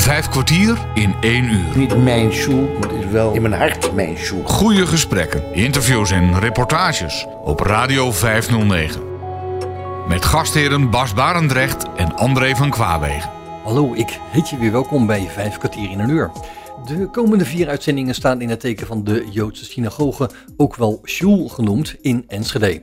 Vijf 0.00 0.28
kwartier 0.28 0.78
in 0.94 1.14
één 1.20 1.44
uur. 1.44 1.76
Niet 1.76 1.96
mijn 1.96 2.32
shoe, 2.32 2.78
maar 2.78 2.88
het 2.88 3.04
is 3.04 3.10
wel 3.10 3.32
in 3.32 3.42
mijn 3.42 3.54
hart 3.54 3.94
mijn 3.94 4.16
shoe. 4.16 4.44
Goede 4.44 4.86
gesprekken, 4.86 5.54
interviews 5.54 6.10
en 6.10 6.38
reportages 6.38 7.26
op 7.44 7.60
Radio 7.60 8.12
509. 8.12 9.02
Met 10.08 10.24
gastheren 10.24 10.90
Bas 10.90 11.14
Barendrecht 11.14 11.86
en 11.96 12.16
André 12.16 12.56
van 12.56 12.70
Kwaabegen. 12.70 13.30
Hallo, 13.64 13.94
ik 13.94 14.18
heet 14.30 14.48
je 14.48 14.58
weer 14.58 14.72
welkom 14.72 15.06
bij 15.06 15.28
Vijf 15.28 15.58
kwartier 15.58 15.90
in 15.90 15.98
een 15.98 16.10
uur. 16.10 16.30
De 16.86 17.08
komende 17.12 17.44
vier 17.44 17.68
uitzendingen 17.68 18.14
staan 18.14 18.40
in 18.40 18.48
het 18.48 18.60
teken 18.60 18.86
van 18.86 19.04
de 19.04 19.26
Joodse 19.30 19.64
synagoge, 19.64 20.30
ook 20.56 20.76
wel 20.76 21.00
Shul 21.04 21.48
genoemd, 21.48 21.96
in 22.00 22.24
Enschede. 22.28 22.82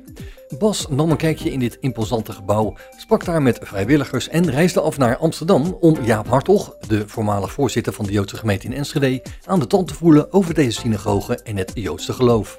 Bas 0.56 0.88
nam 0.90 1.12
een 1.12 1.18
kijkje 1.18 1.52
in 1.52 1.60
dit 1.60 1.78
imposante 1.80 2.32
gebouw, 2.32 2.76
sprak 2.98 3.26
daar 3.26 3.42
met 3.42 3.60
vrijwilligers 3.62 4.30
en 4.30 4.50
reisde 4.50 4.82
af 4.82 4.98
naar 4.98 5.18
Amsterdam 5.18 5.78
om 5.80 6.04
Jaap 6.04 6.28
Hartog, 6.28 6.78
de 6.88 7.08
voormalig 7.08 7.52
voorzitter 7.52 7.94
van 7.94 8.06
de 8.06 8.12
Joodse 8.12 8.38
gemeente 8.38 8.66
in 8.66 8.74
Enschede, 8.74 9.24
aan 9.46 9.60
de 9.60 9.68
tand 9.68 9.88
te 9.88 9.94
voelen 9.94 10.34
over 10.34 10.54
deze 10.54 10.80
synagoge 10.80 11.42
en 11.44 11.58
het 11.58 11.72
Joodse 11.74 12.14
geloof. 12.14 12.58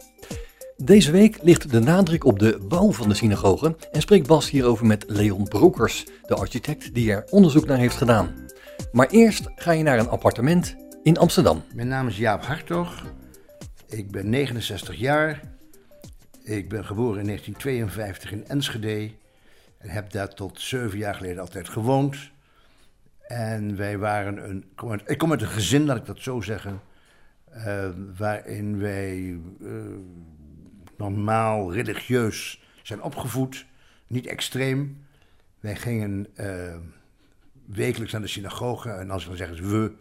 Deze 0.76 1.10
week 1.10 1.38
ligt 1.42 1.70
de 1.70 1.80
nadruk 1.80 2.24
op 2.24 2.38
de 2.38 2.58
bouw 2.68 2.92
van 2.92 3.08
de 3.08 3.14
synagoge 3.14 3.76
en 3.92 4.00
spreekt 4.00 4.26
Bas 4.26 4.50
hierover 4.50 4.86
met 4.86 5.04
Leon 5.06 5.44
Brokers, 5.44 6.06
de 6.26 6.34
architect 6.34 6.94
die 6.94 7.12
er 7.12 7.24
onderzoek 7.30 7.66
naar 7.66 7.78
heeft 7.78 7.96
gedaan. 7.96 8.34
Maar 8.92 9.08
eerst 9.10 9.50
ga 9.56 9.72
je 9.72 9.82
naar 9.82 9.98
een 9.98 10.08
appartement 10.08 10.76
in 11.02 11.18
Amsterdam. 11.18 11.62
Mijn 11.74 11.88
naam 11.88 12.08
is 12.08 12.16
Jaap 12.16 12.44
Hartog. 12.44 13.04
Ik 13.88 14.10
ben 14.10 14.30
69 14.30 14.94
jaar. 14.94 15.57
Ik 16.48 16.68
ben 16.68 16.84
geboren 16.84 17.20
in 17.20 17.26
1952 17.26 18.32
in 18.32 18.46
Enschede. 18.46 19.10
En 19.78 19.88
heb 19.88 20.10
daar 20.10 20.34
tot 20.34 20.60
zeven 20.60 20.98
jaar 20.98 21.14
geleden 21.14 21.40
altijd 21.40 21.68
gewoond. 21.68 22.30
En 23.20 23.76
wij 23.76 23.98
waren 23.98 24.50
een. 24.50 24.64
Ik 25.06 25.18
kom 25.18 25.30
uit 25.30 25.42
een 25.42 25.48
gezin, 25.48 25.84
laat 25.84 25.96
ik 25.96 26.06
dat 26.06 26.20
zo 26.20 26.40
zeggen. 26.40 26.80
Uh, 27.56 27.88
waarin 28.16 28.78
wij 28.78 29.38
uh, 29.60 29.70
normaal 30.96 31.72
religieus 31.72 32.62
zijn 32.82 33.02
opgevoed. 33.02 33.66
Niet 34.06 34.26
extreem. 34.26 35.06
Wij 35.60 35.76
gingen 35.76 36.26
uh, 36.36 36.76
wekelijks 37.66 38.12
naar 38.12 38.22
de 38.22 38.28
synagoge. 38.28 38.90
En 38.90 39.10
als 39.10 39.26
we 39.26 39.36
zeggen 39.36 39.70
we, 39.70 39.92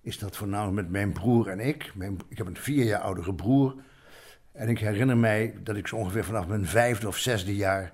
is 0.00 0.18
dat 0.18 0.36
voornamelijk 0.36 0.76
met 0.76 0.90
mijn 0.90 1.12
broer 1.12 1.48
en 1.48 1.60
ik. 1.60 1.92
Ik 2.28 2.38
heb 2.38 2.46
een 2.46 2.56
vier 2.56 2.84
jaar 2.84 3.00
oudere 3.00 3.34
broer. 3.34 3.74
En 4.58 4.68
ik 4.68 4.78
herinner 4.78 5.16
mij 5.16 5.54
dat 5.62 5.76
ik 5.76 5.86
zo 5.86 5.96
ongeveer 5.96 6.24
vanaf 6.24 6.46
mijn 6.46 6.66
vijfde 6.66 7.08
of 7.08 7.16
zesde 7.16 7.56
jaar 7.56 7.92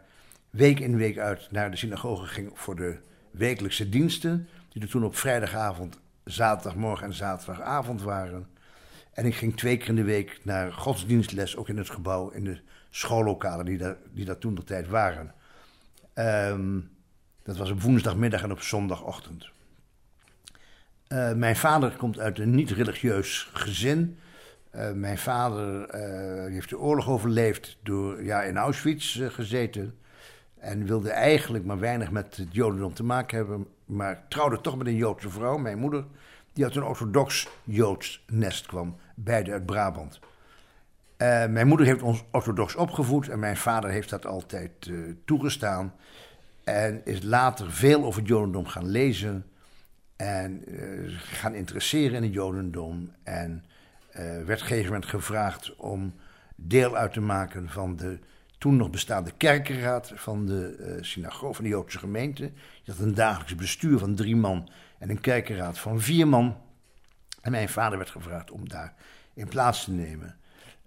week 0.51 0.81
in 0.81 0.97
week 0.97 1.19
uit 1.19 1.49
naar 1.51 1.71
de 1.71 1.77
synagoge 1.77 2.27
ging 2.27 2.51
voor 2.55 2.77
de 2.77 2.97
wekelijkse 3.31 3.89
diensten. 3.89 4.49
Die 4.69 4.83
er 4.83 4.89
toen 4.89 5.05
op 5.05 5.17
vrijdagavond, 5.17 5.99
zaterdagmorgen 6.25 7.07
en 7.07 7.13
zaterdagavond 7.13 8.03
waren. 8.03 8.47
En 9.13 9.27
ik 9.27 9.35
ging 9.35 9.57
twee 9.57 9.77
keer 9.77 9.89
in 9.89 9.95
de 9.95 10.03
week 10.03 10.41
naar 10.43 10.73
godsdienstles, 10.73 11.57
ook 11.57 11.69
in 11.69 11.77
het 11.77 11.91
gebouw, 11.91 12.31
in 12.31 12.45
de 12.45 12.61
schoollokalen 12.91 13.65
die 13.65 13.79
daar, 13.79 13.97
die 14.13 14.25
daar 14.25 14.39
toen 14.39 14.55
de 14.55 14.65
tijd 14.65 14.89
waren. 14.89 15.35
Um, 16.15 16.91
dat 17.43 17.57
was 17.57 17.71
op 17.71 17.83
woensdagmiddag 17.83 18.43
en 18.43 18.53
op 18.53 18.61
zondagochtend. 18.61 19.49
Uh, 21.09 21.33
mijn 21.33 21.57
vader 21.57 21.91
komt 21.91 22.19
uit 22.19 22.39
een 22.39 22.55
niet-religieus 22.55 23.51
gezin. 23.53 24.19
Uh, 24.77 24.93
mijn 24.93 25.19
vader 25.19 25.95
uh, 25.95 26.53
heeft 26.53 26.69
de 26.69 26.79
oorlog 26.79 27.09
overleefd 27.09 27.79
door 27.83 28.25
ja, 28.25 28.43
in 28.43 28.57
Auschwitz 28.57 29.21
gezeten. 29.29 29.95
En 30.59 30.87
wilde 30.87 31.11
eigenlijk 31.11 31.65
maar 31.65 31.79
weinig 31.79 32.11
met 32.11 32.37
het 32.37 32.55
Jodendom 32.55 32.95
te 32.95 33.05
maken 33.05 33.37
hebben. 33.37 33.67
Maar 33.85 34.25
trouwde 34.29 34.61
toch 34.61 34.77
met 34.77 34.87
een 34.87 34.97
Joodse 34.97 35.31
vrouw, 35.31 35.57
mijn 35.57 35.79
moeder. 35.79 36.05
Die 36.53 36.65
uit 36.65 36.77
een 36.77 36.85
orthodox 36.85 37.49
Joods 37.65 38.25
nest 38.27 38.67
kwam, 38.67 38.97
beide 39.15 39.53
uit 39.53 39.67
Brabant. 39.67 40.21
mijn 41.49 41.67
moeder 41.67 41.87
heeft 41.87 42.03
ons 42.03 42.25
orthodox 42.31 42.75
opgevoed 42.75 43.29
en 43.29 43.39
mijn 43.39 43.57
vader 43.57 43.91
heeft 43.91 44.11
dat 44.11 44.27
altijd 44.27 44.91
toegestaan. 45.25 45.95
En 46.65 47.01
is 47.05 47.23
later 47.23 47.73
veel 47.73 48.05
over 48.05 48.21
het 48.21 48.29
Jodendom 48.29 48.67
gaan 48.67 48.87
lezen. 48.87 49.47
En 50.17 50.65
gaan 51.17 51.55
interesseren 51.55 52.17
in 52.17 52.23
het 52.23 52.33
Jodendom. 52.33 53.13
En 53.23 53.65
werd 54.15 54.43
op 54.43 54.49
een 54.49 54.59
gegeven 54.59 54.93
moment 54.93 55.07
gevraagd 55.07 55.77
om 55.77 56.15
deel 56.57 56.97
uit 56.97 57.13
te 57.13 57.21
maken 57.21 57.69
van 57.69 57.97
de 57.97 58.19
toen 58.59 58.77
nog 58.77 58.91
bestaande 58.91 59.33
kerkenraad 59.37 60.13
van 60.15 60.47
de 60.47 60.77
uh, 60.79 61.03
synagoge, 61.03 61.55
van 61.55 61.65
de 61.65 61.71
Joodse 61.71 61.99
gemeente. 61.99 62.53
Je 62.83 62.93
had 62.93 63.01
een 63.01 63.15
dagelijks 63.15 63.55
bestuur 63.55 63.99
van 63.99 64.15
drie 64.15 64.37
man 64.37 64.69
en 64.99 65.11
een 65.11 65.21
kerkenraad 65.21 65.79
van 65.79 66.01
vier 66.01 66.29
man. 66.29 66.57
En 67.41 67.51
mijn 67.51 67.69
vader 67.69 67.99
werd 67.99 68.11
gevraagd 68.11 68.51
om 68.51 68.69
daar 68.69 68.95
in 69.35 69.49
plaats 69.49 69.85
te 69.85 69.91
nemen. 69.91 70.37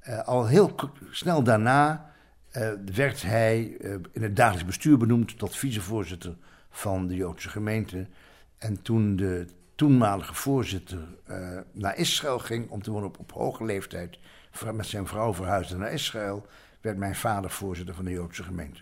Uh, 0.07 0.19
al 0.23 0.47
heel 0.47 0.75
snel 1.11 1.43
daarna 1.43 2.11
werd 2.93 3.21
hij 3.21 3.61
in 4.11 4.23
het 4.23 4.35
dagelijks 4.35 4.65
bestuur 4.65 4.97
benoemd 4.97 5.37
tot 5.37 5.55
vicevoorzitter 5.55 6.35
van 6.69 7.07
de 7.07 7.15
Joodse 7.15 7.49
gemeente. 7.49 8.07
En 8.57 8.81
toen 8.81 9.15
de 9.15 9.47
toenmalige 9.77 10.33
voorzitter 10.33 10.99
uh, 11.29 11.59
naar 11.71 11.97
Israël 11.97 12.39
ging 12.39 12.69
om 12.69 12.81
te 12.81 12.91
wonen 12.91 13.11
op, 13.17 13.31
hoge 13.31 13.65
leeftijd, 13.65 14.17
met 14.73 14.85
zijn 14.85 15.07
vrouw 15.07 15.33
verhuisde 15.33 15.77
naar 15.77 15.91
Israël, 15.91 16.45
werd 16.81 16.97
mijn 16.97 17.15
vader 17.15 17.49
voorzitter 17.49 17.95
van 17.95 18.05
de 18.05 18.11
Joodse 18.11 18.43
gemeente. 18.43 18.81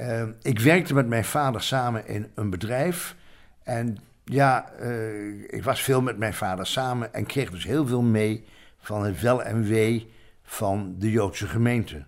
Uh, 0.00 0.22
ik 0.42 0.58
werkte 0.58 0.94
met 0.94 1.06
mijn 1.06 1.24
vader 1.24 1.62
samen 1.62 2.06
in 2.06 2.30
een 2.34 2.50
bedrijf. 2.50 3.16
En 3.62 3.98
ja, 4.24 4.72
uh, 4.80 5.52
ik 5.52 5.64
was 5.64 5.82
veel 5.82 6.02
met 6.02 6.18
mijn 6.18 6.34
vader 6.34 6.66
samen 6.66 7.14
en 7.14 7.26
kreeg 7.26 7.50
dus 7.50 7.64
heel 7.64 7.86
veel 7.86 8.02
mee 8.02 8.44
van 8.78 9.04
het 9.04 9.20
wel 9.20 9.42
en 9.42 9.62
wee 9.62 10.10
van 10.42 10.94
de 10.98 11.10
Joodse 11.10 11.46
gemeente. 11.46 12.04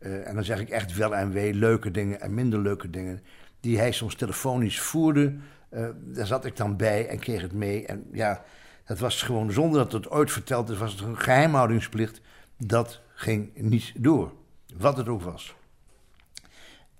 en 0.00 0.34
dan 0.34 0.44
zeg 0.44 0.60
ik 0.60 0.68
echt 0.68 0.96
wel 0.96 1.16
en 1.16 1.30
wee, 1.30 1.54
leuke 1.54 1.90
dingen 1.90 2.20
en 2.20 2.34
minder 2.34 2.58
leuke 2.58 2.90
dingen, 2.90 3.22
die 3.60 3.78
hij 3.78 3.92
soms 3.92 4.14
telefonisch 4.14 4.80
voerde 4.80 5.36
uh, 5.70 5.88
daar 5.94 6.26
zat 6.26 6.44
ik 6.44 6.56
dan 6.56 6.76
bij 6.76 7.08
en 7.08 7.18
kreeg 7.18 7.42
het 7.42 7.52
mee. 7.52 7.86
En 7.86 8.06
ja, 8.12 8.44
dat 8.84 8.98
was 8.98 9.22
gewoon 9.22 9.52
zonder 9.52 9.78
dat 9.78 9.92
het 9.92 10.10
ooit 10.10 10.32
verteld 10.32 10.68
is, 10.68 10.78
was 10.78 10.92
het 10.92 11.00
een 11.00 11.18
geheimhoudingsplicht. 11.18 12.20
Dat 12.56 13.00
ging 13.14 13.50
niet 13.54 13.92
door, 13.96 14.32
wat 14.76 14.96
het 14.96 15.08
ook 15.08 15.22
was. 15.22 15.54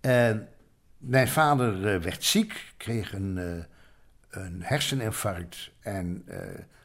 Uh, 0.01 0.31
mijn 0.99 1.29
vader 1.29 1.95
uh, 1.95 2.03
werd 2.03 2.25
ziek, 2.25 2.73
kreeg 2.77 3.13
een, 3.13 3.65
een 4.31 4.63
herseninfarct 4.63 5.71
en 5.81 6.25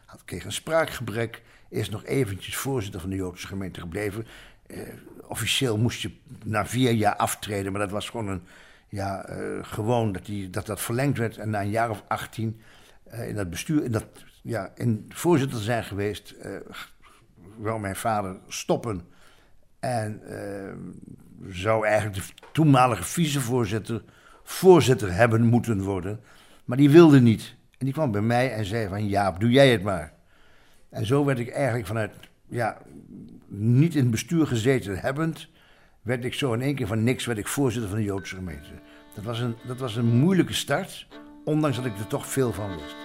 had, 0.06 0.26
kreeg 0.26 0.46
een 0.46 0.52
spraakgebrek. 0.52 1.42
Is 1.70 1.90
nog 1.90 2.06
eventjes 2.06 2.56
voorzitter 2.56 3.02
van 3.02 3.10
de 3.10 3.16
Joodse 3.16 3.48
gemeente 3.48 3.80
gebleven. 3.80 4.28
officieel 5.22 5.78
moest 5.78 6.02
je 6.02 6.12
na 6.44 6.66
vier 6.66 6.92
jaar 6.92 7.16
aftreden, 7.16 7.72
maar 7.72 7.82
dat 7.82 7.92
was 7.92 8.10
gewoon 8.10 8.28
een 8.28 8.44
ja, 8.88 9.30
uh, 9.30 9.64
gewoon 9.64 10.12
dat, 10.12 10.26
die, 10.26 10.50
dat 10.50 10.66
dat 10.66 10.82
verlengd 10.82 11.18
werd. 11.18 11.38
En 11.38 11.50
na 11.50 11.62
een 11.62 11.70
jaar 11.70 11.90
of 11.90 12.04
18 12.08 12.62
uh, 13.14 13.28
in 13.28 13.36
dat 13.36 13.50
bestuur, 13.50 13.84
in 13.84 13.92
dat, 13.92 14.06
ja, 14.42 14.72
in 14.76 15.06
voorzitter 15.10 15.60
zijn 15.60 15.84
geweest, 15.84 16.36
uh, 16.46 16.56
wou 17.58 17.80
mijn 17.80 17.96
vader 17.96 18.38
stoppen. 18.48 19.02
En 19.80 20.22
zou 21.50 21.86
eigenlijk 21.88 22.28
de 22.28 22.34
toenmalige 22.52 23.04
vicevoorzitter 23.04 24.04
voorzitter 24.44 25.14
hebben 25.14 25.42
moeten 25.42 25.82
worden. 25.82 26.20
Maar 26.66 26.78
die 26.78 26.90
wilde 26.90 27.22
niet. 27.22 27.56
En 27.78 27.86
die 27.86 27.94
kwam 27.94 28.12
bij 28.12 28.22
mij 28.22 28.54
en 28.54 28.66
zei 28.66 28.88
van 28.88 29.08
Jaap, 29.08 29.40
doe 29.40 29.50
jij 29.52 29.72
het 29.72 29.84
maar. 29.84 30.14
En 30.90 31.06
zo 31.06 31.26
werd 31.26 31.40
ik 31.40 31.50
eigenlijk 31.50 31.88
vanuit, 31.88 32.12
ja, 32.48 32.78
niet 33.48 33.96
in 33.96 34.02
het 34.02 34.12
bestuur 34.12 34.48
gezeten 34.48 35.00
hebbend 35.00 35.50
werd 36.06 36.26
ik 36.26 36.34
zo 36.34 36.54
in 36.54 36.62
één 36.62 36.76
keer 36.76 36.88
van 36.88 37.04
niks 37.04 37.26
werd 37.26 37.38
ik 37.38 37.48
voorzitter 37.48 37.90
van 37.90 38.00
de 38.00 38.06
Joodse 38.06 38.36
gemeente. 38.36 38.70
Dat 39.14 39.24
was 39.24 39.40
een, 39.40 39.56
dat 39.68 39.78
was 39.78 39.96
een 39.96 40.06
moeilijke 40.06 40.54
start, 40.54 41.08
ondanks 41.44 41.76
dat 41.76 41.86
ik 41.86 41.98
er 41.98 42.08
toch 42.08 42.28
veel 42.28 42.54
van 42.54 42.70
wist. 42.70 42.96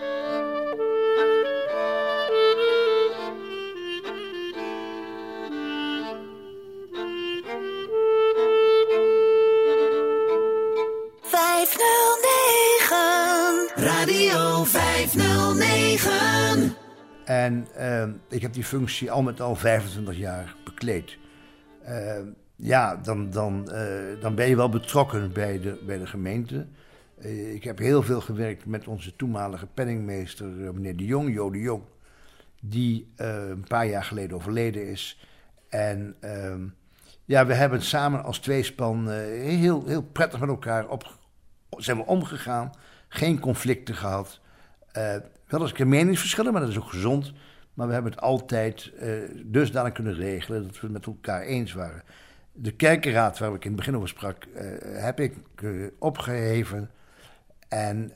Radio 13.75 14.65
509. 14.65 16.77
En 17.25 17.69
uh, 17.79 18.03
ik 18.29 18.43
heb 18.43 18.53
die 18.53 18.65
functie 18.65 19.11
al 19.11 19.23
met 19.23 19.41
al 19.41 19.57
25 19.57 20.17
jaar 20.17 20.55
bekleed. 20.65 21.19
Uh, 21.89 22.19
ja, 22.61 22.97
dan, 22.97 23.31
dan, 23.31 23.69
uh, 23.73 24.21
dan 24.21 24.35
ben 24.35 24.49
je 24.49 24.57
wel 24.57 24.69
betrokken 24.69 25.33
bij 25.33 25.61
de, 25.61 25.83
bij 25.87 25.99
de 25.99 26.07
gemeente. 26.07 26.67
Uh, 27.19 27.55
ik 27.55 27.65
heb 27.65 27.79
heel 27.79 28.03
veel 28.03 28.21
gewerkt 28.21 28.67
met 28.67 28.89
onze 28.89 29.17
toenmalige 29.17 29.67
penningmeester, 29.67 30.47
uh, 30.47 30.71
meneer 30.71 30.97
De 30.97 31.05
Jong, 31.05 31.35
Jo 31.35 31.51
De 31.51 31.59
Jong, 31.59 31.83
die 32.61 33.13
een 33.17 33.65
paar 33.69 33.87
jaar 33.87 34.05
geleden 34.05 34.37
overleden 34.37 34.89
is. 34.89 35.27
En 35.69 36.17
ehm, 36.21 36.61
ja, 37.25 37.47
we 37.47 37.55
hebben 37.55 37.83
samen 37.83 38.25
als 38.25 38.39
tweespan 38.39 39.11
heel, 39.11 39.87
heel 39.87 40.03
prettig 40.03 40.41
met 40.41 40.49
elkaar 40.49 40.89
op, 40.89 41.19
zijn 41.77 41.97
we 41.97 42.07
omgegaan. 42.07 42.71
Geen 43.09 43.41
conflicten 43.41 43.95
gehad. 43.95 44.41
Wel 45.47 45.61
eens 45.61 45.71
een 45.71 45.77
keer 45.77 45.87
meningsverschillen, 45.87 46.53
maar 46.53 46.61
dat 46.61 46.71
is 46.71 46.79
ook 46.79 46.91
gezond. 46.91 47.33
Maar 47.75 47.87
we 47.87 47.93
hebben 47.93 48.13
het 48.13 48.21
altijd 48.21 48.93
uh, 49.03 49.13
dusdanig 49.45 49.93
kunnen 49.93 50.15
regelen 50.15 50.63
dat 50.63 50.81
we 50.81 50.81
het 50.81 50.93
met 50.93 51.07
elkaar 51.07 51.43
eens 51.43 51.73
waren. 51.73 52.03
De 52.63 52.73
kerkenraad, 52.73 53.39
waar 53.39 53.55
ik 53.55 53.65
in 53.65 53.71
het 53.71 53.77
begin 53.77 53.97
over 53.97 54.09
sprak, 54.09 54.45
uh, 54.45 54.63
heb 55.03 55.21
ik 55.21 55.35
opgeheven. 55.99 56.91
En 57.69 58.13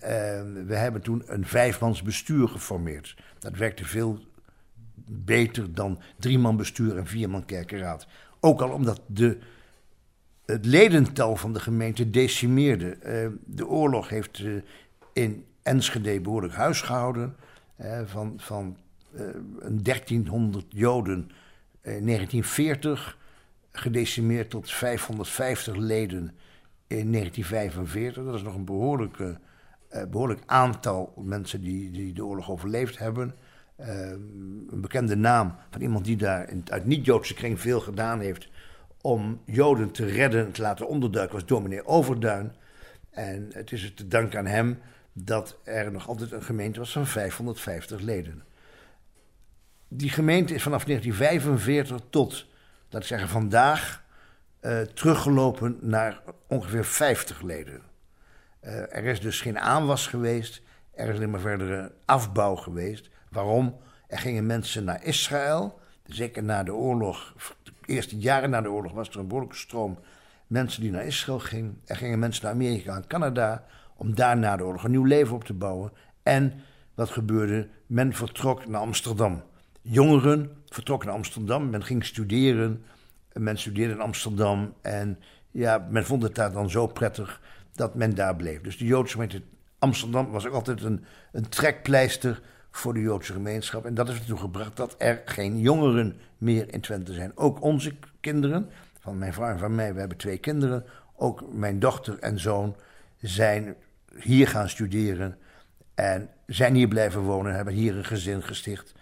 we 0.67 0.75
hebben 0.75 1.03
toen 1.03 1.23
een 1.27 1.47
vijfmans 1.47 2.03
bestuur 2.03 2.49
geformeerd. 2.49 3.17
Dat 3.39 3.57
werkte 3.57 3.85
veel 3.85 4.19
beter 5.07 5.75
dan 5.75 6.01
drie 6.19 6.39
man 6.39 6.57
bestuur 6.57 6.97
en 6.97 7.07
vier 7.07 7.31
man 7.31 7.45
kerkenraad. 7.45 8.07
Ook 8.41 8.61
al 8.61 8.71
omdat 8.71 9.01
de, 9.07 9.39
het 10.47 10.67
ledental 10.67 11.37
van 11.37 11.53
de 11.53 11.61
gemeente 11.61 12.11
decimeerde. 12.11 12.97
de 13.45 13.67
oorlog 13.67 14.09
heeft 14.09 14.43
in 15.13 15.45
Enschede 15.63 16.21
behoorlijk 16.21 16.55
huis 16.55 16.81
gehouden. 16.81 17.37
van, 18.05 18.35
van 18.37 18.77
een 19.59 19.83
1300 19.83 20.67
Joden 20.69 21.31
in 21.83 22.07
1940, 22.07 23.19
gedecimeerd 23.79 24.51
tot 24.51 24.73
550 24.73 25.77
leden 25.77 26.33
in 26.87 27.13
1945. 27.13 28.25
Dat 28.25 28.35
is 28.35 28.43
nog 28.43 28.55
een 28.55 28.65
behoorlijk, 28.65 29.19
uh, 29.19 29.35
behoorlijk 30.11 30.43
aantal 30.47 31.13
mensen 31.17 31.61
die, 31.61 31.91
die 31.91 32.13
de 32.13 32.25
oorlog 32.25 32.51
overleefd 32.51 32.99
hebben. 32.99 33.35
een 33.77 34.81
bekende 34.81 35.17
naam 35.17 35.55
van 35.71 35.81
iemand 35.81 36.05
die 36.05 36.17
daar 36.17 36.51
in, 36.51 36.65
uit 36.69 36.85
niet-Joodse 36.85 37.35
kring 37.35 37.61
veel 37.61 37.81
gedaan 37.81 38.21
heeft 38.21 38.49
om 39.01 39.41
Joden 39.45 39.91
te 39.91 40.05
redden 40.07 40.45
en 40.45 40.53
te 40.53 40.63
laten 40.63 40.89
onderduiken, 40.89 41.35
was 41.35 41.47
dominee 41.47 41.87
Overduin. 41.87 42.53
En 43.11 43.49
het 43.53 43.73
is 43.73 43.93
te 43.95 44.09
danken 44.09 44.39
aan 44.39 44.47
hem 44.47 44.79
dat 45.13 45.59
er 45.65 45.93
nog 45.93 46.09
altijd 46.09 46.33
een 46.33 46.43
gemeente 46.43 46.79
was 46.79 46.93
van 46.93 47.07
550 47.07 48.01
leden. 48.01 48.43
Die 49.89 50.11
gemeente 50.11 50.55
is 50.55 50.63
vanaf 50.63 50.85
1945 50.85 52.01
tot, 52.11 52.47
laat 52.95 53.03
ik 53.03 53.09
zeggen, 53.09 53.29
vandaag 53.29 54.05
uh, 54.61 54.81
teruggelopen 54.81 55.79
naar 55.81 56.21
ongeveer 56.49 56.85
50 56.85 57.43
leden. 57.43 57.83
Uh, 58.63 58.97
er 58.97 59.05
is 59.05 59.21
dus 59.21 59.41
geen 59.41 59.59
aanwas 59.59 60.07
geweest, 60.07 60.63
er 60.93 61.09
is 61.09 61.17
alleen 61.17 61.31
maar 61.31 61.41
verdere 61.41 61.93
afbouw 62.05 62.55
geweest. 62.55 63.11
Waarom? 63.31 63.77
Er 64.07 64.19
gingen 64.19 64.47
mensen 64.47 64.85
naar 64.85 65.05
Israël, 65.05 65.81
zeker 66.07 66.43
na 66.43 66.63
de 66.63 66.75
oorlog, 66.75 67.35
de 67.63 67.73
eerste 67.87 68.19
jaren 68.19 68.51
na 68.51 68.61
de 68.61 68.71
oorlog 68.71 68.93
was 68.93 69.09
er 69.09 69.19
een 69.19 69.27
behoorlijke 69.27 69.59
stroom 69.59 69.99
mensen 70.47 70.81
die 70.81 70.91
naar 70.91 71.05
Israël 71.05 71.39
gingen. 71.39 71.81
Er 71.85 71.97
gingen 71.97 72.19
mensen 72.19 72.45
naar 72.45 72.53
Amerika 72.53 72.97
en 72.97 73.07
Canada 73.07 73.65
om 73.97 74.15
daar 74.15 74.37
na 74.37 74.57
de 74.57 74.65
oorlog 74.65 74.85
een 74.85 74.91
nieuw 74.91 75.05
leven 75.05 75.35
op 75.35 75.45
te 75.45 75.55
bouwen. 75.55 75.93
En 76.23 76.53
wat 76.95 77.11
gebeurde? 77.11 77.69
Men 77.87 78.13
vertrok 78.13 78.67
naar 78.67 78.81
Amsterdam. 78.81 79.43
Jongeren 79.87 80.51
vertrokken 80.67 81.09
naar 81.09 81.17
Amsterdam, 81.17 81.71
men 81.71 81.85
ging 81.85 82.05
studeren. 82.05 82.85
Men 83.33 83.59
studeerde 83.59 83.93
in 83.93 84.01
Amsterdam 84.01 84.75
en 84.83 85.19
ja, 85.51 85.87
men 85.91 86.05
vond 86.05 86.23
het 86.23 86.35
daar 86.35 86.53
dan 86.53 86.71
zo 86.71 86.87
prettig 86.87 87.41
dat 87.73 87.95
men 87.95 88.15
daar 88.15 88.37
bleef. 88.37 88.61
Dus 88.61 88.79
de 88.79 88.85
Joodse 88.85 89.13
gemeente 89.13 89.43
Amsterdam 89.79 90.31
was 90.31 90.47
ook 90.47 90.55
altijd 90.55 90.83
een, 90.83 91.05
een 91.33 91.49
trekpleister 91.49 92.43
voor 92.71 92.95
de 92.95 93.01
Joodse 93.01 93.33
gemeenschap. 93.33 93.85
En 93.85 93.95
dat 93.95 94.09
heeft 94.09 94.21
ertoe 94.21 94.39
gebracht 94.39 94.77
dat 94.77 94.95
er 94.99 95.23
geen 95.25 95.61
jongeren 95.61 96.17
meer 96.39 96.73
in 96.73 96.81
Twente 96.81 97.13
zijn. 97.13 97.33
Ook 97.35 97.63
onze 97.63 97.95
kinderen, 98.21 98.71
van 99.01 99.19
mijn 99.19 99.33
vrouw 99.33 99.49
en 99.49 99.59
van 99.59 99.75
mij, 99.75 99.93
we 99.95 99.99
hebben 99.99 100.19
twee 100.19 100.39
kinderen. 100.39 100.85
Ook 101.17 101.53
mijn 101.53 101.79
dochter 101.79 102.19
en 102.19 102.41
zoon 102.41 102.77
zijn 103.21 103.75
hier 104.19 104.49
gaan 104.49 104.69
studeren 104.69 105.39
en 105.95 106.31
zijn 106.47 106.75
hier 106.75 106.89
blijven 106.89 107.21
wonen, 107.21 107.55
hebben 107.55 107.75
hier 107.75 107.97
een 107.97 108.05
gezin 108.05 108.43
gesticht 108.43 108.95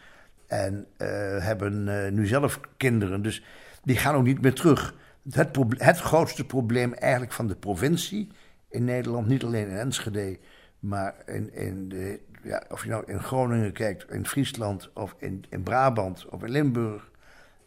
en 0.52 0.86
uh, 0.98 1.08
hebben 1.44 1.86
uh, 1.86 2.08
nu 2.10 2.26
zelf 2.26 2.60
kinderen. 2.76 3.22
Dus 3.22 3.44
die 3.82 3.96
gaan 3.96 4.14
ook 4.14 4.24
niet 4.24 4.42
meer 4.42 4.54
terug. 4.54 4.94
Het, 5.30 5.56
het, 5.76 5.98
grootste 5.98 6.46
probleem 6.46 6.92
eigenlijk 6.92 7.32
van 7.32 7.46
de 7.46 7.54
provincie 7.54 8.28
in 8.68 8.84
Nederland, 8.84 9.26
niet 9.26 9.44
alleen 9.44 9.68
in 9.68 9.76
Enschede, 9.76 10.38
maar 10.78 11.14
in, 11.26 11.54
in 11.54 11.88
de, 11.88 12.20
ja, 12.42 12.62
of 12.70 12.82
je 12.82 12.88
nou 12.88 13.04
in 13.06 13.20
Groningen 13.20 13.72
kijkt, 13.72 14.10
in 14.10 14.26
Friesland 14.26 14.90
of 14.94 15.14
in, 15.18 15.44
in 15.48 15.62
Brabant 15.62 16.26
of 16.28 16.42
in 16.42 16.50
Limburg. 16.50 17.10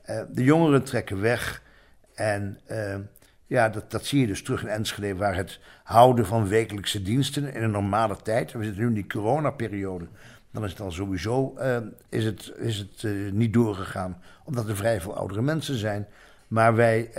Uh, 0.10 0.22
de 0.31 0.44
jongeren 0.44 0.84
trekken 0.84 1.22
weg 1.22 1.62
en 2.14 2.60
ja, 3.48 3.70
dat, 3.70 3.92
dat 3.92 4.06
zie 4.06 4.20
je 4.20 4.28
dus 4.28 4.44
terug 4.44 4.62
in 4.62 4.68
Enschede, 4.68 5.16
waar 5.16 5.36
het 5.36 5.60
houden 5.84 6.26
van 6.26 6.48
wekelijkse 6.48 7.02
diensten 7.02 7.54
in 7.54 7.64
een 7.64 7.72
normale 7.72 8.18
tijd. 8.24 8.52
We 8.52 8.64
zitten 8.64 8.81
nu 8.81 8.88
in 8.88 8.94
die 8.94 9.08
coronaperiode. 9.08 10.08
Dan 10.56 10.63
is 10.63 10.72
het 10.72 10.81
al 10.81 10.92
sowieso 10.92 11.54
uh, 11.57 11.78
is 12.10 12.25
het, 12.25 12.54
is 12.57 12.78
het, 12.78 13.04
uh, 13.04 13.31
niet 13.31 13.54
doorgegaan, 13.54 14.22
omdat 14.44 14.68
er 14.68 14.75
vrij 14.75 15.02
veel 15.02 15.16
oudere 15.16 15.42
mensen 15.42 15.75
zijn. 15.78 16.07
Maar 16.48 16.75
wij, 16.75 17.12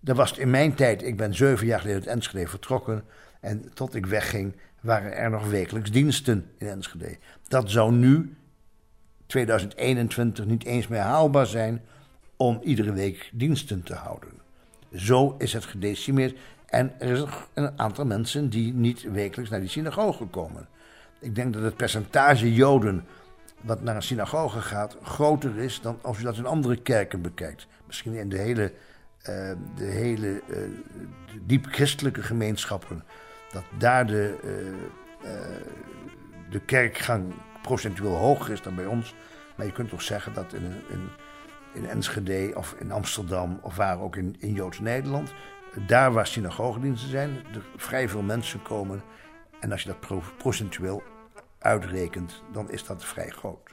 uh, 0.00 0.14
was 0.16 0.38
in 0.38 0.50
mijn 0.50 0.74
tijd, 0.74 1.02
ik 1.02 1.16
ben 1.16 1.34
zeven 1.34 1.66
jaar 1.66 1.80
geleden 1.80 2.00
uit 2.00 2.10
Enschede 2.10 2.48
vertrokken. 2.48 3.04
En 3.40 3.70
tot 3.74 3.94
ik 3.94 4.06
wegging, 4.06 4.56
waren 4.80 5.16
er 5.16 5.30
nog 5.30 5.48
wekelijks 5.48 5.90
diensten 5.90 6.50
in 6.58 6.66
Enschede. 6.66 7.16
Dat 7.48 7.70
zou 7.70 7.92
nu, 7.92 8.36
2021, 9.26 10.44
niet 10.46 10.64
eens 10.64 10.88
meer 10.88 11.00
haalbaar 11.00 11.46
zijn 11.46 11.82
om 12.36 12.60
iedere 12.62 12.92
week 12.92 13.30
diensten 13.32 13.82
te 13.82 13.94
houden. 13.94 14.30
Zo 14.94 15.34
is 15.38 15.52
het 15.52 15.64
gedecimeerd. 15.64 16.38
En 16.66 16.92
er 16.98 17.10
is 17.10 17.24
een 17.54 17.78
aantal 17.78 18.06
mensen 18.06 18.48
die 18.48 18.72
niet 18.72 19.02
wekelijks 19.02 19.50
naar 19.50 19.60
die 19.60 19.68
synagoge 19.68 20.24
komen. 20.24 20.68
Ik 21.24 21.34
denk 21.34 21.52
dat 21.52 21.62
het 21.62 21.76
percentage 21.76 22.54
Joden 22.54 23.04
wat 23.60 23.82
naar 23.82 23.96
een 23.96 24.02
synagoge 24.02 24.60
gaat 24.60 24.96
groter 25.02 25.58
is 25.58 25.80
dan 25.80 25.98
als 26.02 26.18
je 26.18 26.24
dat 26.24 26.36
in 26.36 26.46
andere 26.46 26.76
kerken 26.76 27.22
bekijkt. 27.22 27.66
Misschien 27.86 28.14
in 28.14 28.28
de 28.28 28.38
hele, 28.38 28.62
uh, 28.62 29.52
de 29.74 29.84
hele 29.84 30.42
uh, 30.46 30.58
diep 31.42 31.66
christelijke 31.66 32.22
gemeenschappen. 32.22 33.04
Dat 33.52 33.64
daar 33.78 34.06
de, 34.06 34.34
uh, 35.24 35.30
de 36.50 36.60
kerkgang 36.60 37.32
procentueel 37.62 38.16
hoger 38.16 38.52
is 38.52 38.62
dan 38.62 38.74
bij 38.74 38.86
ons. 38.86 39.14
Maar 39.56 39.66
je 39.66 39.72
kunt 39.72 39.88
toch 39.88 40.02
zeggen 40.02 40.34
dat 40.34 40.52
in, 40.52 40.64
in 40.90 41.08
in 41.74 41.88
Enschede 41.88 42.52
of 42.54 42.74
in 42.78 42.92
Amsterdam 42.92 43.58
of 43.62 43.76
waar 43.76 44.00
ook 44.00 44.16
in, 44.16 44.36
in 44.38 44.52
Joods 44.52 44.80
Nederland. 44.80 45.32
Daar 45.86 46.12
waar 46.12 46.26
synagogediensten 46.26 47.10
zijn, 47.10 47.30
er 47.30 47.64
vrij 47.76 48.08
veel 48.08 48.22
mensen 48.22 48.62
komen. 48.62 49.02
En 49.60 49.72
als 49.72 49.82
je 49.82 49.88
dat 49.88 50.36
procentueel 50.38 51.02
uitrekent, 51.64 52.42
dan 52.52 52.70
is 52.70 52.84
dat 52.84 53.04
vrij 53.04 53.28
groot. 53.28 53.70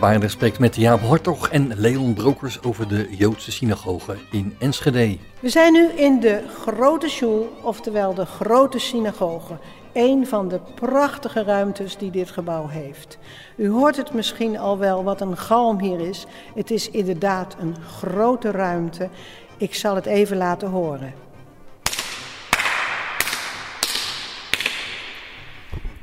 Barendrecht 0.00 0.32
spreekt 0.32 0.58
met 0.58 0.76
Jaap 0.76 1.00
Hartog 1.00 1.48
en 1.48 1.72
Leon 1.76 2.14
Brokers 2.14 2.62
over 2.62 2.88
de 2.88 3.16
Joodse 3.16 3.52
synagoge 3.52 4.16
in 4.30 4.56
Enschede. 4.58 5.18
We 5.40 5.48
zijn 5.48 5.72
nu 5.72 5.88
in 5.88 6.20
de 6.20 6.44
Grote 6.62 7.08
Sjoel, 7.08 7.56
oftewel 7.62 8.14
de 8.14 8.26
Grote 8.26 8.78
Synagoge. 8.78 9.58
Een 9.92 10.26
van 10.26 10.48
de 10.48 10.60
prachtige 10.74 11.42
ruimtes 11.42 11.96
die 11.96 12.10
dit 12.10 12.30
gebouw 12.30 12.66
heeft. 12.66 13.18
U 13.56 13.68
hoort 13.68 13.96
het 13.96 14.12
misschien 14.12 14.58
al 14.58 14.78
wel 14.78 15.04
wat 15.04 15.20
een 15.20 15.36
galm 15.36 15.80
hier 15.80 16.00
is. 16.00 16.26
Het 16.54 16.70
is 16.70 16.90
inderdaad 16.90 17.56
een 17.58 17.76
grote 17.98 18.50
ruimte. 18.50 19.08
Ik 19.56 19.74
zal 19.74 19.94
het 19.94 20.06
even 20.06 20.36
laten 20.36 20.68
horen. 20.68 21.14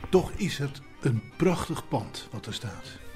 Toch 0.10 0.32
is 0.36 0.58
het 0.58 0.82
een 1.02 1.22
prachtig 1.38 1.88
pand 1.88 2.28
wat 2.32 2.46
er 2.46 2.54
staat. 2.54 3.07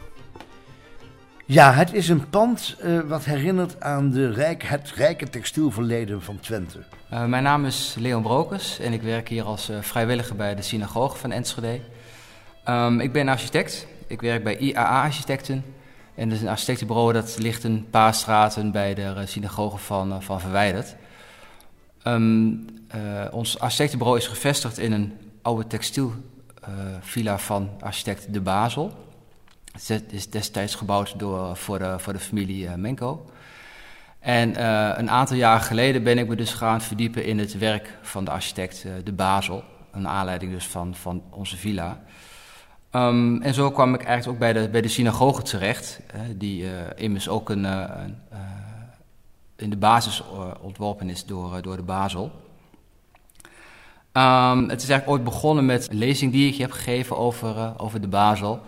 Ja, 1.52 1.74
het 1.74 1.94
is 1.94 2.10
een 2.10 2.30
pand 2.30 2.78
uh, 2.84 3.00
wat 3.00 3.26
herinnert 3.26 3.82
aan 3.82 4.12
de 4.12 4.32
rijk, 4.32 4.64
het 4.64 4.92
rijke 4.96 5.30
textielverleden 5.30 6.22
van 6.22 6.40
Twente. 6.40 6.80
Uh, 7.14 7.26
mijn 7.26 7.44
naam 7.44 7.66
is 7.66 7.96
Leon 8.00 8.22
Brokers 8.22 8.80
en 8.80 8.94
ik 8.94 9.02
werk 9.02 9.30
hier 9.30 9.44
als 9.44 9.70
uh, 9.70 9.82
vrijwilliger 9.82 10.36
bij 10.36 10.56
de 10.56 10.62
synagoge 10.62 11.18
van 11.18 11.32
Enschede. 11.32 11.80
Um, 12.70 13.00
ik 13.00 13.12
ben 13.12 13.28
architect. 13.28 13.88
Ik 14.08 14.22
werk 14.22 14.44
bij 14.44 14.58
IAA 14.58 15.04
Architecten. 15.04 15.64
En 16.16 16.30
dat 16.30 16.38
is 16.38 16.44
een 16.44 16.50
architectenbureau 16.50 17.14
dat 17.14 17.38
ligt 17.40 17.64
een 17.64 17.88
paar 17.90 18.14
straten 18.14 18.72
bij 18.72 18.94
de 18.94 19.14
synagoge 19.26 19.78
van, 19.78 20.24
van 20.24 20.40
Verwijderd. 20.40 20.96
Um, 22.04 22.66
ons 23.32 23.60
architectenbureau 23.60 24.20
is 24.20 24.28
gevestigd 24.28 24.78
in 24.78 24.92
een 24.92 25.14
oude 25.42 25.68
textielvilla 25.68 27.38
van 27.38 27.70
architect 27.80 28.34
De 28.34 28.42
Basel. 28.42 29.10
Het 29.72 30.04
is 30.10 30.30
destijds 30.30 30.76
gebouwd 30.76 31.20
door, 31.20 31.58
voor, 31.58 31.80
de, 31.80 32.00
voor 32.00 32.14
de 32.14 32.20
familie 32.20 32.66
uh, 32.66 32.74
Menko. 32.74 33.30
En 34.20 34.50
uh, 34.50 34.92
een 34.96 35.10
aantal 35.10 35.36
jaar 35.36 35.60
geleden 35.60 36.04
ben 36.04 36.18
ik 36.18 36.28
me 36.28 36.36
dus 36.36 36.54
gaan 36.54 36.82
verdiepen 36.82 37.26
in 37.26 37.40
het 37.40 37.58
werk 37.58 37.98
van 38.02 38.26
de 38.26 38.32
architect 38.32 38.84
uh, 38.86 38.94
De 39.04 39.14
Basel. 39.14 39.64
Een 39.92 40.08
aanleiding 40.08 40.52
dus 40.52 40.68
van, 40.68 40.96
van 40.96 41.24
onze 41.30 41.58
villa. 41.58 42.02
Um, 42.92 43.42
en 43.42 43.54
zo 43.54 43.72
kwam 43.72 43.94
ik 43.94 44.04
eigenlijk 44.04 44.34
ook 44.34 44.40
bij 44.40 44.54
de, 44.54 44.70
bij 44.70 44.82
de 44.82 44.88
synagoge 44.88 45.42
terecht, 45.42 46.00
die 46.36 46.66
immers 46.96 47.30
ook 47.30 47.50
een, 47.50 47.64
een 47.64 48.18
in 49.56 49.70
de 49.70 49.78
basis 49.78 50.24
ontworpen 50.62 51.10
is 51.10 51.26
door, 51.26 51.62
door 51.62 51.76
de 51.76 51.84
Basel. 51.84 52.32
Um, 54.14 54.70
het 54.70 54.82
is 54.82 54.90
eigenlijk 54.90 55.08
ooit 55.08 55.24
begonnen 55.24 55.66
met 55.66 55.90
een 55.90 55.98
lezing 55.98 56.32
die 56.32 56.52
ik 56.52 56.58
heb 56.58 56.72
gegeven 56.72 57.18
over, 57.18 57.80
over 57.80 58.02
de 58.02 58.08
Basel. 58.08 58.62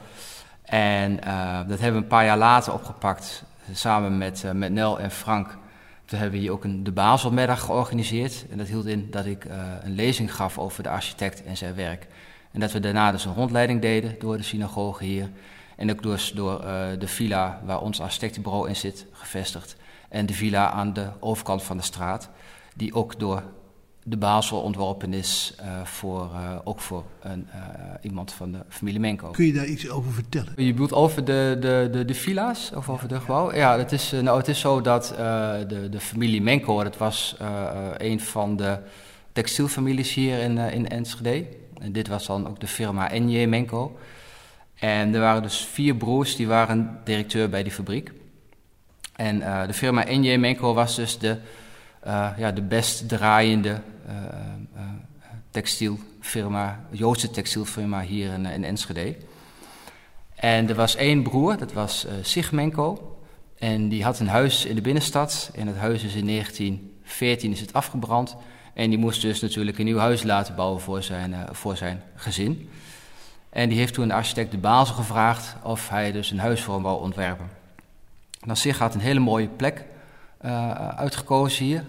En 0.73 1.19
uh, 1.27 1.57
dat 1.67 1.79
hebben 1.79 1.93
we 1.93 1.97
een 1.97 2.07
paar 2.07 2.25
jaar 2.25 2.37
later 2.37 2.73
opgepakt, 2.73 3.43
samen 3.71 4.17
met, 4.17 4.43
uh, 4.45 4.51
met 4.51 4.71
Nel 4.71 4.99
en 4.99 5.11
Frank. 5.11 5.57
Toen 6.05 6.19
hebben 6.19 6.37
we 6.37 6.43
hier 6.43 6.51
ook 6.51 6.63
een 6.63 6.83
de 6.83 6.91
Baselmiddag 6.91 7.61
georganiseerd. 7.61 8.45
En 8.51 8.57
dat 8.57 8.67
hield 8.67 8.85
in 8.85 9.07
dat 9.11 9.25
ik 9.25 9.45
uh, 9.45 9.53
een 9.83 9.95
lezing 9.95 10.35
gaf 10.35 10.57
over 10.57 10.83
de 10.83 10.89
architect 10.89 11.43
en 11.43 11.57
zijn 11.57 11.75
werk. 11.75 12.07
En 12.51 12.59
dat 12.59 12.71
we 12.71 12.79
daarna 12.79 13.11
dus 13.11 13.25
een 13.25 13.33
rondleiding 13.33 13.81
deden 13.81 14.15
door 14.19 14.37
de 14.37 14.43
synagoge 14.43 15.03
hier. 15.03 15.29
En 15.75 15.91
ook 15.91 16.03
dus 16.03 16.31
door 16.31 16.61
de 16.99 17.07
villa 17.07 17.61
waar 17.65 17.81
ons 17.81 18.01
architectenbureau 18.01 18.67
in 18.67 18.75
zit, 18.75 19.05
gevestigd. 19.11 19.75
En 20.09 20.25
de 20.25 20.33
villa 20.33 20.71
aan 20.71 20.93
de 20.93 21.09
overkant 21.19 21.63
van 21.63 21.77
de 21.77 21.83
straat, 21.83 22.29
die 22.75 22.93
ook 22.93 23.19
door 23.19 23.43
de 24.05 24.17
Basel 24.17 24.61
ontworpen 24.61 25.13
is, 25.13 25.53
uh, 25.61 25.85
voor, 25.85 26.29
uh, 26.33 26.55
ook 26.63 26.79
voor 26.79 27.03
een, 27.21 27.47
uh, 27.55 27.61
iemand 28.01 28.33
van 28.33 28.51
de 28.51 28.57
familie 28.69 28.99
Menko. 28.99 29.31
Kun 29.31 29.45
je 29.45 29.53
daar 29.53 29.65
iets 29.65 29.89
over 29.89 30.11
vertellen? 30.11 30.53
Je 30.55 30.71
bedoelt 30.71 30.93
over 30.93 31.25
de, 31.25 31.57
de, 31.59 31.89
de, 31.91 32.05
de 32.05 32.13
villa's 32.13 32.71
of 32.75 32.89
over 32.89 33.07
de 33.07 33.19
gebouwen? 33.19 33.55
Ja, 33.55 33.77
het 33.77 33.91
is, 33.91 34.11
nou, 34.11 34.37
het 34.37 34.47
is 34.47 34.59
zo 34.59 34.81
dat 34.81 35.13
de, 35.67 35.87
de 35.91 35.99
familie 35.99 36.41
Menko, 36.41 36.83
dat 36.83 36.97
was 36.97 37.35
een 37.97 38.19
van 38.19 38.55
de 38.55 38.77
textielfamilies 39.31 40.13
hier 40.13 40.39
in, 40.39 40.57
in 40.57 40.89
Enschede. 40.89 41.45
En 41.81 41.91
dit 41.91 42.07
was 42.07 42.25
dan 42.25 42.47
ook 42.47 42.59
de 42.59 42.67
firma 42.67 43.09
NJ 43.13 43.45
Menko. 43.45 43.97
En 44.75 45.13
er 45.13 45.19
waren 45.19 45.41
dus 45.41 45.57
vier 45.71 45.95
broers 45.95 46.35
die 46.35 46.47
waren 46.47 46.99
directeur 47.03 47.49
bij 47.49 47.63
die 47.63 47.71
fabriek. 47.71 48.11
En 49.15 49.39
de 49.67 49.73
firma 49.73 50.03
NJ 50.07 50.35
Menko 50.35 50.73
was 50.73 50.95
dus 50.95 51.17
de, 51.19 51.37
ja, 52.37 52.51
de 52.51 52.61
best 52.61 53.07
draaiende 53.09 53.81
textielfirma, 55.49 56.85
Joodse 56.91 57.29
textielfirma 57.29 58.01
hier 58.01 58.33
in, 58.33 58.45
in, 58.45 58.63
Enschede. 58.63 59.15
En 60.35 60.69
er 60.69 60.75
was 60.75 60.95
één 60.95 61.23
broer, 61.23 61.57
dat 61.57 61.73
was 61.73 62.07
Sigmenko. 62.21 63.17
En 63.57 63.89
die 63.89 64.03
had 64.03 64.19
een 64.19 64.27
huis 64.27 64.65
in 64.65 64.75
de 64.75 64.81
binnenstad. 64.81 65.51
En 65.55 65.67
het 65.67 65.77
huis 65.77 66.03
is 66.03 66.15
in 66.15 66.25
1914 66.25 67.51
is 67.51 67.59
het 67.59 67.73
afgebrand. 67.73 68.35
En 68.73 68.89
die 68.89 68.99
moest 68.99 69.21
dus 69.21 69.39
natuurlijk 69.39 69.77
een 69.77 69.85
nieuw 69.85 69.97
huis 69.97 70.23
laten 70.23 70.55
bouwen 70.55 70.81
voor 70.81 71.03
zijn, 71.03 71.35
voor 71.51 71.77
zijn 71.77 72.01
gezin. 72.15 72.69
En 73.49 73.69
die 73.69 73.77
heeft 73.77 73.93
toen 73.93 74.07
de 74.07 74.13
architect 74.13 74.51
de 74.51 74.57
Basel 74.57 74.95
gevraagd 74.95 75.55
of 75.63 75.89
hij 75.89 76.11
dus 76.11 76.31
een 76.31 76.39
huis 76.39 76.61
voor 76.61 76.73
hem 76.73 76.83
wou 76.83 77.01
ontwerpen. 77.01 77.49
Nou, 78.43 78.57
Sig 78.57 78.77
had 78.77 78.93
een 78.93 78.99
hele 78.99 79.19
mooie 79.19 79.47
plek 79.47 79.85
uitgekozen 80.95 81.65
hier 81.65 81.83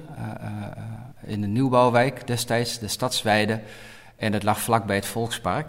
in 1.27 1.41
de 1.41 1.47
nieuwbouwwijk 1.47 2.27
destijds, 2.27 2.79
de 2.79 2.89
Stadsweide. 2.89 3.61
En 4.17 4.33
dat 4.33 4.43
lag 4.43 4.61
vlakbij 4.61 4.97
het 4.97 5.07
Volkspark. 5.07 5.67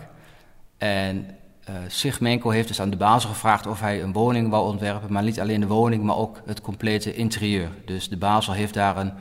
En 0.78 1.38
uh, 1.70 1.76
Sigmenko 1.88 2.50
heeft 2.50 2.68
dus 2.68 2.82
aan 2.82 2.90
de 2.90 2.98
Basel 2.98 3.30
gevraagd 3.30 3.68
of 3.68 3.80
hij 3.80 4.02
een 4.02 4.14
woning 4.14 4.50
wou 4.50 4.68
ontwerpen, 4.68 5.14
maar 5.14 5.24
niet 5.24 5.40
alleen 5.40 5.60
de 5.60 5.68
woning, 5.68 6.04
maar 6.04 6.18
ook 6.18 6.42
het 6.46 6.62
complete 6.62 7.14
interieur. 7.14 7.70
Dus 7.86 8.10
de 8.10 8.18
Basel 8.18 8.54
heeft 8.54 8.74
daar 8.74 8.98
een 8.98 9.14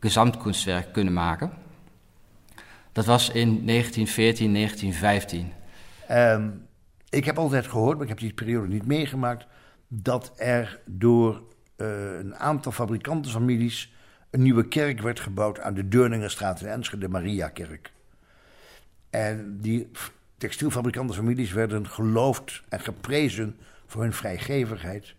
gezamtkunstwerk 0.00 0.92
kunnen 0.92 1.12
maken. 1.12 1.52
Dat 2.92 3.04
was 3.04 3.28
in 3.28 3.66
1914, 3.66 4.52
1915. 4.52 5.52
Um, 6.10 6.66
ik 7.08 7.24
heb 7.24 7.38
altijd 7.38 7.66
gehoord, 7.66 7.94
maar 7.94 8.02
ik 8.02 8.08
heb 8.08 8.18
die 8.18 8.32
periode 8.32 8.68
niet 8.68 8.86
meegemaakt, 8.86 9.46
dat 9.88 10.32
er 10.36 10.80
door 10.86 11.42
uh, 11.76 12.18
een 12.18 12.36
aantal 12.36 12.72
fabrikantenfamilies 12.72 13.91
een 14.32 14.42
nieuwe 14.42 14.68
kerk 14.68 15.00
werd 15.00 15.20
gebouwd 15.20 15.60
aan 15.60 15.74
de 15.74 15.88
Deurningenstraat 15.88 16.60
in 16.60 16.66
Enschede, 16.66 17.02
de 17.02 17.08
Mariakerk. 17.08 17.92
En 19.10 19.58
die 19.60 19.90
textielfabrikantenfamilies 20.36 21.52
werden 21.52 21.86
geloofd 21.88 22.62
en 22.68 22.80
geprezen 22.80 23.56
voor 23.86 24.02
hun 24.02 24.12
vrijgevigheid. 24.12 25.14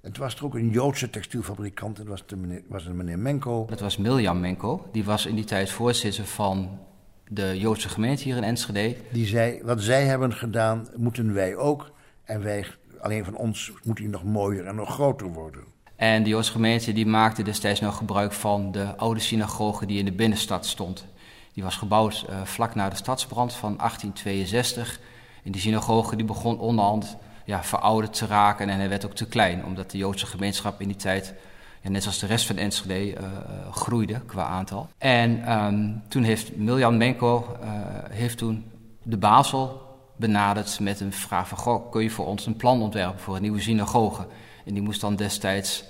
Toen 0.00 0.12
was 0.24 0.34
er 0.34 0.44
ook 0.44 0.54
een 0.54 0.70
Joodse 0.70 1.10
textielfabrikant, 1.10 1.96
dat 1.96 2.06
was, 2.06 2.26
de 2.26 2.36
meneer, 2.36 2.62
was 2.68 2.86
een 2.86 2.96
meneer 2.96 3.18
Menko. 3.18 3.66
Dat 3.66 3.80
was 3.80 3.96
Miljan 3.96 4.40
Menko, 4.40 4.88
die 4.92 5.04
was 5.04 5.26
in 5.26 5.34
die 5.34 5.44
tijd 5.44 5.70
voorzitter 5.70 6.24
van 6.24 6.78
de 7.28 7.58
Joodse 7.58 7.88
gemeente 7.88 8.22
hier 8.22 8.36
in 8.36 8.44
Enschede. 8.44 8.96
Die 9.12 9.26
zei, 9.26 9.60
wat 9.62 9.82
zij 9.82 10.04
hebben 10.04 10.32
gedaan, 10.32 10.88
moeten 10.96 11.34
wij 11.34 11.56
ook. 11.56 11.90
En 12.24 12.42
wij, 12.42 12.66
alleen 13.00 13.24
van 13.24 13.36
ons, 13.36 13.72
moet 13.84 13.98
hij 13.98 14.08
nog 14.08 14.24
mooier 14.24 14.66
en 14.66 14.74
nog 14.74 14.90
groter 14.90 15.26
worden. 15.26 15.75
En 15.96 16.22
de 16.22 16.28
Joodse 16.28 16.52
gemeente 16.52 16.92
die 16.92 17.06
maakte 17.06 17.42
destijds 17.42 17.80
nog 17.80 17.96
gebruik 17.96 18.32
van 18.32 18.72
de 18.72 18.96
oude 18.96 19.20
synagoge 19.20 19.86
die 19.86 19.98
in 19.98 20.04
de 20.04 20.12
binnenstad 20.12 20.66
stond. 20.66 21.06
Die 21.52 21.62
was 21.62 21.76
gebouwd 21.76 22.26
uh, 22.30 22.42
vlak 22.44 22.74
na 22.74 22.88
de 22.88 22.96
stadsbrand 22.96 23.52
van 23.52 23.76
1862. 23.76 25.00
En 25.44 25.52
die 25.52 25.60
synagoge 25.60 26.16
die 26.16 26.24
begon 26.24 26.58
onderhand 26.58 27.16
ja, 27.44 27.64
verouderd 27.64 28.12
te 28.12 28.26
raken 28.26 28.68
en 28.68 28.78
hij 28.78 28.88
werd 28.88 29.04
ook 29.04 29.14
te 29.14 29.26
klein. 29.26 29.64
Omdat 29.64 29.90
de 29.90 29.98
Joodse 29.98 30.26
gemeenschap 30.26 30.80
in 30.80 30.88
die 30.88 30.96
tijd, 30.96 31.34
net 31.82 32.06
als 32.06 32.18
de 32.18 32.26
rest 32.26 32.46
van 32.46 32.56
Enschede, 32.56 33.20
uh, 33.20 33.26
groeide 33.70 34.20
qua 34.26 34.46
aantal. 34.46 34.88
En 34.98 35.52
um, 35.52 36.02
toen 36.08 36.22
heeft 36.22 36.56
Miljan 36.56 36.96
Menko 36.96 37.56
heeft 38.10 38.38
toen 38.38 38.64
de 39.02 39.16
Basel 39.16 39.82
benaderd 40.16 40.80
met 40.80 41.00
een 41.00 41.12
vraag 41.12 41.48
van... 41.48 41.90
Kun 41.90 42.02
je 42.02 42.10
voor 42.10 42.26
ons 42.26 42.46
een 42.46 42.56
plan 42.56 42.82
ontwerpen 42.82 43.20
voor 43.20 43.36
een 43.36 43.42
nieuwe 43.42 43.60
synagoge? 43.60 44.26
En 44.66 44.74
die 44.74 44.82
moest 44.82 45.00
dan 45.00 45.16
destijds, 45.16 45.84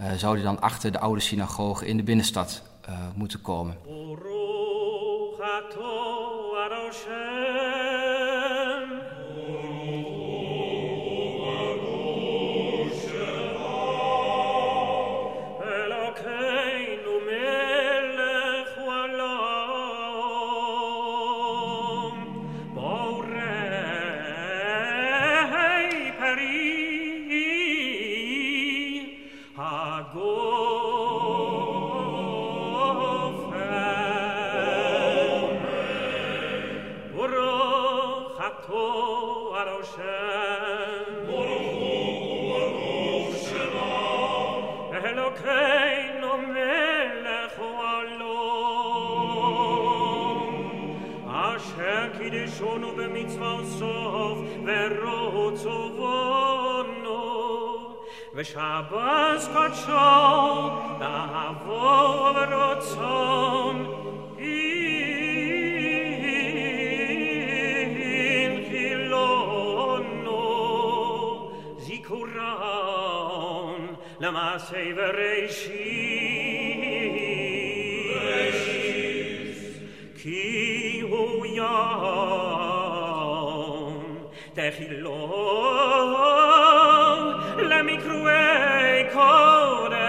uh, 0.00 0.12
zou 0.12 0.34
die 0.34 0.44
dan 0.44 0.60
achter 0.60 0.92
de 0.92 0.98
oude 0.98 1.20
synagoge 1.20 1.86
in 1.86 1.96
de 1.96 2.02
binnenstad 2.02 2.62
uh, 2.88 2.98
moeten 3.14 3.42
komen. 3.42 3.76
קידשונו 52.89 52.91
במצווה 52.95 53.57
סוף 53.63 54.37
ורוצו 54.65 55.89
בנו, 55.89 57.23
ושבס 58.33 59.49
קדשו 59.53 60.69
באהבו 60.99 62.33
ורצון, 62.35 63.75
אין 67.97 68.63
חילונו 68.69 70.31
זיכורון 71.77 72.35
למעשי 74.19 74.93
בראשית. 74.93 76.08
chi 84.80 84.96
l'amic 87.68 88.02
ruei 88.06 89.06
code 89.12 89.99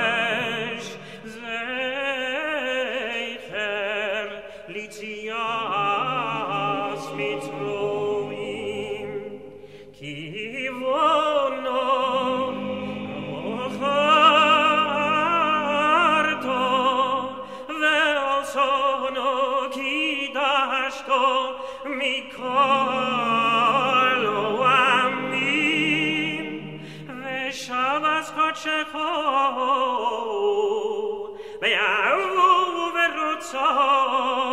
Oh. 33.53 34.50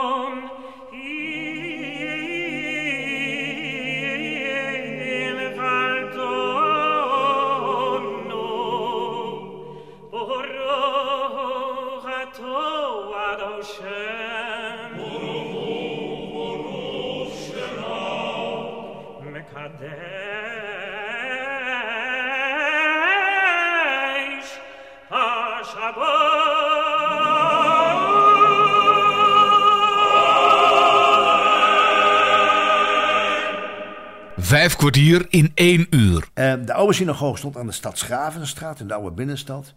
Vijf 34.49 34.77
kwartier 34.77 35.27
in 35.29 35.53
één 35.55 35.87
uur. 35.91 36.29
Eh, 36.35 36.55
de 36.65 36.73
oude 36.73 36.93
synagoge 36.93 37.39
stond 37.39 37.57
aan 37.57 37.67
de 37.67 37.73
stad 37.73 37.99
Schavenstraat 37.99 38.81
in 38.81 38.89
de 38.89 38.95
oude 38.95 39.11
binnenstad. 39.11 39.75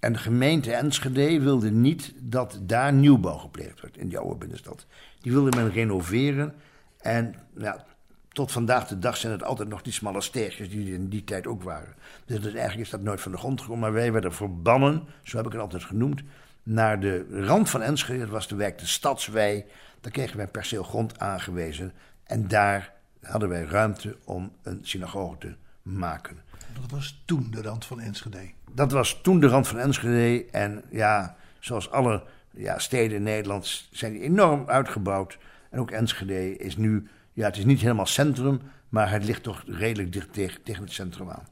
En 0.00 0.12
de 0.12 0.18
gemeente 0.18 0.72
Enschede 0.72 1.40
wilde 1.40 1.70
niet 1.70 2.12
dat 2.16 2.58
daar 2.62 2.92
nieuwbouw 2.92 3.36
gepleegd 3.36 3.80
werd 3.80 3.96
in 3.96 4.08
die 4.08 4.18
oude 4.18 4.34
binnenstad. 4.36 4.86
Die 5.20 5.32
wilde 5.32 5.56
men 5.56 5.70
renoveren. 5.70 6.54
En 7.00 7.34
ja, 7.56 7.84
tot 8.28 8.52
vandaag 8.52 8.86
de 8.86 8.98
dag 8.98 9.16
zijn 9.16 9.32
het 9.32 9.42
altijd 9.42 9.68
nog 9.68 9.82
die 9.82 9.92
smalle 9.92 10.20
steegjes 10.20 10.70
die 10.70 10.94
in 10.94 11.08
die 11.08 11.24
tijd 11.24 11.46
ook 11.46 11.62
waren. 11.62 11.94
Dus 12.24 12.44
eigenlijk 12.44 12.80
is 12.80 12.90
dat 12.90 13.02
nooit 13.02 13.20
van 13.20 13.32
de 13.32 13.38
grond 13.38 13.60
gekomen. 13.60 13.82
Maar 13.82 13.92
wij 13.92 14.12
werden 14.12 14.32
verbannen, 14.32 15.02
zo 15.22 15.36
heb 15.36 15.46
ik 15.46 15.52
het 15.52 15.60
altijd 15.60 15.84
genoemd, 15.84 16.22
naar 16.62 17.00
de 17.00 17.26
rand 17.30 17.70
van 17.70 17.82
Enschede. 17.82 18.18
Dat 18.18 18.28
was 18.28 18.48
de 18.48 18.56
wijk 18.56 18.78
de 18.78 18.86
Stadswei. 18.86 19.64
Daar 20.00 20.12
kregen 20.12 20.36
wij 20.36 20.44
een 20.44 20.50
perceel 20.50 20.82
grond 20.82 21.18
aangewezen. 21.18 21.92
En 22.24 22.48
daar 22.48 23.00
hadden 23.22 23.48
wij 23.48 23.64
ruimte 23.64 24.16
om 24.24 24.52
een 24.62 24.78
synagoge 24.82 25.38
te 25.38 25.54
maken. 25.82 26.36
Dat 26.80 26.90
was 26.90 27.22
toen 27.24 27.50
de 27.50 27.62
rand 27.62 27.84
van 27.84 28.00
Enschede. 28.00 28.50
Dat 28.74 28.92
was 28.92 29.20
toen 29.22 29.40
de 29.40 29.46
rand 29.46 29.68
van 29.68 29.78
Enschede. 29.78 30.44
En 30.50 30.82
ja, 30.90 31.36
zoals 31.58 31.90
alle 31.90 32.22
ja, 32.50 32.78
steden 32.78 33.16
in 33.16 33.22
Nederland 33.22 33.88
zijn 33.90 34.12
die 34.12 34.22
enorm 34.22 34.68
uitgebouwd. 34.68 35.38
En 35.70 35.80
ook 35.80 35.90
Enschede 35.90 36.56
is 36.56 36.76
nu, 36.76 37.08
ja, 37.32 37.46
het 37.46 37.56
is 37.56 37.64
niet 37.64 37.80
helemaal 37.80 38.06
centrum, 38.06 38.60
maar 38.88 39.10
het 39.10 39.24
ligt 39.24 39.42
toch 39.42 39.62
redelijk 39.66 40.12
dicht 40.12 40.32
tegen, 40.32 40.62
tegen 40.62 40.82
het 40.82 40.92
centrum 40.92 41.30
aan. 41.30 41.46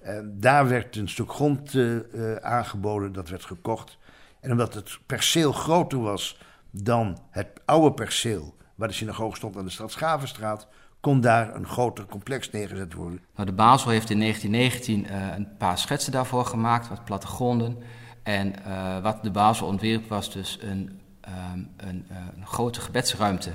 Eh, 0.00 0.18
daar 0.24 0.68
werd 0.68 0.96
een 0.96 1.08
stuk 1.08 1.32
grond 1.32 1.74
eh, 1.74 1.96
eh, 1.96 2.36
aangeboden, 2.36 3.12
dat 3.12 3.28
werd 3.28 3.44
gekocht. 3.44 3.98
En 4.40 4.50
omdat 4.50 4.74
het 4.74 4.98
perceel 5.06 5.52
groter 5.52 6.00
was 6.00 6.40
dan 6.70 7.18
het 7.30 7.48
oude 7.64 7.92
perceel 7.92 8.54
waar 8.74 8.88
de 8.88 8.94
synagoge 8.94 9.36
stond 9.36 9.56
aan 9.56 9.64
de 9.64 9.70
stad 9.70 9.90
Schavenstraat, 9.90 10.68
kon 11.02 11.20
daar 11.20 11.54
een 11.54 11.66
groter 11.66 12.06
complex 12.06 12.50
neergezet 12.50 12.92
worden. 12.92 13.20
Nou, 13.34 13.46
de 13.46 13.54
Basel 13.54 13.90
heeft 13.90 14.10
in 14.10 14.18
1919 14.18 15.06
eh, 15.06 15.36
een 15.36 15.56
paar 15.56 15.78
schetsen 15.78 16.12
daarvoor 16.12 16.44
gemaakt, 16.44 16.88
wat 16.88 17.04
plattegronden. 17.04 17.76
En 18.22 18.64
eh, 18.64 19.02
wat 19.02 19.22
de 19.22 19.30
Basel 19.30 19.66
ontwierp 19.66 20.08
was 20.08 20.32
dus 20.32 20.58
een, 20.60 21.00
ehm, 21.20 21.62
een, 21.76 22.06
eh, 22.08 22.16
een 22.36 22.46
grote 22.46 22.80
gebedsruimte 22.80 23.52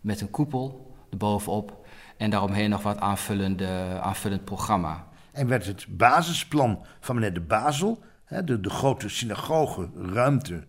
met 0.00 0.20
een 0.20 0.30
koepel 0.30 0.94
erbovenop. 1.10 1.86
En 2.16 2.30
daaromheen 2.30 2.70
nog 2.70 2.82
wat 2.82 2.98
aanvullende, 2.98 3.98
aanvullend 4.00 4.44
programma. 4.44 5.06
En 5.32 5.48
werd 5.48 5.66
het 5.66 5.86
basisplan 5.88 6.84
van 7.00 7.14
meneer 7.14 7.34
de 7.34 7.40
Basel, 7.40 8.02
hè, 8.24 8.44
de, 8.44 8.60
de 8.60 8.70
grote 8.70 9.08
synagoge 9.08 9.88
ruimte, 9.94 10.66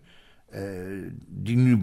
eh, 0.48 0.62
die 1.26 1.56
nu 1.56 1.80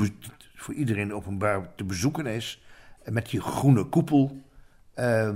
voor 0.55 0.73
iedereen 0.73 1.13
openbaar 1.13 1.75
te 1.75 1.83
bezoeken 1.83 2.25
is, 2.25 2.63
met 3.05 3.29
die 3.29 3.41
groene 3.41 3.83
koepel, 3.83 4.41
eh, 4.93 5.29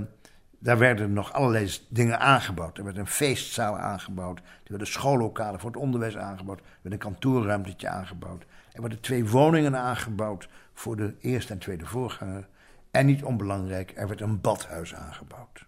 daar 0.58 0.78
werden 0.78 1.12
nog 1.12 1.32
allerlei 1.32 1.70
dingen 1.88 2.20
aangebouwd. 2.20 2.78
Er 2.78 2.84
werd 2.84 2.96
een 2.96 3.06
feestzaal 3.06 3.78
aangebouwd, 3.78 4.38
er 4.38 4.44
werden 4.68 4.86
schoollokalen 4.86 5.60
voor 5.60 5.70
het 5.70 5.80
onderwijs 5.80 6.16
aangebouwd, 6.16 6.58
er 6.58 6.64
werd 6.82 6.94
een 6.94 7.00
kantoorruimtetje 7.00 7.88
aangebouwd. 7.88 8.44
Er 8.72 8.80
werden 8.80 9.00
twee 9.00 9.28
woningen 9.28 9.76
aangebouwd 9.76 10.48
voor 10.72 10.96
de 10.96 11.14
eerste 11.20 11.52
en 11.52 11.58
tweede 11.58 11.86
voorganger. 11.86 12.48
En 12.90 13.06
niet 13.06 13.24
onbelangrijk, 13.24 13.92
er 13.96 14.08
werd 14.08 14.20
een 14.20 14.40
badhuis 14.40 14.94
aangebouwd. 14.94 15.66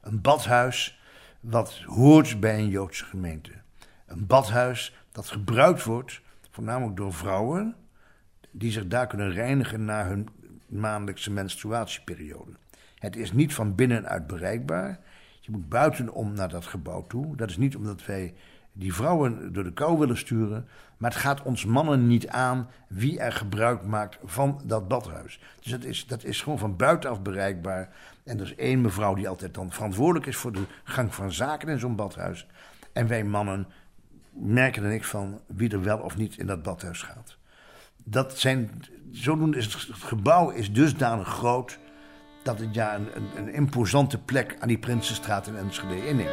Een 0.00 0.20
badhuis 0.20 1.00
wat 1.40 1.82
hoort 1.86 2.40
bij 2.40 2.58
een 2.58 2.68
Joodse 2.68 3.04
gemeente. 3.04 3.50
Een 4.06 4.26
badhuis 4.26 4.96
dat 5.12 5.28
gebruikt 5.28 5.84
wordt, 5.84 6.20
voornamelijk 6.50 6.96
door 6.96 7.12
vrouwen, 7.12 7.74
die 8.50 8.70
zich 8.70 8.86
daar 8.86 9.06
kunnen 9.06 9.32
reinigen 9.32 9.84
na 9.84 10.06
hun 10.06 10.28
maandelijkse 10.68 11.30
menstruatieperiode. 11.30 12.52
Het 12.94 13.16
is 13.16 13.32
niet 13.32 13.54
van 13.54 13.74
binnenuit 13.74 14.26
bereikbaar. 14.26 14.98
Je 15.40 15.50
moet 15.50 15.68
buitenom 15.68 16.32
naar 16.32 16.48
dat 16.48 16.66
gebouw 16.66 17.06
toe. 17.06 17.36
Dat 17.36 17.50
is 17.50 17.56
niet 17.56 17.76
omdat 17.76 18.06
wij 18.06 18.34
die 18.78 18.94
vrouwen 18.94 19.52
door 19.52 19.64
de 19.64 19.72
kou 19.72 19.98
willen 19.98 20.16
sturen, 20.16 20.68
maar 20.96 21.10
het 21.10 21.20
gaat 21.20 21.42
ons 21.42 21.64
mannen 21.64 22.06
niet 22.06 22.28
aan 22.28 22.68
wie 22.88 23.18
er 23.18 23.32
gebruik 23.32 23.82
maakt 23.84 24.18
van 24.24 24.60
dat 24.64 24.88
badhuis. 24.88 25.40
Dus 25.60 25.70
dat 25.70 25.84
is, 25.84 26.06
dat 26.06 26.24
is 26.24 26.42
gewoon 26.42 26.58
van 26.58 26.76
buitenaf 26.76 27.22
bereikbaar. 27.22 27.88
En 28.24 28.38
er 28.38 28.44
is 28.44 28.54
één 28.54 28.80
mevrouw 28.80 29.14
die 29.14 29.28
altijd 29.28 29.54
dan 29.54 29.72
verantwoordelijk 29.72 30.26
is 30.26 30.36
voor 30.36 30.52
de 30.52 30.64
gang 30.84 31.14
van 31.14 31.32
zaken 31.32 31.68
in 31.68 31.78
zo'n 31.78 31.96
badhuis. 31.96 32.46
En 32.92 33.06
wij 33.06 33.24
mannen 33.24 33.66
merken 34.30 34.82
er 34.82 34.88
niks 34.88 35.08
van 35.08 35.40
wie 35.46 35.70
er 35.70 35.82
wel 35.82 35.98
of 35.98 36.16
niet 36.16 36.38
in 36.38 36.46
dat 36.46 36.62
badhuis 36.62 37.02
gaat. 37.02 37.37
Dat 38.10 38.38
zijn, 38.38 38.70
zodoende 39.10 39.56
is 39.56 39.64
het, 39.64 39.86
gebouw 39.90 40.50
is 40.50 40.72
dusdanig 40.72 41.28
groot 41.28 41.78
dat 42.42 42.58
het 42.58 42.74
ja 42.74 42.94
een, 42.94 43.08
een, 43.36 43.54
imposante 43.54 44.18
plek 44.18 44.56
aan 44.60 44.68
die 44.68 44.78
Prinsenstraat 44.78 45.46
in 45.46 45.56
Enschede 45.56 46.06
inneemt. 46.06 46.28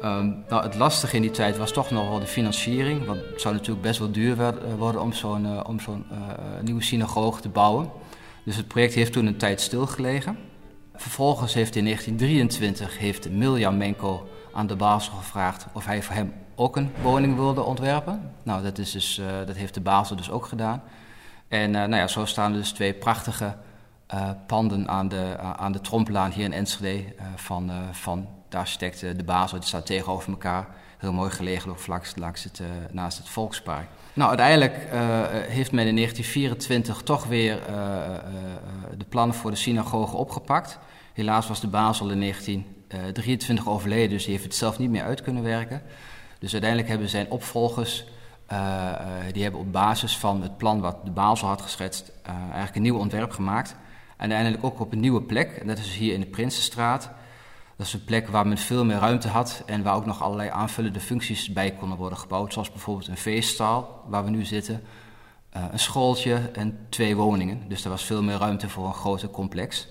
Ehm, 0.00 0.30
nou, 0.48 0.62
het 0.62 0.74
lastige 0.74 1.16
in 1.16 1.22
die 1.22 1.30
tijd 1.30 1.56
was 1.56 1.72
toch 1.72 1.90
nog 1.90 2.08
wel 2.08 2.20
de 2.20 2.26
financiering. 2.26 3.06
Want 3.06 3.20
het 3.20 3.40
zou 3.40 3.54
natuurlijk 3.54 3.82
best 3.82 3.98
wel 3.98 4.12
duur 4.12 4.40
eh, 4.40 4.74
worden 4.74 5.00
om 5.00 5.12
zo'n 5.12 5.46
eh, 5.46 5.60
om 5.66 5.80
zo'n 5.80 6.04
eh, 6.10 6.18
nieuwe 6.62 6.82
synagoge 6.82 7.40
te 7.40 7.48
bouwen. 7.48 7.90
Dus 8.44 8.56
het 8.56 8.68
project 8.68 8.94
heeft 8.94 9.12
toen 9.12 9.26
een 9.26 9.36
tijd 9.36 9.60
stilgelegen. 9.60 10.47
Vervolgens 10.98 11.54
heeft 11.54 11.76
in 11.76 11.84
1923 11.84 12.98
heeft 12.98 13.30
Miljan 13.30 13.76
Menko 13.76 14.28
aan 14.52 14.66
de 14.66 14.76
Basel 14.76 15.12
gevraagd 15.12 15.66
of 15.72 15.86
hij 15.86 16.02
voor 16.02 16.14
hem 16.14 16.32
ook 16.54 16.76
een 16.76 16.90
woning 17.02 17.36
wilde 17.36 17.62
ontwerpen. 17.62 18.32
Nou, 18.42 18.62
dat, 18.62 18.78
is 18.78 18.90
dus, 18.90 19.18
eh, 19.18 19.26
dat 19.46 19.56
heeft 19.56 19.74
de 19.74 19.80
Basel 19.80 20.16
dus 20.16 20.30
ook 20.30 20.46
gedaan. 20.46 20.82
En 21.48 21.70
nou 21.70 21.96
ja, 21.96 22.06
zo 22.06 22.24
staan 22.24 22.52
dus 22.52 22.70
twee 22.70 22.94
prachtige 22.94 23.56
panden 24.46 24.88
aan 24.88 25.08
de, 25.08 25.36
aan 25.38 25.72
de 25.72 25.80
Trompelaan 25.80 26.30
hier 26.30 26.44
in 26.44 26.52
Enschede 26.52 27.04
van, 27.36 27.70
van 27.92 28.28
de 28.48 28.56
architect 28.56 29.00
De 29.00 29.24
Basel. 29.24 29.58
Die 29.58 29.66
staat 29.66 29.86
tegenover 29.86 30.30
elkaar. 30.30 30.66
Heel 30.98 31.12
mooi 31.12 31.30
gelegen 31.30 31.70
ook 31.70 31.78
vlak 31.78 32.12
langs 32.16 32.44
het, 32.44 32.60
naast 32.90 33.18
het 33.18 33.28
Volkspark. 33.28 33.86
Nou, 34.18 34.30
uiteindelijk 34.30 34.74
heeft 35.48 35.72
men 35.72 35.86
in 35.86 35.94
1924 35.94 37.02
toch 37.02 37.26
weer 37.26 37.60
de 38.96 39.04
plannen 39.08 39.36
voor 39.36 39.50
de 39.50 39.56
synagoge 39.56 40.16
opgepakt. 40.16 40.78
Helaas 41.12 41.48
was 41.48 41.60
de 41.60 41.66
Basel 41.66 42.10
in 42.10 42.20
1923 42.20 43.68
overleden, 43.68 44.08
dus 44.08 44.22
die 44.22 44.32
heeft 44.32 44.44
het 44.44 44.54
zelf 44.54 44.78
niet 44.78 44.90
meer 44.90 45.02
uit 45.02 45.22
kunnen 45.22 45.42
werken. 45.42 45.82
Dus 46.38 46.52
uiteindelijk 46.52 46.90
hebben 46.90 47.08
zijn 47.08 47.30
opvolgers, 47.30 48.04
die 49.32 49.42
hebben 49.42 49.60
op 49.60 49.72
basis 49.72 50.16
van 50.16 50.42
het 50.42 50.56
plan 50.56 50.80
wat 50.80 51.04
de 51.04 51.10
Basel 51.10 51.48
had 51.48 51.62
geschetst, 51.62 52.12
eigenlijk 52.42 52.76
een 52.76 52.82
nieuw 52.82 52.98
ontwerp 52.98 53.30
gemaakt. 53.30 53.70
En 54.16 54.32
uiteindelijk 54.32 54.64
ook 54.64 54.80
op 54.80 54.92
een 54.92 55.00
nieuwe 55.00 55.22
plek, 55.22 55.66
dat 55.66 55.78
is 55.78 55.96
hier 55.96 56.14
in 56.14 56.20
de 56.20 56.26
Prinsenstraat. 56.26 57.10
Dat 57.78 57.86
is 57.86 57.92
een 57.92 58.04
plek 58.04 58.28
waar 58.28 58.46
men 58.46 58.58
veel 58.58 58.84
meer 58.84 58.98
ruimte 58.98 59.28
had 59.28 59.62
en 59.66 59.82
waar 59.82 59.94
ook 59.94 60.06
nog 60.06 60.22
allerlei 60.22 60.48
aanvullende 60.48 61.00
functies 61.00 61.52
bij 61.52 61.72
konden 61.72 61.98
worden 61.98 62.18
gebouwd. 62.18 62.52
Zoals 62.52 62.70
bijvoorbeeld 62.70 63.08
een 63.08 63.16
feestzaal, 63.16 64.04
waar 64.06 64.24
we 64.24 64.30
nu 64.30 64.44
zitten, 64.44 64.82
een 65.50 65.78
schooltje 65.78 66.50
en 66.52 66.78
twee 66.88 67.16
woningen. 67.16 67.62
Dus 67.68 67.84
er 67.84 67.90
was 67.90 68.04
veel 68.04 68.22
meer 68.22 68.36
ruimte 68.36 68.68
voor 68.68 68.86
een 68.86 68.94
groter 68.94 69.30
complex. 69.30 69.88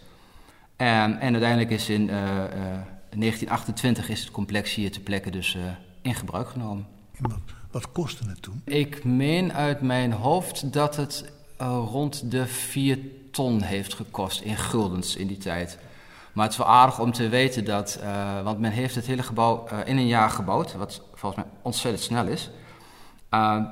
En, 0.75 1.19
en 1.19 1.31
uiteindelijk 1.31 1.69
is 1.69 1.89
in 1.89 2.07
1928 2.07 4.09
is 4.09 4.19
het 4.19 4.31
complex 4.31 4.73
hier 4.73 4.91
ter 4.91 5.01
plekke 5.01 5.29
dus 5.29 5.57
in 6.01 6.15
gebruik 6.15 6.49
genomen. 6.49 6.87
Wat, 7.19 7.39
wat 7.71 7.91
kostte 7.91 8.29
het 8.29 8.41
toen? 8.41 8.61
Ik 8.65 9.03
meen 9.03 9.53
uit 9.53 9.81
mijn 9.81 10.11
hoofd 10.11 10.73
dat 10.73 10.95
het 10.95 11.31
rond 11.57 12.31
de 12.31 12.47
4 12.47 12.99
ton 13.31 13.61
heeft 13.61 13.93
gekost 13.93 14.41
in 14.41 14.57
guldens 14.57 15.15
in 15.15 15.27
die 15.27 15.37
tijd. 15.37 15.79
Maar 16.37 16.45
het 16.45 16.55
is 16.55 16.61
wel 16.61 16.73
aardig 16.75 16.99
om 16.99 17.11
te 17.11 17.29
weten 17.29 17.65
dat, 17.65 17.99
uh, 18.03 18.41
want 18.41 18.59
men 18.59 18.71
heeft 18.71 18.95
het 18.95 19.05
hele 19.05 19.23
gebouw 19.23 19.67
uh, 19.71 19.79
in 19.85 19.97
een 19.97 20.07
jaar 20.07 20.29
gebouwd, 20.29 20.75
wat 20.75 21.01
volgens 21.13 21.43
mij 21.43 21.51
ontzettend 21.61 22.03
snel 22.03 22.27
is. 22.27 22.49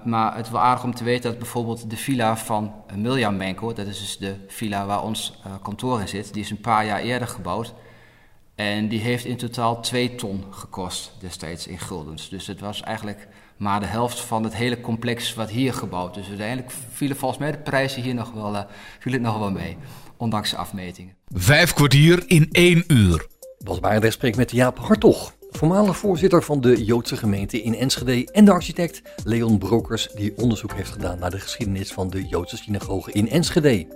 maar 0.04 0.36
het 0.36 0.46
is 0.46 0.52
wel 0.52 0.62
aardig 0.62 0.84
om 0.84 0.96
te 0.96 1.04
weten 1.04 1.30
dat 1.30 1.40
bijvoorbeeld 1.40 1.90
de 1.90 1.98
villa 1.98 2.38
van 2.38 2.74
Mirjam 2.96 3.36
Menko, 3.38 3.74
dat 3.74 3.88
is 3.88 4.00
dus 4.00 4.18
de 4.18 4.36
villa 4.48 4.86
waar 4.86 5.04
ons 5.04 5.42
kantoor 5.62 6.02
in 6.02 6.08
zit, 6.08 6.34
die 6.34 6.44
is 6.44 6.50
een 6.50 6.62
paar 6.62 6.86
jaar 6.86 7.00
eerder 7.00 7.28
gebouwd. 7.28 7.74
En 8.56 8.88
die 8.88 9.00
heeft 9.00 9.26
in 9.26 9.38
totaal 9.38 9.82
2 9.82 10.16
ton 10.16 10.44
gekost 10.50 11.12
destijds 11.20 11.68
in 11.68 11.80
guldens. 11.80 12.30
Dus 12.30 12.48
het 12.48 12.60
was 12.60 12.82
eigenlijk 12.82 13.28
maar 13.58 13.80
de 13.80 13.86
helft 13.86 14.20
van 14.20 14.44
het 14.44 14.56
hele 14.56 14.82
complex 14.82 15.34
wat 15.34 15.50
hier 15.50 15.74
gebouwd. 15.74 16.14
Dus 16.14 16.28
uiteindelijk 16.28 16.72
vielen 16.92 17.18
volgens 17.18 17.40
mij 17.40 17.52
de 17.52 17.58
prijzen 17.58 18.02
hier 18.02 18.14
nog 18.14 18.32
wel, 18.32 18.56
uh, 18.56 18.62
vielen 19.00 19.22
nog 19.22 19.38
wel 19.38 19.52
mee, 19.52 19.78
ondanks 20.18 20.50
de 20.50 20.56
afmetingen. 20.58 21.16
Vijf 21.28 21.74
kwartier 21.74 22.24
in 22.28 22.48
één 22.52 22.84
uur. 22.88 23.28
Bas 23.60 23.80
Barendrecht 23.80 24.14
spreekt 24.14 24.38
met 24.38 24.52
Jaap 24.52 24.80
Hartog, 24.80 25.34
voormalig 25.52 25.98
voorzitter 25.98 26.44
van 26.44 26.62
de 26.62 26.84
Joodse 26.84 27.18
gemeente 27.18 27.62
in 27.62 27.76
Enschede 27.76 28.32
en 28.32 28.46
de 28.46 28.52
architect 28.52 29.02
Leon 29.24 29.58
Brokers, 29.58 30.10
die 30.16 30.38
onderzoek 30.38 30.74
heeft 30.74 30.92
gedaan 30.92 31.20
naar 31.20 31.32
de 31.32 31.40
geschiedenis 31.40 31.94
van 31.94 32.10
de 32.10 32.28
Joodse 32.28 32.58
synagoge 32.58 33.12
in 33.12 33.30
Enschede. 33.30 33.88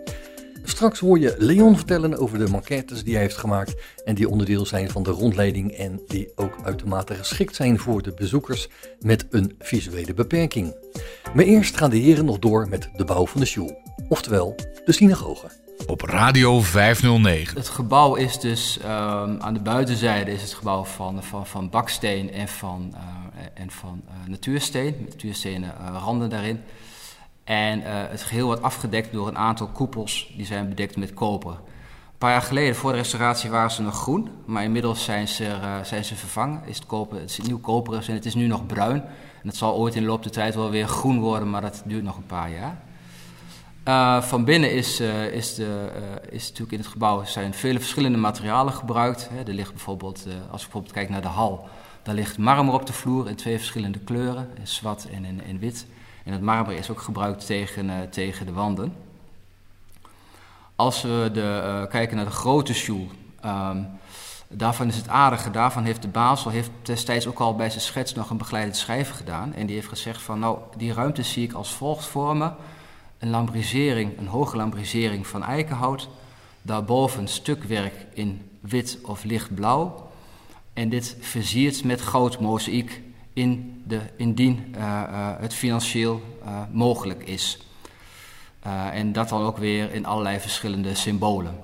Straks 0.64 1.00
hoor 1.00 1.20
je 1.20 1.36
Leon 1.38 1.76
vertellen 1.76 2.18
over 2.18 2.38
de 2.38 2.48
maquettes 2.48 3.04
die 3.04 3.14
hij 3.14 3.22
heeft 3.22 3.38
gemaakt 3.38 3.76
en 4.06 4.16
die 4.16 4.30
onderdeel 4.30 4.66
zijn 4.66 4.90
van 4.90 5.04
de 5.04 5.12
rondleiding 5.12 5.72
en 5.72 6.02
die 6.08 6.32
ook 6.36 6.58
uitermate 6.64 7.14
geschikt 7.14 7.56
zijn 7.56 7.80
voor 7.80 8.02
de 8.02 8.14
bezoekers 8.14 8.70
met 9.00 9.26
een 9.30 9.56
visuele 9.60 10.14
beperking. 10.14 10.76
Maar 11.34 11.46
eerst 11.46 11.78
gaan 11.78 11.90
de 11.90 11.98
heren 11.98 12.26
nog 12.26 12.40
door 12.40 12.68
met 12.70 12.90
de 12.96 13.06
bouw 13.06 13.26
van 13.26 13.40
de 13.40 13.48
shul, 13.48 13.82
oftewel 14.10 14.56
de 14.86 14.92
synagoge. 14.92 15.59
Op 15.88 16.02
Radio 16.02 16.62
509. 16.62 17.58
Het 17.58 17.70
gebouw 17.70 18.16
is 18.16 18.40
dus 18.40 18.80
um, 18.84 19.42
aan 19.42 19.54
de 19.54 19.60
buitenzijde 19.60 20.32
is 20.32 20.42
het 20.42 20.54
gebouw 20.54 20.84
van, 20.84 21.24
van, 21.24 21.48
van 21.48 21.70
baksteen 21.70 22.32
en 22.32 22.48
van, 22.48 22.94
uh, 22.94 23.00
en 23.54 23.72
van 23.72 24.02
uh, 24.06 24.30
natuursteen, 24.30 24.96
natuurstenen 25.10 25.74
uh, 25.82 25.98
randen 26.04 26.30
daarin. 26.30 26.62
En 27.44 27.82
het 27.84 28.24
geheel 28.24 28.46
wordt 28.46 28.62
afgedekt 28.62 29.12
door 29.14 29.28
een 29.28 29.38
aantal 29.38 29.68
koepels 29.68 30.34
die 30.36 30.46
zijn 30.46 30.70
bedekt 30.70 30.98
met 30.98 31.14
koper. 31.14 31.52
Een 31.52 32.18
paar 32.18 32.32
jaar 32.32 32.42
geleden, 32.42 32.76
voor 32.76 32.92
de 32.92 32.98
restauratie, 32.98 33.50
waren 33.50 33.72
ze 33.72 33.82
nog 33.82 33.96
groen. 33.96 34.30
Maar 34.46 34.64
inmiddels 34.64 35.04
zijn 35.04 35.28
ze, 35.28 35.58
zijn 35.84 36.06
ze 36.06 36.16
vervangen. 36.16 36.62
Is 36.66 36.76
het, 36.76 36.86
koper, 36.86 37.20
het 37.20 37.30
is 37.30 37.40
nieuw 37.40 37.60
koper 37.60 38.06
en 38.08 38.14
het 38.14 38.26
is 38.26 38.36
nu 38.36 38.48
nog 38.48 38.66
bruin. 38.66 39.02
En 39.42 39.48
het 39.48 39.56
zal 39.56 39.76
ooit 39.76 39.96
in 39.96 40.02
de 40.02 40.08
loop 40.08 40.24
der 40.24 40.32
tijd 40.32 40.56
wel 40.56 40.70
weer 40.70 40.88
groen 40.88 41.20
worden, 41.20 41.50
maar 41.50 41.62
dat 41.62 41.82
duurt 41.86 42.04
nog 42.04 42.18
een 42.18 42.26
paar 42.26 42.52
jaar. 42.52 42.78
Uh, 43.90 44.22
van 44.22 44.44
binnen 44.44 44.72
is, 44.72 45.00
is, 45.32 45.56
de, 45.56 45.92
is 46.30 46.44
natuurlijk 46.44 46.72
in 46.72 46.80
het 46.80 46.88
gebouw 46.88 47.26
zijn 47.26 47.54
vele 47.54 47.80
verschillende 47.80 48.18
materialen 48.18 48.74
gebruikt. 48.74 49.30
Hè. 49.32 49.40
Er 49.40 49.54
ligt 49.54 49.72
bijvoorbeeld, 49.72 50.18
als 50.26 50.62
je 50.62 50.66
bijvoorbeeld 50.66 50.94
kijkt 50.94 51.10
naar 51.10 51.22
de 51.22 51.28
hal, 51.28 51.70
daar 52.04 52.16
ligt 52.16 52.38
marmer 52.38 52.74
op 52.74 52.86
de 52.86 52.94
vloer 52.94 53.28
in 53.30 53.36
twee 53.36 53.58
verschillende 53.58 54.00
kleuren, 54.00 54.50
in 54.60 54.68
zwart 54.68 55.10
en 55.10 55.26
in, 55.26 55.44
in 55.44 55.60
wit. 55.60 55.86
En 56.26 56.32
het 56.32 56.42
marmer 56.42 56.74
is 56.74 56.90
ook 56.90 57.02
gebruikt 57.02 57.46
tegen, 57.46 58.10
tegen 58.10 58.46
de 58.46 58.52
wanden. 58.52 58.94
Als 60.76 61.02
we 61.02 61.30
de, 61.34 61.86
kijken 61.90 62.16
naar 62.16 62.26
de 62.26 62.32
grote 62.32 62.74
sjoel, 62.74 63.10
um, 63.46 63.88
daarvan 64.48 64.88
is 64.88 64.96
het 64.96 65.08
aardige. 65.08 65.52
Daarvan 65.52 65.84
heeft 65.84 66.02
de 66.02 66.08
Basel 66.08 66.52
heeft 66.52 66.72
destijds 66.82 67.28
ook 67.28 67.40
al 67.40 67.56
bij 67.56 67.70
zijn 67.70 67.82
schets 67.82 68.14
nog 68.14 68.30
een 68.30 68.38
begeleidend 68.38 68.78
schrijven 68.78 69.16
gedaan. 69.16 69.54
En 69.54 69.66
die 69.66 69.76
heeft 69.76 69.88
gezegd 69.88 70.22
van 70.22 70.40
nou, 70.40 70.60
die 70.78 70.94
ruimte 70.94 71.24
zie 71.24 71.44
ik 71.44 71.54
als 71.54 71.74
volgt 71.74 72.06
vormen. 72.06 72.56
Een 73.20 73.30
lambrisering, 73.30 74.18
een 74.18 74.28
hoge 74.28 74.58
lambrisering 74.58 75.28
van 75.28 75.44
eikenhout. 75.44 76.10
Daarboven 76.62 77.28
stukwerk 77.28 77.94
in 78.14 78.50
wit 78.60 79.00
of 79.04 79.24
lichtblauw. 79.24 80.10
En 80.74 80.90
dit 80.90 81.18
versierd 81.20 81.84
met 81.84 82.02
goud 82.02 82.40
mozaïek 82.40 83.02
in 83.34 83.82
de, 83.88 84.00
indien 84.18 84.76
uh, 84.76 84.82
uh, 84.82 85.30
het 85.40 85.54
financieel 85.54 86.22
uh, 86.46 86.62
mogelijk 86.72 87.24
is. 87.24 87.60
en 88.92 89.12
dat 89.12 89.30
dan 89.30 89.42
ook 89.42 89.58
weer 89.58 89.94
in 89.94 90.06
allerlei 90.06 90.40
verschillende 90.40 90.96
symbolen. 90.96 91.58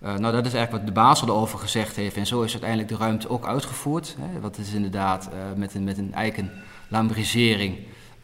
nou, 0.00 0.20
dat 0.20 0.46
is 0.46 0.54
eigenlijk 0.54 0.70
wat 0.70 0.86
de 0.86 1.00
Basel 1.00 1.28
erover 1.28 1.58
gezegd 1.58 1.96
heeft. 1.96 2.16
En 2.16 2.26
zo 2.26 2.42
is 2.42 2.52
uiteindelijk 2.52 2.90
de 2.90 2.96
ruimte 2.96 3.28
ook 3.28 3.46
uitgevoerd. 3.46 4.16
Hè, 4.20 4.40
wat 4.40 4.58
is 4.58 4.72
inderdaad 4.72 5.30
met, 5.56 5.74
een, 5.74 5.84
met 5.84 5.98
een 5.98 6.14
eiken 6.14 6.52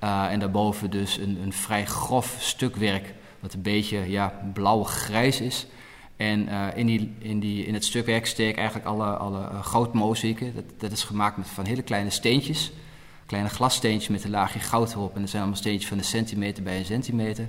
lambrisering. 0.04 0.32
en 0.32 0.38
daarboven 0.40 0.90
dus 0.90 1.16
een, 1.16 1.38
een 1.42 1.52
vrij 1.52 1.84
grof 1.86 2.36
stukwerk, 2.38 3.14
wat 3.40 3.54
een 3.54 3.62
beetje 3.62 4.10
ja, 4.10 4.40
blauw-grijs 4.52 5.40
is. 5.40 5.66
En 6.16 6.48
uh, 6.48 6.66
in, 6.74 6.86
die, 6.86 7.14
in, 7.18 7.40
die, 7.40 7.66
in 7.66 7.74
het 7.74 7.84
stukwerk 7.84 8.26
steek 8.26 8.56
eigenlijk 8.56 8.86
alle, 8.86 9.04
alle 9.04 9.40
uh, 9.40 9.64
goudmozaïeken. 9.64 10.54
Dat, 10.54 10.64
dat 10.78 10.92
is 10.92 11.04
gemaakt 11.04 11.36
met 11.36 11.48
van 11.48 11.64
hele 11.64 11.82
kleine 11.82 12.10
steentjes. 12.10 12.72
Kleine 13.26 13.48
glassteentjes 13.48 14.08
met 14.08 14.24
een 14.24 14.30
laagje 14.30 14.58
goud 14.58 14.92
erop. 14.92 15.14
En 15.14 15.20
dat 15.20 15.30
zijn 15.30 15.42
allemaal 15.42 15.60
steentjes 15.60 15.88
van 15.88 15.98
een 15.98 16.04
centimeter 16.04 16.62
bij 16.62 16.78
een 16.78 16.84
centimeter. 16.84 17.48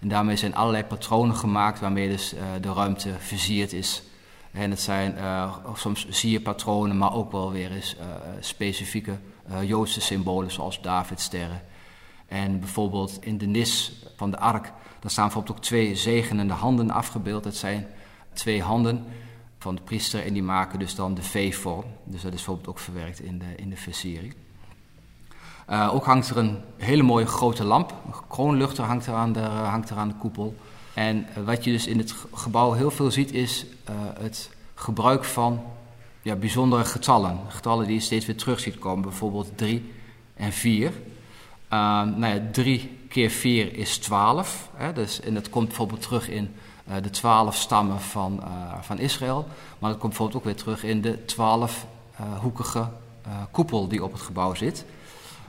En 0.00 0.08
daarmee 0.08 0.36
zijn 0.36 0.54
allerlei 0.54 0.84
patronen 0.84 1.36
gemaakt 1.36 1.80
waarmee 1.80 2.08
dus 2.08 2.34
de 2.60 2.72
ruimte 2.72 3.12
versierd 3.18 3.72
is. 3.72 4.02
En 4.50 4.70
het 4.70 4.80
zijn 4.80 5.14
soms 5.74 6.06
sierpatronen, 6.10 6.98
maar 6.98 7.14
ook 7.14 7.32
wel 7.32 7.52
weer 7.52 7.72
eens 7.72 7.96
specifieke 8.40 9.18
Joodse 9.64 10.00
symbolen 10.00 10.50
zoals 10.50 10.80
Davidsterren. 10.80 11.62
En 12.28 12.60
bijvoorbeeld 12.60 13.18
in 13.20 13.38
de 13.38 13.46
nis 13.46 13.92
van 14.16 14.30
de 14.30 14.38
ark, 14.38 14.72
daar 15.00 15.10
staan 15.10 15.24
bijvoorbeeld 15.24 15.56
ook 15.56 15.62
twee 15.62 15.96
zegenende 15.96 16.54
handen 16.54 16.90
afgebeeld. 16.90 17.44
Dat 17.44 17.56
zijn 17.56 17.86
twee 18.32 18.62
handen 18.62 19.04
van 19.58 19.74
de 19.74 19.82
priester 19.82 20.24
en 20.24 20.32
die 20.32 20.42
maken 20.42 20.78
dus 20.78 20.94
dan 20.94 21.14
de 21.14 21.22
V-vorm. 21.22 21.84
Dus 22.04 22.22
dat 22.22 22.32
is 22.32 22.36
bijvoorbeeld 22.36 22.68
ook 22.68 22.78
verwerkt 22.78 23.20
in 23.20 23.38
de, 23.38 23.54
in 23.56 23.70
de 23.70 23.76
versiering. 23.76 24.34
Uh, 25.70 25.94
ook 25.94 26.04
hangt 26.04 26.28
er 26.28 26.36
een 26.36 26.58
hele 26.76 27.02
mooie 27.02 27.26
grote 27.26 27.64
lamp, 27.64 27.90
een 28.06 28.12
kroonluchter 28.28 28.84
hangt 28.84 29.06
er 29.06 29.14
aan 29.14 29.32
de, 29.32 29.40
hangt 29.40 29.90
er 29.90 29.96
aan 29.96 30.08
de 30.08 30.14
koepel. 30.14 30.56
En 30.94 31.26
uh, 31.38 31.44
wat 31.44 31.64
je 31.64 31.70
dus 31.70 31.86
in 31.86 31.98
het 31.98 32.14
gebouw 32.34 32.72
heel 32.72 32.90
veel 32.90 33.10
ziet 33.10 33.32
is 33.32 33.66
uh, 33.90 33.96
het 34.18 34.50
gebruik 34.74 35.24
van 35.24 35.62
ja, 36.22 36.36
bijzondere 36.36 36.84
getallen. 36.84 37.38
Getallen 37.48 37.86
die 37.86 37.94
je 37.94 38.00
steeds 38.00 38.26
weer 38.26 38.36
terug 38.36 38.60
ziet 38.60 38.78
komen, 38.78 39.02
bijvoorbeeld 39.02 39.58
3 39.58 39.92
en 40.34 40.52
4. 40.52 40.92
Nou 41.68 42.26
ja, 42.26 42.40
3 42.52 42.98
keer 43.08 43.30
4 43.30 43.76
is 43.76 43.98
12. 43.98 44.70
Hè, 44.74 44.92
dus, 44.92 45.20
en 45.20 45.34
dat 45.34 45.48
komt 45.48 45.66
bijvoorbeeld 45.66 46.02
terug 46.02 46.28
in 46.28 46.54
uh, 46.88 46.94
de 47.02 47.10
twaalf 47.10 47.56
stammen 47.56 48.00
van, 48.00 48.40
uh, 48.42 48.48
van 48.80 48.98
Israël. 48.98 49.46
Maar 49.78 49.90
dat 49.90 49.98
komt 49.98 50.12
bijvoorbeeld 50.12 50.38
ook 50.38 50.44
weer 50.44 50.56
terug 50.56 50.84
in 50.84 51.00
de 51.00 51.24
twaalfhoekige 51.24 52.78
uh, 52.78 53.32
koepel 53.50 53.88
die 53.88 54.04
op 54.04 54.12
het 54.12 54.20
gebouw 54.20 54.54
zit. 54.54 54.84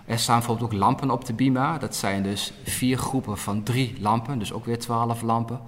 Er 0.06 0.20
staan 0.20 0.38
bijvoorbeeld 0.38 0.72
ook 0.72 0.80
lampen 0.80 1.12
op 1.12 1.26
de 1.26 1.34
bima. 1.34 1.78
Dat 1.78 1.96
zijn 1.96 2.24
dus 2.24 2.54
vier 2.64 2.98
groepen 2.98 3.38
van 3.38 3.64
drie 3.64 3.96
lampen, 4.00 4.40
dus 4.40 4.54
ook 4.54 4.66
weer 4.66 4.80
twaalf 4.80 5.22
lampen. 5.22 5.60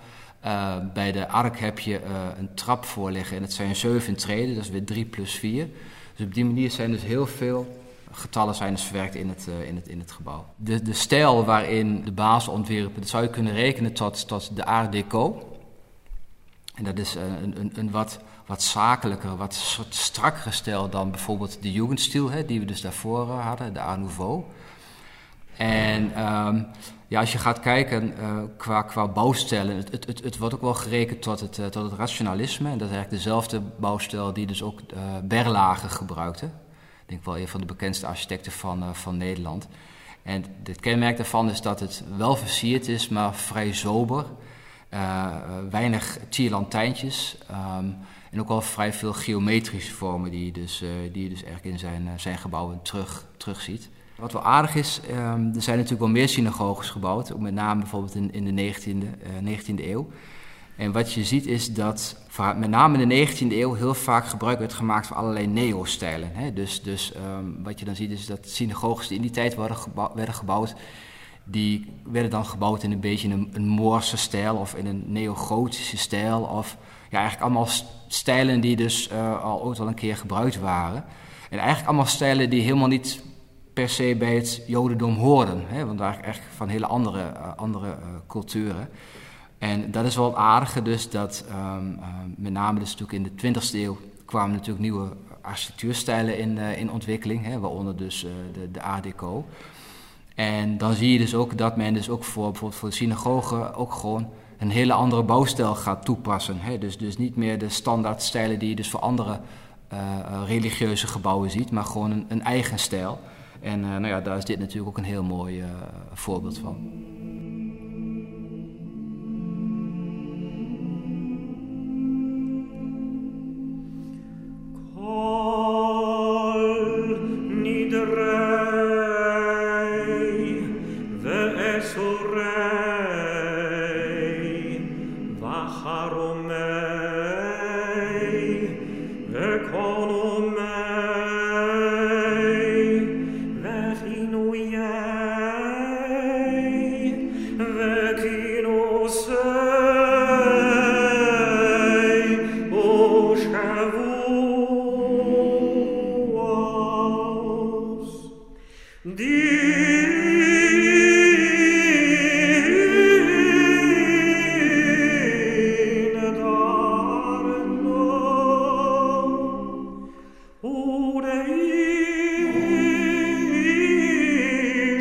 bij 0.93 1.11
de 1.11 1.27
ark 1.27 1.59
heb 1.59 1.79
je 1.79 2.01
een 2.37 2.53
trap 2.53 2.85
voor 2.85 3.11
liggen 3.11 3.37
en 3.37 3.43
het 3.43 3.53
zijn 3.53 3.75
zeven 3.75 4.15
treden, 4.15 4.55
dat 4.55 4.63
is 4.63 4.69
weer 4.69 4.85
drie 4.85 5.05
plus 5.05 5.33
vier. 5.33 5.67
Dus 6.15 6.25
op 6.25 6.33
die 6.33 6.45
manier 6.45 6.71
zijn 6.71 6.91
dus 6.91 7.01
heel 7.01 7.27
veel 7.27 7.80
getallen 8.11 8.55
zijn 8.55 8.73
dus 8.73 8.83
verwerkt 8.83 9.15
in 9.15 9.29
het, 9.29 9.47
in 9.67 9.75
het, 9.75 9.87
in 9.87 9.99
het 9.99 10.11
gebouw. 10.11 10.45
De, 10.55 10.81
de 10.81 10.93
stijl 10.93 11.45
waarin 11.45 12.03
de 12.03 12.11
basis 12.11 12.47
ontwierpen, 12.47 12.99
dat 12.99 13.09
zou 13.09 13.23
je 13.23 13.29
kunnen 13.29 13.53
rekenen 13.53 13.93
tot, 13.93 14.27
tot 14.27 14.55
de 14.55 14.65
Art 14.65 14.91
Deco. 14.91 15.55
En 16.75 16.83
dat 16.83 16.99
is 16.99 17.15
een, 17.15 17.59
een, 17.59 17.71
een 17.75 17.91
wat, 17.91 18.19
wat 18.45 18.63
zakelijker, 18.63 19.37
wat 19.37 19.77
strakkere 19.89 20.51
stijl 20.51 20.89
dan 20.89 21.11
bijvoorbeeld 21.11 21.61
de 21.61 21.71
Jugendstil, 21.71 22.29
hè, 22.29 22.45
die 22.45 22.59
we 22.59 22.65
dus 22.65 22.81
daarvoor 22.81 23.29
hadden, 23.29 23.73
de 23.73 23.81
Art 23.81 23.99
Nouveau. 23.99 24.43
En 25.57 26.03
um, 26.25 26.67
ja, 27.07 27.19
als 27.19 27.31
je 27.31 27.37
gaat 27.37 27.59
kijken 27.59 28.13
qua, 28.57 28.81
qua 28.81 29.07
bouwstijlen, 29.07 29.75
het, 29.75 29.91
het, 29.91 30.05
het, 30.05 30.23
het, 30.23 30.37
wordt 30.37 30.55
ook 30.55 30.61
wel 30.61 30.73
gerekend 30.73 31.21
tot 31.21 31.39
het, 31.39 31.53
tot 31.53 31.91
het 31.91 31.93
rationalisme. 31.93 32.69
En 32.69 32.77
dat 32.77 32.87
is 32.87 32.93
eigenlijk 32.93 33.23
dezelfde 33.23 33.61
bouwstijl 33.79 34.33
die 34.33 34.45
dus 34.45 34.63
ook 34.63 34.79
uh, 34.79 34.99
Berlage 35.23 35.89
gebruikte. 35.89 36.49
Ik 37.11 37.17
denk 37.17 37.35
wel 37.35 37.43
een 37.43 37.47
van 37.47 37.59
de 37.59 37.65
bekendste 37.65 38.07
architecten 38.07 38.51
van, 38.51 38.95
van 38.95 39.17
Nederland. 39.17 39.67
En 40.23 40.45
het 40.63 40.79
kenmerk 40.79 41.17
daarvan 41.17 41.49
is 41.49 41.61
dat 41.61 41.79
het 41.79 42.03
wel 42.17 42.35
versierd 42.35 42.87
is, 42.87 43.09
maar 43.09 43.35
vrij 43.35 43.73
sober. 43.73 44.25
weinig 45.69 46.19
tierlantijntjes. 46.29 47.37
Um, 47.51 47.97
en 48.31 48.39
ook 48.39 48.47
wel 48.47 48.61
vrij 48.61 48.93
veel 48.93 49.13
geometrische 49.13 49.93
vormen 49.93 50.31
die 50.31 50.45
je 50.45 50.51
dus, 50.51 50.83
die 51.11 51.23
je 51.23 51.29
dus 51.29 51.43
eigenlijk 51.43 51.73
in 51.73 51.79
zijn, 51.79 52.19
zijn 52.19 52.37
gebouwen 52.37 52.81
terug, 52.81 53.25
terug 53.37 53.61
ziet. 53.61 53.89
Wat 54.15 54.31
wel 54.31 54.43
aardig 54.43 54.75
is, 54.75 55.01
um, 55.09 55.51
er 55.55 55.61
zijn 55.61 55.75
natuurlijk 55.77 56.03
wel 56.03 56.09
meer 56.09 56.29
synagoges 56.29 56.89
gebouwd, 56.89 57.39
met 57.39 57.53
name 57.53 57.79
bijvoorbeeld 57.79 58.15
in, 58.15 58.33
in 58.33 58.55
de 58.55 58.73
19e, 58.73 58.87
uh, 59.43 59.57
19e 59.59 59.83
eeuw. 59.83 60.07
En 60.81 60.91
wat 60.91 61.13
je 61.13 61.23
ziet 61.23 61.45
is 61.45 61.73
dat 61.73 62.15
met 62.57 62.69
name 62.69 63.01
in 63.01 63.09
de 63.09 63.27
19e 63.27 63.57
eeuw 63.57 63.73
heel 63.73 63.93
vaak 63.93 64.25
gebruik 64.25 64.59
werd 64.59 64.73
gemaakt 64.73 65.07
van 65.07 65.17
allerlei 65.17 65.47
neo-stijlen. 65.47 66.53
Dus, 66.53 66.81
dus 66.81 67.13
um, 67.15 67.63
wat 67.63 67.79
je 67.79 67.85
dan 67.85 67.95
ziet 67.95 68.11
is 68.11 68.25
dat 68.25 68.47
synagoges 68.47 69.07
die 69.07 69.15
in 69.15 69.21
die 69.21 69.31
tijd 69.31 69.55
werden, 69.55 69.77
werden 70.15 70.35
gebouwd 70.35 70.75
die 71.43 71.93
werden 72.03 72.31
dan 72.31 72.45
gebouwd 72.45 72.83
in 72.83 72.91
een 72.91 72.99
beetje 72.99 73.29
een, 73.51 73.67
Moorse 73.67 74.17
stijl 74.17 74.55
of 74.55 74.75
in 74.75 74.85
een 74.85 75.03
neogotische 75.07 75.97
stijl. 75.97 76.41
Of 76.41 76.77
ja, 77.09 77.17
eigenlijk 77.17 77.41
allemaal 77.41 77.67
stijlen 78.07 78.61
die 78.61 78.75
dus 78.75 79.11
uh, 79.11 79.43
al 79.43 79.61
ooit 79.61 79.79
al 79.79 79.87
een 79.87 79.93
keer 79.93 80.17
gebruikt 80.17 80.59
waren. 80.59 81.03
En 81.49 81.57
eigenlijk 81.57 81.87
allemaal 81.87 82.05
stijlen 82.05 82.49
die 82.49 82.61
helemaal 82.61 82.87
niet 82.87 83.23
per 83.73 83.89
se 83.89 84.15
bij 84.19 84.35
het 84.35 84.63
Jodendom 84.67 85.15
horen. 85.15 85.63
Hè, 85.67 85.85
want 85.85 85.99
daar 85.99 86.19
echt 86.19 86.41
van 86.55 86.67
hele 86.67 86.87
andere, 86.87 87.31
uh, 87.35 87.55
andere 87.55 87.87
uh, 87.87 87.95
culturen. 88.27 88.89
En 89.61 89.91
dat 89.91 90.05
is 90.05 90.15
wel 90.15 90.25
het 90.25 90.35
aardige 90.35 90.81
dus, 90.81 91.09
dat 91.09 91.45
um, 91.49 91.97
uh, 91.99 92.05
met 92.35 92.51
name 92.51 92.79
dus 92.79 92.95
in 93.09 93.23
de 93.23 93.53
20e 93.53 93.73
eeuw 93.73 93.97
kwamen 94.25 94.51
natuurlijk 94.51 94.79
nieuwe 94.79 95.09
architectuurstijlen 95.41 96.37
in, 96.37 96.57
in 96.57 96.91
ontwikkeling, 96.91 97.45
hè, 97.45 97.59
waaronder 97.59 97.97
dus 97.97 98.25
de, 98.53 98.71
de 98.71 98.79
Deco. 99.01 99.45
En 100.35 100.77
dan 100.77 100.93
zie 100.93 101.11
je 101.11 101.17
dus 101.17 101.35
ook 101.35 101.57
dat 101.57 101.77
men 101.77 101.93
dus 101.93 102.09
ook 102.09 102.23
voor 102.23 102.49
bijvoorbeeld 102.49 102.79
voor 102.79 102.89
de 102.89 102.95
synagogen 102.95 103.75
ook 103.75 103.93
gewoon 103.93 104.29
een 104.57 104.69
hele 104.69 104.93
andere 104.93 105.23
bouwstijl 105.23 105.75
gaat 105.75 106.05
toepassen. 106.05 106.57
Hè. 106.59 106.77
Dus, 106.77 106.97
dus 106.97 107.17
niet 107.17 107.35
meer 107.35 107.57
de 107.59 107.69
standaard 107.69 108.21
stijlen 108.21 108.59
die 108.59 108.69
je 108.69 108.75
dus 108.75 108.89
voor 108.89 108.99
andere 108.99 109.39
religieuze 110.45 111.07
gebouwen 111.07 111.51
ziet, 111.51 111.71
maar 111.71 111.85
gewoon 111.85 112.11
een, 112.11 112.25
een 112.27 112.43
eigen 112.43 112.79
stijl. 112.79 113.19
En 113.59 113.79
nou 113.79 114.07
ja, 114.07 114.21
daar 114.21 114.37
is 114.37 114.45
dit 114.45 114.59
natuurlijk 114.59 114.87
ook 114.87 114.97
een 114.97 115.03
heel 115.03 115.23
mooi 115.23 115.63
voorbeeld 116.13 116.57
van. 116.57 116.77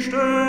stelle 0.00 0.39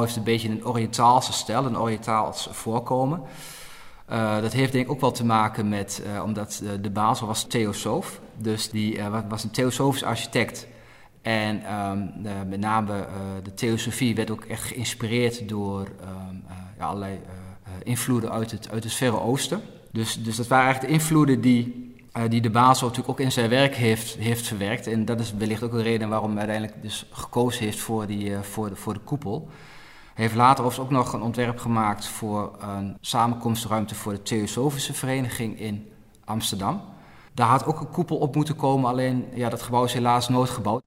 heeft 0.00 0.16
een 0.16 0.22
beetje 0.22 0.48
een 0.48 0.66
Oriëntaalse 0.66 1.32
stijl, 1.32 1.64
een 1.64 1.78
Oriëntaals 1.78 2.48
voorkomen. 2.50 3.22
Eh, 4.06 4.40
dat 4.40 4.52
heeft 4.52 4.72
denk 4.72 4.84
ik 4.84 4.90
ook 4.90 5.00
wel 5.00 5.12
te 5.12 5.24
maken 5.24 5.68
met, 5.68 6.02
eh, 6.14 6.22
omdat 6.22 6.60
eh, 6.64 6.70
de 6.80 6.90
baas 6.90 7.20
was 7.20 7.44
theosoof. 7.44 8.20
Dus 8.36 8.70
die 8.70 9.02
wa- 9.02 9.26
was 9.28 9.44
een 9.44 9.50
theosofisch 9.50 10.02
architect. 10.02 10.66
En 11.22 11.64
ehm, 11.64 11.98
de- 12.22 12.44
met 12.48 12.60
name 12.60 13.06
de 13.42 13.54
theosofie 13.54 14.14
werd 14.14 14.30
ook 14.30 14.44
echt 14.44 14.62
geïnspireerd 14.62 15.48
door 15.48 15.80
ehm, 16.00 16.34
eh, 16.48 16.54
ja, 16.78 16.84
allerlei 16.86 17.20
invloeden 17.82 18.30
uit 18.30 18.50
het, 18.50 18.70
uit 18.70 18.84
het 18.84 18.92
Verre 18.92 19.20
Oosten. 19.20 19.60
Dus, 19.92 20.22
dus 20.22 20.36
dat 20.36 20.46
waren 20.46 20.64
eigenlijk 20.64 20.94
de 20.94 21.00
invloeden 21.00 21.40
die, 21.40 21.94
die 22.28 22.40
de 22.40 22.50
baas 22.50 22.80
natuurlijk 22.80 23.08
ook 23.08 23.20
in 23.20 23.32
zijn 23.32 23.48
werk 23.50 23.74
heeft, 23.74 24.14
heeft 24.16 24.46
verwerkt. 24.46 24.86
En 24.86 25.04
dat 25.04 25.20
is 25.20 25.32
wellicht 25.38 25.62
ook 25.62 25.72
een 25.72 25.82
reden 25.82 26.08
waarom 26.08 26.30
hij 26.30 26.38
uiteindelijk 26.38 26.82
dus 26.82 27.06
gekozen 27.10 27.64
heeft 27.64 27.78
voor, 27.78 28.06
die, 28.06 28.36
voor, 28.42 28.68
de, 28.68 28.76
voor 28.76 28.94
de 28.94 29.00
koepel. 29.00 29.48
Heeft 30.16 30.34
later 30.34 30.64
overigens 30.64 30.86
ook 30.86 30.98
nog 30.98 31.12
een 31.12 31.22
ontwerp 31.22 31.58
gemaakt 31.58 32.06
voor 32.06 32.62
een 32.62 32.96
samenkomstruimte 33.00 33.94
voor 33.94 34.12
de 34.12 34.22
Theosofische 34.22 34.94
Vereniging 34.94 35.60
in 35.60 35.92
Amsterdam. 36.24 36.80
Daar 37.34 37.48
had 37.48 37.64
ook 37.64 37.80
een 37.80 37.90
koepel 37.90 38.16
op 38.16 38.34
moeten 38.34 38.56
komen, 38.56 38.90
alleen 38.90 39.28
ja, 39.34 39.48
dat 39.48 39.62
gebouw 39.62 39.84
is 39.84 39.92
helaas 39.92 40.28
nooit 40.28 40.50
gebouwd. 40.50 40.82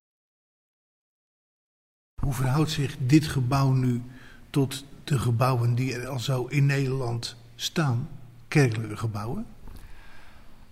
Hoe 2.22 2.34
verhoudt 2.34 2.72
zich 2.72 2.96
dit 3.00 3.28
gebouw 3.28 3.72
nu 3.72 4.02
tot 4.50 4.84
de 5.04 5.20
gebouwen 5.20 5.76
die 5.76 5.96
er 5.96 6.08
al 6.08 6.20
zo 6.20 6.46
in 6.46 6.66
Nederland 6.66 7.36
staan? 7.56 8.10
Kerkelijke 8.48 8.98
gebouwen? 8.98 9.46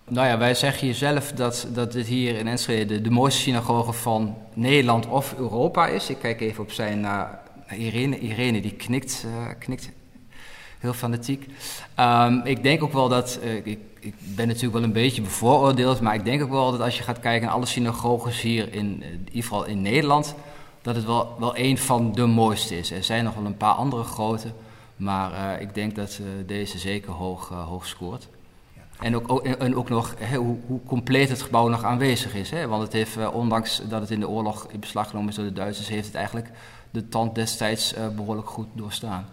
Nou 0.03 0.28
ja, 0.28 0.38
wij 0.38 0.55
zeggen 0.55 0.86
hier 0.86 0.95
zelf 0.95 1.32
dat, 1.32 1.68
dat 1.74 1.91
dit 1.91 2.08
hier 2.08 2.36
in 2.36 2.47
Enschede 2.47 2.86
de, 2.86 3.01
de 3.01 3.10
mooiste 3.10 3.41
synagoge 3.41 3.93
van 3.93 4.38
Nederland 4.53 5.08
of 5.08 5.34
Europa 5.38 5.88
is. 5.88 6.10
Ik 6.10 6.20
kijk 6.20 6.41
even 6.41 6.64
op 6.64 6.72
zijn 6.72 6.99
naar 6.99 7.45
Irene. 7.76 8.20
Irene 8.20 8.61
die 8.61 8.74
knikt, 8.74 9.26
eh, 9.26 9.45
knikt 9.59 9.89
heel 10.80 10.93
fanatiek. 10.93 11.45
Ehm, 11.95 12.39
ik 12.43 12.63
denk 12.63 12.84
ook 12.84 12.93
wel 12.93 13.09
dat, 13.09 13.39
eh, 13.43 13.55
ik, 13.55 13.80
ik 13.99 14.13
ben 14.36 14.47
natuurlijk 14.47 14.74
wel 14.74 14.84
een 14.84 14.91
beetje 14.91 15.22
bevooroordeeld, 15.22 16.01
maar 16.01 16.15
ik 16.15 16.26
denk 16.26 16.43
ook 16.43 16.49
wel 16.49 16.72
dat 16.72 16.82
als 16.82 16.97
je 16.97 17.03
gaat 17.03 17.20
kijken 17.20 17.45
naar 17.47 17.55
alle 17.55 17.65
synagoges 17.65 18.41
hier, 18.41 18.74
in, 18.74 19.03
eh, 19.03 19.09
in 19.11 19.20
ieder 19.26 19.41
geval 19.41 19.65
in 19.65 19.82
Nederland, 19.82 20.36
dat 20.82 20.95
het 20.95 21.05
wel, 21.05 21.36
wel 21.39 21.57
een 21.57 21.78
van 21.78 22.11
de 22.11 22.26
mooiste 22.26 22.78
is. 22.78 22.91
Er 22.91 23.03
zijn 23.03 23.24
nog 23.24 23.34
wel 23.36 23.45
een 23.45 23.57
paar 23.57 23.74
andere 23.74 24.03
grote, 24.03 24.47
maar 24.95 25.61
ik 25.61 25.74
denk 25.74 25.95
dat 25.95 26.20
deze 26.45 26.78
zeker 26.78 27.11
hoog, 27.11 27.47
hoog 27.49 27.88
scoort. 27.88 28.28
En 28.99 29.15
ook, 29.15 29.32
ook- 29.32 29.45
en 29.45 29.76
ook 29.76 29.89
nog 29.89 30.13
hè, 30.18 30.38
hoe, 30.38 30.57
hoe 30.68 30.80
compleet 30.86 31.30
het 31.30 31.41
gebouw 31.41 31.68
nog 31.68 31.84
aanwezig 31.84 32.36
is. 32.36 32.49
Hè? 32.49 32.68
Want 32.68 32.84
het 32.84 32.93
heeft, 32.93 33.32
ondanks 33.32 33.82
dat 33.89 34.01
het 34.01 34.11
in 34.11 34.20
de 34.20 34.28
oorlog 34.28 34.68
in 34.72 34.80
beslag 34.80 35.09
genomen 35.09 35.30
is 35.30 35.36
door 35.36 35.45
de 35.45 35.53
Duitsers, 35.53 35.88
heeft 35.88 36.05
het 36.05 36.15
eigenlijk 36.15 36.49
de 36.98 37.10
tand 37.10 37.36
destijds 37.36 37.93
eh, 37.93 38.08
behoorlijk 38.08 38.50
goed 38.50 38.68
doorstaan. 38.74 39.26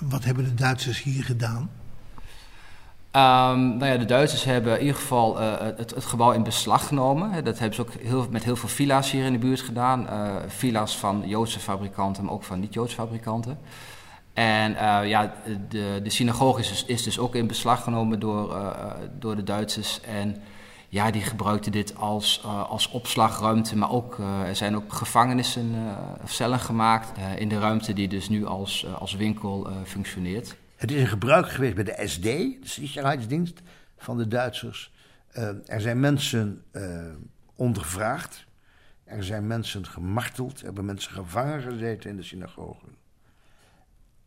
Wat 0.00 0.24
hebben 0.24 0.44
de 0.44 0.54
Duitsers 0.54 1.02
hier 1.02 1.24
gedaan? 1.24 1.70
Ehm, 3.10 3.76
nou 3.76 3.84
ja, 3.84 3.96
de 3.96 4.04
Duitsers 4.04 4.44
hebben 4.44 4.74
in 4.74 4.80
ieder 4.80 5.00
geval 5.00 5.40
eh, 5.40 5.52
het, 5.76 5.94
het 5.94 6.04
gebouw 6.04 6.32
in 6.32 6.42
beslag 6.42 6.86
genomen. 6.86 7.44
Dat 7.44 7.58
hebben 7.58 7.74
ze 7.74 7.82
ook 7.82 7.92
heel, 7.92 8.26
met 8.30 8.44
heel 8.44 8.56
veel 8.56 8.68
villa's 8.68 9.10
hier 9.10 9.24
in 9.24 9.32
de 9.32 9.38
buurt 9.38 9.60
gedaan. 9.60 10.08
Eh, 10.08 10.36
villa's 10.46 10.96
van 10.96 11.22
Joodse 11.26 11.60
fabrikanten, 11.60 12.24
maar 12.24 12.32
ook 12.32 12.42
van 12.42 12.60
niet-Joodse 12.60 12.94
fabrikanten. 12.94 13.58
En 14.32 14.72
ja, 15.08 15.34
de, 15.68 16.00
de 16.02 16.10
synagoge 16.10 16.60
is 16.60 16.68
dus, 16.68 16.84
is 16.84 17.02
dus 17.02 17.18
ook 17.18 17.34
in 17.34 17.46
beslag 17.46 17.82
genomen 17.82 18.20
door, 18.20 18.74
door 19.18 19.36
de 19.36 19.42
Duitsers. 19.42 20.00
En 20.00 20.36
ja, 20.90 21.10
die 21.10 21.22
gebruikten 21.22 21.72
dit 21.72 21.96
als, 21.96 22.40
eh, 22.44 22.70
als 22.70 22.88
opslagruimte, 22.88 23.76
maar 23.76 23.90
ook, 23.90 24.18
eh, 24.18 24.48
er 24.48 24.56
zijn 24.56 24.76
ook 24.76 24.92
gevangenissen 24.92 25.74
eh, 25.74 26.22
of 26.22 26.32
cellen 26.32 26.60
gemaakt 26.60 27.18
in 27.38 27.48
de 27.48 27.58
ruimte 27.58 27.92
die 27.92 28.08
dus 28.08 28.28
nu 28.28 28.46
als, 28.46 28.86
als 28.86 29.14
winkel 29.14 29.70
functioneert. 29.84 30.56
Het 30.76 30.90
is 30.90 31.00
in 31.00 31.06
gebruik 31.06 31.48
geweest 31.48 31.74
bij 31.74 31.84
de 31.84 32.02
SD, 32.04 32.22
de 32.22 32.58
Sicherheidsdienst 32.62 33.62
van 33.96 34.16
de 34.16 34.28
Duitsers. 34.28 34.92
Er 35.66 35.80
zijn 35.80 36.00
mensen 36.00 36.64
ondervraagd. 37.54 38.46
Er 39.04 39.24
zijn 39.24 39.46
mensen 39.46 39.86
gemarteld. 39.86 40.58
Er 40.58 40.64
hebben 40.64 40.84
mensen 40.84 41.12
gevangen 41.12 41.62
gezeten 41.62 42.10
in 42.10 42.16
de 42.16 42.22
synagoge. 42.22 42.86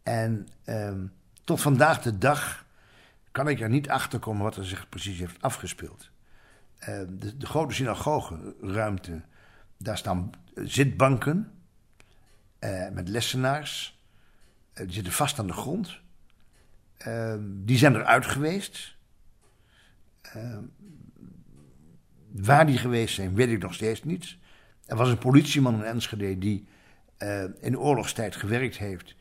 En 0.03 0.47
ehm, 0.64 1.05
tot 1.43 1.61
vandaag 1.61 2.01
de 2.01 2.18
dag 2.18 2.66
kan 3.32 3.47
ik 3.47 3.59
er 3.61 3.70
niet 3.70 3.89
achter 3.89 4.20
komen 4.20 4.43
wat 4.43 4.55
er 4.55 4.66
zich 4.66 4.89
precies 4.89 5.20
heeft 5.20 5.41
afgespeeld. 5.41 6.11
Eh, 6.86 7.02
de, 7.10 7.38
de 7.38 7.46
grote 7.46 7.74
synagogeruimte, 7.74 9.22
daar 9.78 9.98
staan 9.98 10.32
zitbanken 10.56 11.52
eh, 12.60 12.90
met 12.90 13.10
lessenaars. 13.10 14.02
Eh, 14.74 14.86
die 14.86 14.94
zitten 14.94 15.14
vast 15.14 15.40
aan 15.40 15.48
de 15.48 15.54
grond. 15.54 16.00
Ehm, 16.98 17.42
die 17.46 17.78
zijn 17.78 17.96
eruit 17.96 18.26
geweest. 18.26 18.96
Ehm, 20.22 20.64
waar 22.32 22.66
die 22.66 22.78
geweest 22.78 23.16
zijn, 23.16 23.36
weet 23.36 23.50
ik 23.50 23.62
nog 23.62 23.74
steeds 23.74 24.04
niet. 24.04 24.38
Er 24.86 24.96
was 24.96 25.10
een 25.10 25.18
politieman 25.18 25.76
in 25.76 25.84
Enschede 25.84 26.38
die 26.38 26.68
eh, 27.18 27.44
in 27.60 27.80
oorlogstijd 27.80 28.36
gewerkt 28.36 28.78
heeft. 28.78 29.16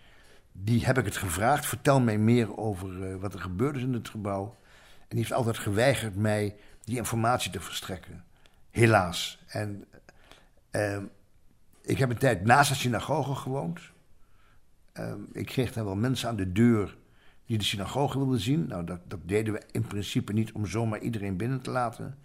Die 0.53 0.85
heb 0.85 0.99
ik 0.99 1.05
het 1.05 1.17
gevraagd. 1.17 1.67
Vertel 1.67 2.01
mij 2.01 2.19
meer 2.19 2.57
over 2.57 3.11
eh, 3.11 3.17
wat 3.17 3.35
er 3.35 3.41
gebeurd 3.41 3.77
is 3.77 3.83
in 3.83 3.93
het 3.93 4.09
gebouw. 4.09 4.57
En 5.01 5.09
die 5.09 5.19
heeft 5.19 5.33
altijd 5.33 5.59
geweigerd 5.59 6.17
mij 6.17 6.57
die 6.85 6.97
informatie 6.97 7.51
te 7.51 7.61
verstrekken. 7.61 8.25
Helaas. 8.71 9.45
En 9.47 9.85
ehm, 10.71 11.05
ik 11.83 11.99
heb 11.99 12.11
een 12.11 12.19
tijd 12.19 12.45
naast 12.45 12.69
de 12.69 12.75
synagoge 12.75 13.35
gewoond. 13.35 13.81
Ehm, 14.93 15.21
ik 15.33 15.47
kreeg 15.47 15.73
dan 15.73 15.85
wel 15.85 15.97
mensen 15.97 16.29
aan 16.29 16.37
de 16.37 16.53
deur 16.53 16.97
die 17.47 17.59
de 17.59 17.65
synagoge 17.65 18.19
wilden 18.19 18.41
zien. 18.41 18.67
Nou, 18.67 18.85
dat, 18.85 19.01
dat 19.09 19.21
deden 19.23 19.53
we 19.53 19.63
in 19.71 19.87
principe 19.87 20.33
niet 20.33 20.53
om 20.53 20.67
zomaar 20.67 21.01
iedereen 21.01 21.37
binnen 21.37 21.61
te 21.61 21.71
laten. 21.71 22.19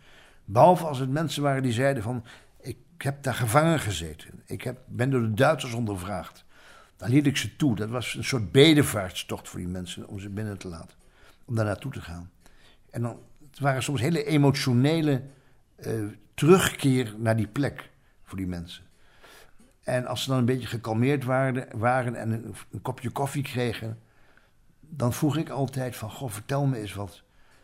Behalve 0.45 0.85
als 0.85 0.99
het 0.99 1.09
mensen 1.09 1.43
waren 1.43 1.63
die 1.63 1.71
zeiden 1.71 2.03
van... 2.03 2.23
ik 2.59 2.77
heb 2.97 3.23
daar 3.23 3.33
gevangen 3.33 3.79
gezeten. 3.79 4.41
Ik 4.45 4.61
heb, 4.61 4.79
ben 4.85 5.09
door 5.09 5.21
de 5.21 5.33
Duitsers 5.33 5.73
ondervraagd. 5.73 6.45
Dan 6.97 7.09
liet 7.09 7.25
ik 7.25 7.37
ze 7.37 7.55
toe. 7.55 7.75
Dat 7.75 7.89
was 7.89 8.15
een 8.15 8.23
soort 8.23 8.51
bedevaartstocht 8.51 9.49
voor 9.49 9.59
die 9.59 9.67
mensen 9.67 10.07
om 10.07 10.19
ze 10.19 10.29
binnen 10.29 10.57
te 10.57 10.67
laten. 10.67 10.97
Om 11.45 11.55
daar 11.55 11.65
naartoe 11.65 11.91
te 11.91 12.01
gaan. 12.01 12.31
En 12.89 13.01
dan, 13.01 13.19
het 13.57 13.65
waren 13.65 13.83
soms 13.83 14.01
hele 14.01 14.23
emotionele 14.23 15.23
eh, 15.75 15.93
terugkeer 16.33 17.15
naar 17.17 17.35
die 17.35 17.47
plek 17.47 17.89
voor 18.23 18.37
die 18.37 18.47
mensen. 18.47 18.83
En 19.83 20.05
als 20.05 20.23
ze 20.23 20.29
dan 20.29 20.37
een 20.37 20.45
beetje 20.45 20.67
gekalmeerd 20.67 21.23
waren, 21.23 21.79
waren 21.79 22.15
en 22.15 22.31
een, 22.31 22.81
kopje 22.81 23.09
koffie 23.09 23.43
kregen, 23.43 23.99
dan 24.79 25.13
vroeg 25.13 25.37
ik 25.37 25.49
altijd 25.49 25.95
van, 25.95 26.11
goh, 26.11 26.29
vertel 26.29 26.65
me 26.65 26.77
eens 26.77 26.93
wat, 26.93 27.23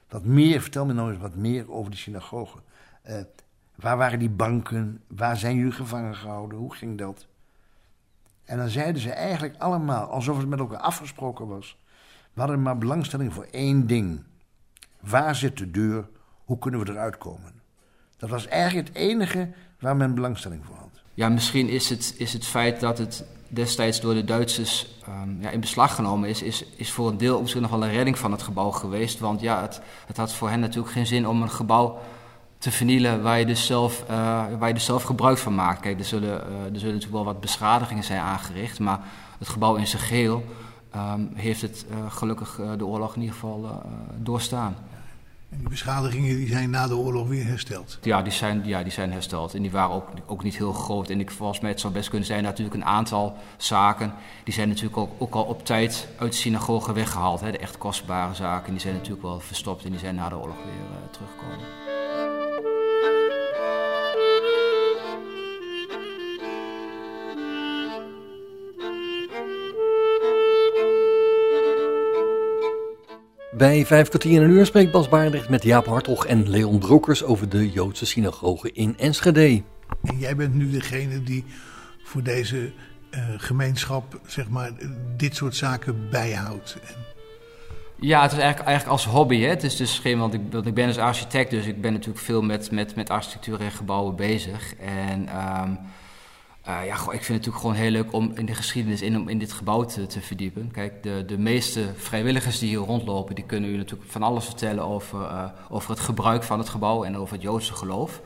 wat 0.10 0.24
meer, 0.24 0.62
vertel 0.62 0.86
me 0.86 0.94
nou 0.94 1.12
eens 1.12 1.22
wat 1.22 1.36
meer 1.36 1.72
over 1.72 1.92
die 1.92 2.00
synagoge. 2.00 2.58
Eh, 3.02 3.22
waar 3.76 3.98
waren 3.98 4.20
die 4.20 4.30
banken? 4.30 5.02
Waar 5.08 5.38
zijn 5.38 5.56
jullie 5.56 5.72
gevangen 5.72 6.16
gehouden? 6.16 6.58
Hoe 6.58 6.76
ging 6.76 6.98
dat? 6.98 7.28
En 8.44 8.58
dan 8.58 8.70
zeiden 8.70 9.02
ze 9.02 9.12
eigenlijk 9.12 9.58
allemaal, 9.58 10.06
alsof 10.06 10.38
het 10.38 10.48
met 10.48 10.60
elkaar 10.60 10.80
afgesproken 10.80 11.48
was, 11.48 11.78
we 12.34 12.40
hadden 12.40 12.62
maar 12.62 12.78
belangstelling 12.78 13.34
voor 13.34 13.48
één 13.52 13.88
ding. 13.88 14.24
Waar 15.04 15.36
zit 15.36 15.58
de 15.58 15.72
deur? 15.72 16.10
Hoe 16.46 16.60
kunnen 16.60 16.86
we 16.86 16.92
eruit 16.92 17.18
komen? 17.18 17.62
Dat 18.18 18.30
was 18.30 18.48
eigenlijk 18.48 18.88
het 18.88 18.98
enige 18.98 19.50
waar 19.80 19.96
men 19.96 20.16
belangstelling 20.16 20.66
voor 20.66 20.76
had. 20.76 21.02
Ja, 21.14 21.30
misschien 21.30 21.70
is 21.70 21.90
het, 21.90 22.16
is 22.18 22.34
het 22.34 22.46
feit 22.46 22.80
dat 22.80 22.98
het 22.98 23.26
destijds 23.48 24.02
door 24.02 24.14
de 24.14 24.24
Duitsers 24.24 25.00
ehm, 25.06 25.42
ja, 25.42 25.50
in 25.50 25.60
beslag 25.60 25.96
genomen 25.96 26.30
is, 26.30 26.42
is, 26.42 26.66
is 26.76 26.92
voor 26.92 27.10
een 27.10 27.18
deel 27.18 27.42
misschien 27.42 27.62
nog 27.62 27.72
wel 27.72 27.84
een 27.84 27.92
redding 27.92 28.18
van 28.18 28.32
het 28.32 28.42
gebouw 28.42 28.72
geweest. 28.72 29.20
Want 29.20 29.42
ja, 29.42 29.62
het, 29.62 29.82
het 30.08 30.18
had 30.18 30.34
voor 30.34 30.50
hen 30.50 30.60
natuurlijk 30.60 30.94
geen 30.94 31.08
zin 31.08 31.28
om 31.28 31.42
een 31.42 31.50
gebouw 31.50 32.00
te 32.58 32.72
vernielen 32.72 33.22
waar 33.22 33.40
je 33.40 33.46
dus 33.46 33.66
zelf, 33.66 34.04
eh, 34.08 34.46
waar 34.60 34.68
je 34.68 34.74
dus 34.74 34.86
zelf 34.86 35.04
gebruik 35.04 35.38
van 35.38 35.56
maakt. 35.56 35.80
Kijk, 35.80 36.00
er 36.00 36.06
zullen, 36.06 36.30
eh, 36.30 36.48
er 36.48 36.80
zullen 36.80 36.94
natuurlijk 36.94 37.12
wel 37.12 37.24
wat 37.24 37.40
beschadigingen 37.40 38.04
zijn 38.04 38.22
aangericht, 38.22 38.80
maar 38.80 39.00
het 39.40 39.50
gebouw 39.50 39.76
in 39.76 39.88
zijn 39.88 40.02
geheel 40.02 40.46
ehm, 40.92 41.22
heeft 41.34 41.62
het 41.62 41.86
eh, 41.90 42.12
gelukkig 42.12 42.60
de 42.78 42.86
oorlog 42.86 43.16
in 43.16 43.22
ieder 43.22 43.36
geval 43.36 43.84
doorstaan. 44.18 44.76
En 45.54 45.60
die 45.60 45.70
beschadigingen 45.70 46.36
die 46.36 46.48
zijn 46.48 46.70
na 46.70 46.88
de 46.88 46.96
oorlog 46.96 47.28
weer 47.28 47.46
hersteld. 47.46 48.00
Ja, 48.02 48.22
die 48.22 48.32
zijn, 48.32 48.62
ja, 48.66 48.84
die 48.84 48.92
zijn 48.92 49.12
hersteld. 49.12 49.54
En 49.54 49.62
die 49.62 49.72
waren 49.72 49.96
ook, 49.96 50.08
ook 50.26 50.44
niet 50.44 50.58
heel 50.58 50.74
groot. 50.74 51.10
En 51.10 51.20
ik, 51.20 51.32
volgens 51.32 51.60
mij, 51.60 51.70
het 51.70 51.80
zou 51.80 51.94
best 51.94 52.10
kunnen 52.10 52.28
zijn 52.28 52.44
natuurlijk 52.44 52.76
een 52.76 52.86
aantal 52.86 53.38
zaken. 53.58 54.14
Die 54.44 54.54
zijn 54.54 54.68
natuurlijk 54.68 54.98
ook, 54.98 55.12
ook 55.18 55.34
al 55.34 55.44
op 55.44 55.66
tijd 55.66 56.08
uit 56.18 56.32
de 56.32 56.38
synagoge 56.38 56.94
weggehaald. 56.94 57.40
Hè. 57.40 57.52
De 57.52 57.58
echt 57.58 57.78
kostbare 57.78 58.34
zaken. 58.34 58.72
Die 58.72 58.82
zijn 58.82 58.94
natuurlijk 58.94 59.22
wel 59.22 59.40
verstopt 59.40 59.84
en 59.84 59.92
die 59.92 60.00
zijn 60.00 60.16
na 60.16 60.30
de 60.30 60.38
oorlog 60.38 60.58
weer 60.58 60.74
uh, 60.74 61.12
teruggekomen. 61.12 61.83
Bij 73.58 73.86
vijf 73.86 74.08
kwartier 74.08 74.36
in 74.36 74.42
een 74.42 74.50
uur 74.50 74.66
spreekt 74.66 74.92
Bas 74.92 75.10
Baardrecht 75.10 75.50
met 75.50 75.64
Jaap 75.64 75.86
Hartog 75.86 76.26
en 76.26 76.50
Leon 76.50 76.80
Brokers 76.80 77.24
over 77.24 77.50
de 77.50 77.72
Joodse 77.72 78.06
synagoge 78.06 78.72
in 78.72 78.98
Enschede. 78.98 79.64
En 80.04 80.18
jij 80.18 80.36
bent 80.36 80.54
nu 80.54 80.70
degene 80.70 81.24
die 81.24 81.46
voor 82.04 82.24
deze 82.24 82.72
uh, 83.12 83.20
gemeenschap 83.38 84.20
zeg 84.26 84.50
maar, 84.50 84.72
dit 85.18 85.36
soort 85.36 85.56
zaken 85.56 86.10
bijhoudt. 86.10 86.78
En... 86.88 86.96
Ja, 88.00 88.22
het 88.22 88.32
is 88.32 88.38
eigenlijk, 88.38 88.68
eigenlijk 88.68 89.00
als 89.00 89.06
hobby. 89.06 89.40
Hè? 89.40 89.48
Het 89.48 89.64
is 89.64 89.76
dus 89.76 90.00
geen, 90.00 90.20
want 90.20 90.34
ik, 90.34 90.42
want 90.52 90.66
ik 90.66 90.74
ben 90.74 90.88
dus 90.88 90.98
architect, 90.98 91.50
dus 91.50 91.66
ik 91.66 91.82
ben 91.82 91.92
natuurlijk 91.94 92.26
veel 92.26 92.42
met, 92.42 92.72
met, 92.72 92.96
met 92.96 93.10
architectuur 93.10 93.60
en 93.60 93.72
gebouwen 93.72 94.16
bezig. 94.16 94.76
En 94.76 95.20
um, 95.20 95.80
uh, 96.68 96.86
ja, 96.86 96.94
ik 96.94 97.02
vind 97.02 97.12
het 97.12 97.30
natuurlijk 97.30 97.58
gewoon 97.58 97.76
heel 97.76 97.92
leuk 97.92 98.14
om 98.14 98.32
in 98.36 98.46
de 98.46 98.56
geschiedenis 98.56 99.02
in, 99.02 99.18
om 99.18 99.30
in 99.30 99.40
dit 99.40 99.54
gebouw 99.54 99.86
te, 99.86 100.22
verdiepen. 100.22 100.72
Kijk, 100.72 101.04
de, 101.04 101.24
de 101.28 101.38
meeste 101.38 101.90
vrijwilligers 101.96 102.60
die 102.60 102.70
hier 102.70 102.78
rondlopen, 102.78 103.36
die 103.36 103.44
kunnen 103.44 103.70
u 103.70 103.78
natuurlijk 103.78 104.12
van 104.12 104.24
alles 104.24 104.46
vertellen 104.46 104.84
over, 104.84 105.20
uh, 105.20 105.46
over 105.70 105.90
het 105.90 106.00
gebruik 106.00 106.44
van 106.44 106.60
het 106.60 106.70
gebouw 106.70 107.04
en 107.04 107.18
over 107.18 107.34
het 107.34 107.44
Joodse 107.44 107.74
geloof. 107.74 108.22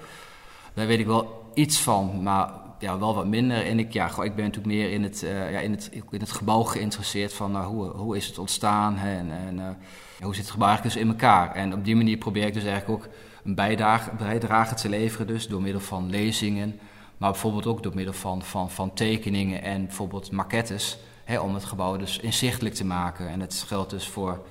Daar 0.74 0.88
weet 0.88 1.00
ik 1.00 1.06
wel 1.06 1.52
iets 1.54 1.80
van, 1.80 2.24
maar 2.24 2.52
ja, 2.80 3.00
wel 3.00 3.16
wat 3.16 3.28
minder. 3.28 3.66
En 3.66 3.80
ik, 3.80 3.94
ja, 3.94 4.08
goh, 4.08 4.26
ik 4.26 4.36
ben 4.36 4.46
natuurlijk 4.46 4.74
meer 4.74 4.92
in 4.92 5.04
het, 5.04 5.24
uh, 5.24 5.52
ja, 5.52 5.60
in 5.60 5.72
het, 5.72 5.90
in 5.92 6.20
het 6.20 6.32
gebouw 6.32 6.64
geïnteresseerd 6.64 7.34
van 7.34 7.64
hoe, 7.64 7.90
hoe 7.90 8.18
is 8.18 8.28
het 8.28 8.38
ontstaan 8.38 8.98
hè, 8.98 9.18
en, 9.18 9.32
en 9.32 9.78
hoe 10.22 10.36
zit 10.36 10.44
het 10.44 10.52
gebouw 10.52 10.68
eigenlijk 10.68 10.96
dus 10.96 11.06
in 11.06 11.12
elkaar. 11.12 11.56
En 11.56 11.74
op 11.74 11.86
die 11.86 11.96
manier 11.96 12.18
probeer 12.18 12.46
ik 12.46 12.54
dus 12.54 12.64
eigenlijk 12.64 13.04
ook 13.04 13.12
een 13.44 13.56
bijdrage, 13.56 14.12
bijdrage 14.18 14.76
te 14.76 14.90
leveren, 14.90 15.28
dus 15.28 15.48
door 15.48 15.62
middel 15.62 15.82
van 15.82 16.10
lezingen. 16.10 16.80
Maar 17.18 17.32
bijvoorbeeld 17.32 17.66
ook 17.66 17.84
door 17.84 17.96
middel 17.96 18.14
van, 18.14 18.42
van, 18.42 18.72
van 18.72 18.94
tekeningen 18.94 19.62
en 19.62 19.86
bijvoorbeeld 19.86 20.32
maquettes. 20.32 20.98
Hè, 21.24 21.40
om 21.40 21.54
het 21.54 21.66
gebouw 21.66 21.98
dus 21.98 22.20
inzichtelijk 22.20 22.76
te 22.76 22.86
maken. 22.86 23.28
En 23.30 23.40
het 23.40 23.64
geldt 23.68 23.90
dus 23.90 24.08
voor 24.08 24.46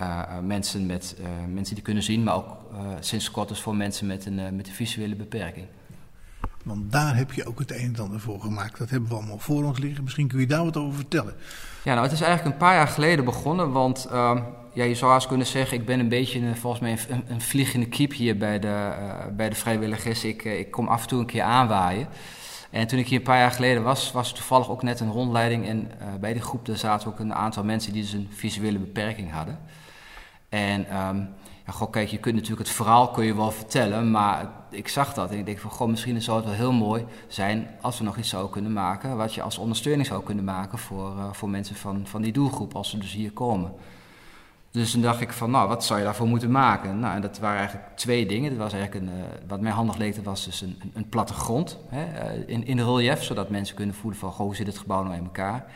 uh, 0.00 0.38
mensen, 0.38 0.86
met, 0.86 1.16
uh, 1.20 1.26
mensen 1.52 1.74
die 1.74 1.84
kunnen 1.84 2.02
zien, 2.02 2.22
maar 2.22 2.34
ook 2.34 2.56
sinds 3.00 3.30
kort 3.30 3.48
dus 3.48 3.60
voor 3.60 3.76
mensen 3.76 4.06
met 4.06 4.26
een, 4.26 4.56
met 4.56 4.66
een 4.66 4.74
visuele 4.74 5.14
beperking. 5.14 5.66
Want 6.62 6.92
daar 6.92 7.16
heb 7.16 7.32
je 7.32 7.46
ook 7.46 7.58
het 7.58 7.70
een 7.70 7.94
en 7.94 8.02
ander 8.02 8.20
voor 8.20 8.40
gemaakt. 8.40 8.78
Dat 8.78 8.90
hebben 8.90 9.08
we 9.08 9.14
allemaal 9.14 9.38
voor 9.38 9.64
ons 9.64 9.78
liggen. 9.78 10.04
Misschien 10.04 10.28
kun 10.28 10.40
je 10.40 10.46
daar 10.46 10.64
wat 10.64 10.76
over 10.76 10.94
vertellen. 10.94 11.34
Ja, 11.84 11.92
nou, 11.92 12.02
het 12.04 12.12
is 12.12 12.20
eigenlijk 12.20 12.52
een 12.54 12.60
paar 12.60 12.74
jaar 12.74 12.88
geleden 12.88 13.24
begonnen. 13.24 13.72
Want 13.72 14.06
uh, 14.12 14.40
ja, 14.74 14.84
je 14.84 14.94
zou 14.94 15.10
haast 15.10 15.26
kunnen 15.26 15.46
zeggen, 15.46 15.78
ik 15.78 15.86
ben 15.86 16.00
een 16.00 16.08
beetje 16.08 16.40
een, 16.40 16.56
volgens 16.56 16.82
mij 16.82 17.22
een, 17.28 17.40
vliegende 17.40 17.86
kiep 17.86 18.12
hier 18.12 18.36
bij 18.36 18.58
de, 18.58 18.66
uh, 19.00 19.14
bij 19.36 19.48
de 19.48 19.54
vrijwilligers. 19.54 20.24
Ik, 20.24 20.44
uh, 20.44 20.58
ik 20.58 20.70
kom 20.70 20.88
af 20.88 21.02
en 21.02 21.08
toe 21.08 21.20
een 21.20 21.26
keer 21.26 21.42
aanwaaien. 21.42 22.08
En 22.70 22.86
toen 22.86 22.98
ik 22.98 23.08
hier 23.08 23.18
een 23.18 23.24
paar 23.24 23.38
jaar 23.38 23.50
geleden 23.50 23.82
was, 23.82 24.12
was 24.12 24.28
er 24.28 24.34
toevallig 24.34 24.68
ook 24.68 24.82
net 24.82 25.00
een 25.00 25.10
rondleiding. 25.10 25.66
En 25.66 25.90
bij 26.20 26.32
die 26.32 26.42
groep 26.42 26.66
daar 26.66 26.76
zaten 26.76 27.08
ook 27.08 27.18
een 27.18 27.34
aantal 27.34 27.64
mensen 27.64 27.92
die 27.92 28.02
dus 28.02 28.12
een 28.12 28.28
visuele 28.30 28.78
beperking 28.78 29.32
hadden. 29.32 29.58
En 30.48 30.96
um, 30.96 31.28
goh, 31.72 31.90
kijk, 31.90 32.08
je 32.08 32.18
kunt 32.18 32.34
natuurlijk 32.34 32.68
het 32.68 32.76
verhaal 32.76 33.08
kun 33.08 33.24
je 33.24 33.34
wel 33.34 33.50
vertellen, 33.50 34.10
maar 34.10 34.50
ik 34.70 34.88
zag 34.88 35.14
dat 35.14 35.30
en 35.30 35.38
ik 35.38 35.46
denk 35.46 35.58
van, 35.58 35.70
goh, 35.70 35.88
misschien 35.88 36.22
zou 36.22 36.36
het 36.36 36.46
wel 36.46 36.54
heel 36.54 36.72
mooi 36.72 37.04
zijn 37.28 37.68
als 37.80 37.98
we 37.98 38.04
nog 38.04 38.16
iets 38.16 38.28
zouden 38.28 38.52
kunnen 38.52 38.72
maken, 38.72 39.16
wat 39.16 39.34
je 39.34 39.42
als 39.42 39.58
ondersteuning 39.58 40.06
zou 40.06 40.22
kunnen 40.22 40.44
maken 40.44 40.78
voor, 40.78 41.16
uh, 41.16 41.32
voor 41.32 41.48
mensen 41.48 41.76
van, 41.76 42.06
van 42.06 42.22
die 42.22 42.32
doelgroep, 42.32 42.74
als 42.74 42.90
ze 42.90 42.98
dus 42.98 43.12
hier 43.12 43.32
komen. 43.32 43.72
Dus 44.70 44.90
toen 44.90 45.02
dacht 45.02 45.20
ik 45.20 45.32
van, 45.32 45.50
nou, 45.50 45.68
wat 45.68 45.84
zou 45.84 45.98
je 45.98 46.04
daarvoor 46.04 46.26
moeten 46.26 46.50
maken? 46.50 46.98
Nou, 46.98 47.14
en 47.14 47.20
dat 47.20 47.38
waren 47.38 47.58
eigenlijk 47.58 47.96
twee 47.96 48.26
dingen. 48.26 48.50
Dat 48.50 48.58
was 48.58 48.72
eigenlijk 48.72 49.06
een, 49.06 49.12
uh, 49.18 49.24
wat 49.48 49.60
mij 49.60 49.72
handig 49.72 49.96
leek, 49.96 50.14
dat 50.14 50.24
was 50.24 50.44
dus 50.44 50.60
een, 50.60 50.80
een, 50.94 51.08
plattegrond 51.08 51.78
hè, 51.88 52.34
uh, 52.34 52.42
in, 52.46 52.66
in 52.66 52.80
relief, 52.80 53.22
zodat 53.22 53.50
mensen 53.50 53.76
kunnen 53.76 53.94
voelen 53.94 54.20
van, 54.20 54.32
goh, 54.32 54.46
hoe 54.46 54.56
zit 54.56 54.66
het 54.66 54.78
gebouw 54.78 55.02
nou 55.02 55.16
in 55.16 55.24
elkaar? 55.24 55.66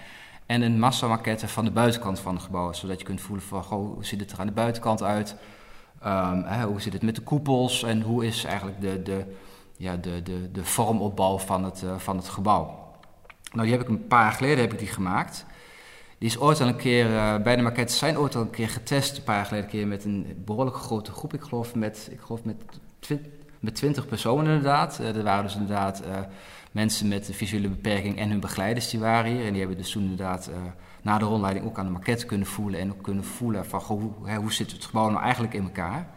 En 0.47 0.63
een 0.63 0.79
massamaquette 0.79 1.49
van 1.49 1.65
de 1.65 1.71
buitenkant 1.71 2.21
van 2.21 2.35
het 2.35 2.45
gebouw, 2.45 2.73
zodat 2.73 2.99
je 2.99 3.07
kunt 3.07 3.21
voelen 3.21 3.45
van, 3.45 3.63
goh, 3.63 3.95
hoe 3.95 4.05
ziet 4.05 4.21
het 4.21 4.33
er 4.33 4.41
aan 4.41 4.47
de 4.47 4.53
buitenkant 4.53 5.03
uit? 5.03 5.37
Hè, 6.45 6.65
hoe 6.65 6.81
zit 6.81 6.93
het 6.93 7.03
met 7.03 7.15
de 7.15 7.23
koepels 7.23 7.83
en 7.83 8.03
hoe 8.03 8.27
is 8.27 8.45
eigenlijk 8.45 8.81
de, 8.81 9.03
de, 9.03 9.25
ja, 9.77 9.97
de, 9.97 10.23
de, 10.23 10.51
de 10.51 10.65
vormopbouw 10.65 11.39
van 11.39 11.65
het, 11.65 11.83
uh, 11.85 11.99
van 11.99 12.17
het 12.17 12.29
gebouw. 12.29 12.93
Nou, 13.53 13.67
die 13.67 13.77
heb 13.77 13.83
ik 13.83 13.89
een 13.89 14.07
paar 14.07 14.23
jaar 14.23 14.33
geleden 14.33 14.59
heb 14.59 14.73
ik 14.73 14.79
die 14.79 14.89
gemaakt. 14.89 15.47
Die 16.19 16.29
is 16.29 16.39
ooit 16.39 16.61
al 16.61 16.69
een 16.69 16.77
keer, 16.77 17.11
uh, 17.11 17.37
beide 17.43 17.63
maquettes 17.63 17.99
zijn 17.99 18.19
ooit 18.19 18.35
al 18.35 18.43
een 18.43 18.51
keer 18.51 18.69
getest, 18.69 19.17
een 19.17 19.23
paar 19.23 19.37
jaar 19.37 19.47
geleden 19.47 19.69
keer 19.69 19.87
met 19.87 20.05
een 20.05 20.43
behoorlijk 20.45 20.77
grote 20.77 21.11
groep. 21.11 21.35
Ik 21.35 21.43
geloof 21.43 21.75
met, 21.75 22.09
ik 22.11 22.21
geloof 22.21 22.45
met, 22.45 22.57
met 23.61 23.75
20 23.75 24.07
personen 24.07 24.47
inderdaad. 24.47 24.99
Uh, 25.01 25.17
er 25.17 25.23
waren 25.23 25.45
dus 25.45 25.55
inderdaad 25.55 26.03
mensen 26.73 27.09
met 27.09 27.29
een 27.29 27.35
visuele 27.35 27.69
beperking 27.69 28.19
en 28.19 28.31
hun 28.31 28.41
begeleiders 28.41 28.91
die 28.91 29.01
waren 29.01 29.33
hier. 29.33 29.45
En 29.45 29.51
die 29.51 29.61
hebben 29.61 29.79
dus 29.79 29.91
toen 29.91 30.03
inderdaad 30.03 30.51
na 31.05 31.19
de 31.19 31.25
rondleiding 31.25 31.67
ook 31.67 31.79
aan 31.79 31.87
de 31.87 31.93
maquette 31.93 32.27
kunnen 32.27 32.47
voelen 32.47 32.81
en 32.81 32.91
ook 32.91 33.03
kunnen 33.03 33.25
voelen 33.25 33.67
van 33.67 33.81
hoe, 33.81 34.11
hè, 34.25 34.37
hoe 34.37 34.53
zit 34.53 34.73
het 34.73 34.85
gebouw 34.85 35.11
nou 35.11 35.23
eigenlijk 35.23 35.55
in 35.55 35.63
elkaar. 35.63 36.09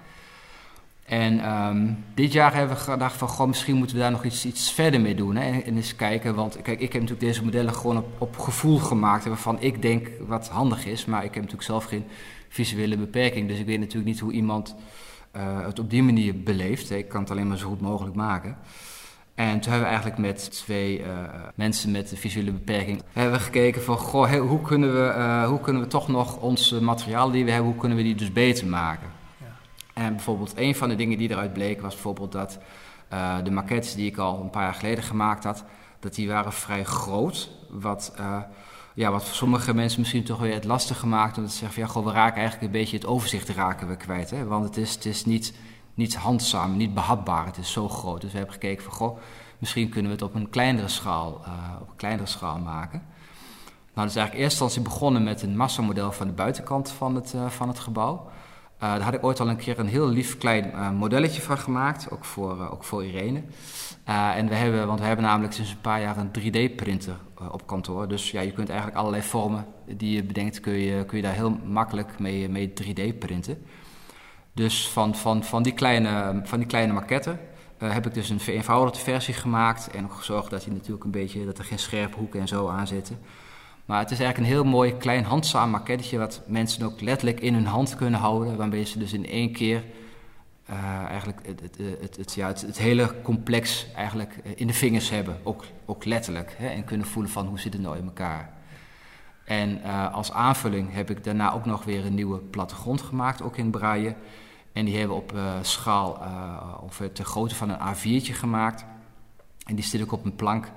En 1.05 1.51
um, 1.51 2.03
dit 2.13 2.31
jaar 2.31 2.53
hebben 2.53 2.75
we 2.75 2.81
gedacht 2.81 3.17
van 3.17 3.27
goh, 3.27 3.47
misschien 3.47 3.75
moeten 3.75 3.95
we 3.95 4.01
daar 4.01 4.11
nog 4.11 4.23
iets, 4.23 4.45
iets 4.45 4.71
verder 4.71 5.01
mee 5.01 5.15
doen. 5.15 5.35
Hè, 5.35 5.51
en, 5.51 5.63
en 5.63 5.75
eens 5.75 5.95
kijken, 5.95 6.35
want 6.35 6.61
kijk, 6.61 6.79
ik 6.79 6.93
heb 6.93 7.01
natuurlijk 7.01 7.27
deze 7.27 7.43
modellen 7.43 7.73
gewoon 7.73 7.97
op, 7.97 8.07
op 8.17 8.38
gevoel 8.38 8.77
gemaakt 8.77 9.25
waarvan 9.25 9.61
ik 9.61 9.81
denk 9.81 10.09
wat 10.27 10.49
handig 10.49 10.85
is. 10.85 11.05
Maar 11.05 11.19
ik 11.23 11.33
heb 11.33 11.43
natuurlijk 11.43 11.63
zelf 11.63 11.83
geen 11.83 12.05
visuele 12.49 12.97
beperking, 12.97 13.47
dus 13.47 13.59
ik 13.59 13.65
weet 13.65 13.79
natuurlijk 13.79 14.07
niet 14.07 14.19
hoe 14.19 14.31
iemand 14.31 14.75
uh, 15.35 15.65
het 15.65 15.79
op 15.79 15.89
die 15.89 16.03
manier 16.03 16.43
beleeft. 16.43 16.91
Ik 16.91 17.07
kan 17.07 17.21
het 17.21 17.31
alleen 17.31 17.47
maar 17.47 17.57
zo 17.57 17.67
goed 17.67 17.81
mogelijk 17.81 18.15
maken. 18.15 18.57
En 19.38 19.59
toen 19.59 19.71
hebben 19.71 19.79
we 19.79 19.95
eigenlijk 19.95 20.17
met 20.17 20.51
twee 20.51 20.99
uh, 20.99 21.05
mensen 21.55 21.91
met 21.91 22.11
een 22.11 22.17
visuele 22.17 22.51
beperking 22.51 23.01
hebben 23.13 23.38
we 23.38 23.43
gekeken 23.43 23.83
van 23.83 23.97
goh, 23.97 24.27
hey, 24.27 24.38
hoe, 24.38 24.61
kunnen 24.61 24.93
we, 24.93 25.13
uh, 25.17 25.47
hoe 25.47 25.59
kunnen 25.59 25.81
we 25.81 25.88
toch 25.88 26.07
nog 26.07 26.38
ons 26.38 26.71
materiaal 26.71 27.31
die 27.31 27.45
we 27.45 27.51
hebben, 27.51 27.71
hoe 27.71 27.79
kunnen 27.79 27.97
we 27.97 28.03
die 28.03 28.15
dus 28.15 28.31
beter 28.31 28.67
maken? 28.67 29.07
Ja. 29.38 29.45
En 30.03 30.15
bijvoorbeeld 30.15 30.53
een 30.55 30.75
van 30.75 30.89
de 30.89 30.95
dingen 30.95 31.17
die 31.17 31.29
eruit 31.29 31.53
bleek 31.53 31.81
was 31.81 31.93
bijvoorbeeld 31.93 32.31
dat 32.31 32.59
uh, 33.13 33.35
de 33.43 33.51
maquettes 33.51 33.95
die 33.95 34.05
ik 34.05 34.17
al 34.17 34.41
een 34.41 34.49
paar 34.49 34.63
jaar 34.63 34.73
geleden 34.73 35.03
gemaakt 35.03 35.43
had, 35.43 35.63
dat 35.99 36.15
die 36.15 36.27
waren 36.27 36.53
vrij 36.53 36.83
groot. 36.83 37.49
Wat, 37.69 38.13
ja, 38.93 39.11
wat 39.11 39.25
voor 39.25 39.35
sommige 39.35 39.73
mensen 39.73 39.99
misschien 39.99 40.23
toch 40.23 40.39
weer 40.39 40.53
het 40.53 40.65
lastig 40.65 40.99
gemaakt 40.99 41.38
omdat 41.38 41.51
ze 41.51 41.57
zeggen 41.57 41.77
van 41.77 41.88
ja, 41.88 41.89
goh, 41.89 42.05
we 42.05 42.11
raken 42.11 42.41
eigenlijk 42.41 42.65
een 42.65 42.79
beetje 42.79 42.97
het 42.97 43.05
overzicht 43.05 43.49
raken 43.49 43.88
we 43.88 43.95
kwijt. 43.95 44.29
Hè? 44.29 44.45
Want 44.45 44.65
het 44.65 44.77
is, 44.77 44.93
het 44.93 45.05
is 45.05 45.25
niet 45.25 45.53
niet 45.98 46.16
handzaam, 46.16 46.78
niet 46.78 46.93
behapbaar. 46.93 47.45
Het 47.45 47.58
is 47.58 47.72
zo 47.72 47.89
groot. 47.89 48.22
Dus 48.22 48.32
we 48.32 48.38
hebben 48.38 48.56
gekeken 48.56 48.84
van, 48.84 48.93
goh, 48.93 49.18
misschien 49.58 49.89
kunnen 49.89 50.12
we 50.12 50.18
het 50.18 50.26
op 50.26 50.36
een 50.36 50.50
kleinere 50.50 50.88
schaal, 50.88 51.41
uh, 51.45 51.82
op 51.82 51.89
een 51.89 51.95
kleinere 51.95 52.28
schaal 52.28 52.58
maken. 52.60 53.02
Nou, 53.93 54.08
dus 54.08 54.16
eigenlijk 54.16 54.34
in 54.34 54.43
eerste 54.43 54.64
instantie 54.64 54.82
begonnen 54.82 55.24
met 55.24 55.41
een 55.41 55.58
massamodel 55.58 56.12
van 56.12 56.28
de 56.28 56.34
buitenkant 56.34 56.91
van 56.91 57.16
het, 57.16 57.34
uh, 57.36 57.50
van 57.50 57.68
het 57.68 57.80
gebouw. 57.80 58.14
Uh, 58.16 58.80
daar 58.80 59.02
had 59.02 59.14
ik 59.14 59.24
ooit 59.24 59.39
al 59.39 59.50
een 59.50 59.58
keer 59.58 59.80
een 59.80 59.88
heel 59.88 60.08
lief 60.08 60.38
klein 60.38 60.72
uh, 60.74 60.91
modelletje 60.91 61.41
van 61.41 61.58
gemaakt, 61.58 62.12
ook 62.12 62.26
voor, 62.26 62.70
ook 62.70 62.84
voor 62.84 63.06
Irene. 63.06 63.43
en 64.04 64.48
we 64.48 64.56
hebben, 64.56 64.88
want 64.88 65.00
we 65.00 65.06
hebben 65.06 65.26
namelijk 65.26 65.54
sinds 65.54 65.72
een 65.72 65.82
paar 65.82 66.02
jaar 66.02 66.18
een 66.18 66.32
3D-printer 66.39 67.16
op 67.52 67.68
kantoor. 67.68 68.08
Dus 68.08 68.32
ja, 68.32 68.41
je 68.41 68.52
kunt 68.52 68.70
eigenlijk 68.70 69.00
allerlei 69.00 69.24
vormen 69.24 69.66
die 69.86 70.16
je 70.16 70.24
bedenkt, 70.24 70.60
kun 70.60 70.74
je, 70.74 71.06
kun 71.06 71.18
je 71.18 71.24
daar 71.24 71.34
heel 71.34 71.58
makkelijk 71.66 72.20
mee, 72.20 72.50
mee 72.50 72.74
3D-printen. 72.84 73.66
Dus 74.58 74.89
van, 74.89 75.16
van, 75.16 75.43
van, 75.43 75.64
die, 75.64 75.74
kleine, 75.74 76.41
van 76.43 76.60
die 76.60 76.68
kleine 76.68 76.93
maquetten 76.93 77.39
uh, 77.80 77.93
heb 77.93 78.05
ik 78.05 78.14
dus 78.14 78.30
een 78.30 78.39
vereenvoudigde 78.39 78.99
versie 78.99 79.34
gemaakt. 79.34 79.89
En 79.89 80.03
ook 80.03 80.14
gezorgd 80.14 80.49
dat, 80.49 80.66
hij 80.66 80.74
natuurlijk 80.74 81.03
een 81.03 81.12
beetje, 81.12 81.45
dat 81.45 81.58
er 81.58 81.64
geen 81.64 81.80
scherpe 81.80 82.18
hoeken 82.18 82.39
en 82.39 82.47
zo 82.47 82.68
aan 82.68 82.88
zitten. 82.88 83.20
Maar 83.86 83.99
het 83.99 84.12
is 84.12 84.20
eigenlijk 84.20 84.49
een 84.49 84.55
heel 84.55 84.72
mooi 84.72 84.97
klein 84.97 85.24
handzaam 85.24 85.70
maquettetje... 85.70 86.18
wat 86.18 86.41
mensen 86.47 86.86
ook 86.86 87.01
letterlijk 87.01 87.39
in 87.39 87.53
hun 87.53 87.66
hand 87.66 87.95
kunnen 87.95 88.20
houden. 88.20 88.58
Waarmee 88.58 88.86
ze 88.86 88.99
dus 88.99 89.14
in 89.14 89.26
één 89.26 89.51
keer 89.51 89.84
uh, 90.70 91.03
eigenlijk 91.05 91.39
het, 91.45 91.62
het, 91.62 92.36
het, 92.36 92.62
het, 92.62 92.78
hele 92.78 93.22
complex 93.22 93.88
eigenlijk 93.95 94.36
in 94.55 94.68
de 94.68 94.74
vingers 94.74 95.10
hebben. 95.10 95.38
Ook, 95.43 95.64
ook 95.86 96.05
letterlijk. 96.05 96.55
Hè, 96.58 96.68
en 96.68 96.84
kunnen 96.84 97.08
voelen 97.08 97.32
van 97.32 97.47
hoe 97.47 97.60
zit 97.60 97.74
het 97.74 97.82
nou 97.82 97.97
in 97.97 98.05
elkaar. 98.05 98.53
En 99.45 99.84
als 100.12 100.32
aanvulling 100.32 100.93
heb 100.93 101.10
ik 101.10 101.24
daarna 101.24 101.53
ook 101.53 101.66
nog 101.66 101.84
weer 101.84 102.05
een 102.05 102.16
nieuwe 102.16 102.38
plattegrond 102.38 103.01
gemaakt, 103.01 103.41
ook 103.41 103.58
in 103.58 103.72
braille... 103.72 104.16
En 104.78 104.86
die 104.86 104.97
hebben 104.97 105.17
op 105.17 105.32
uh, 105.36 105.53
schaal 105.61 106.17
uh, 106.21 106.73
of 106.82 107.01
ter 107.13 107.25
grootte 107.25 107.55
van 107.55 107.69
een 107.69 107.95
A4'tje 107.95 108.34
gemaakt. 108.34 108.86
En 109.65 109.75
die 109.75 109.84
stil 109.84 109.99
ik 109.99 110.11
op 110.11 110.25
een 110.25 110.36
plank. 110.36 110.71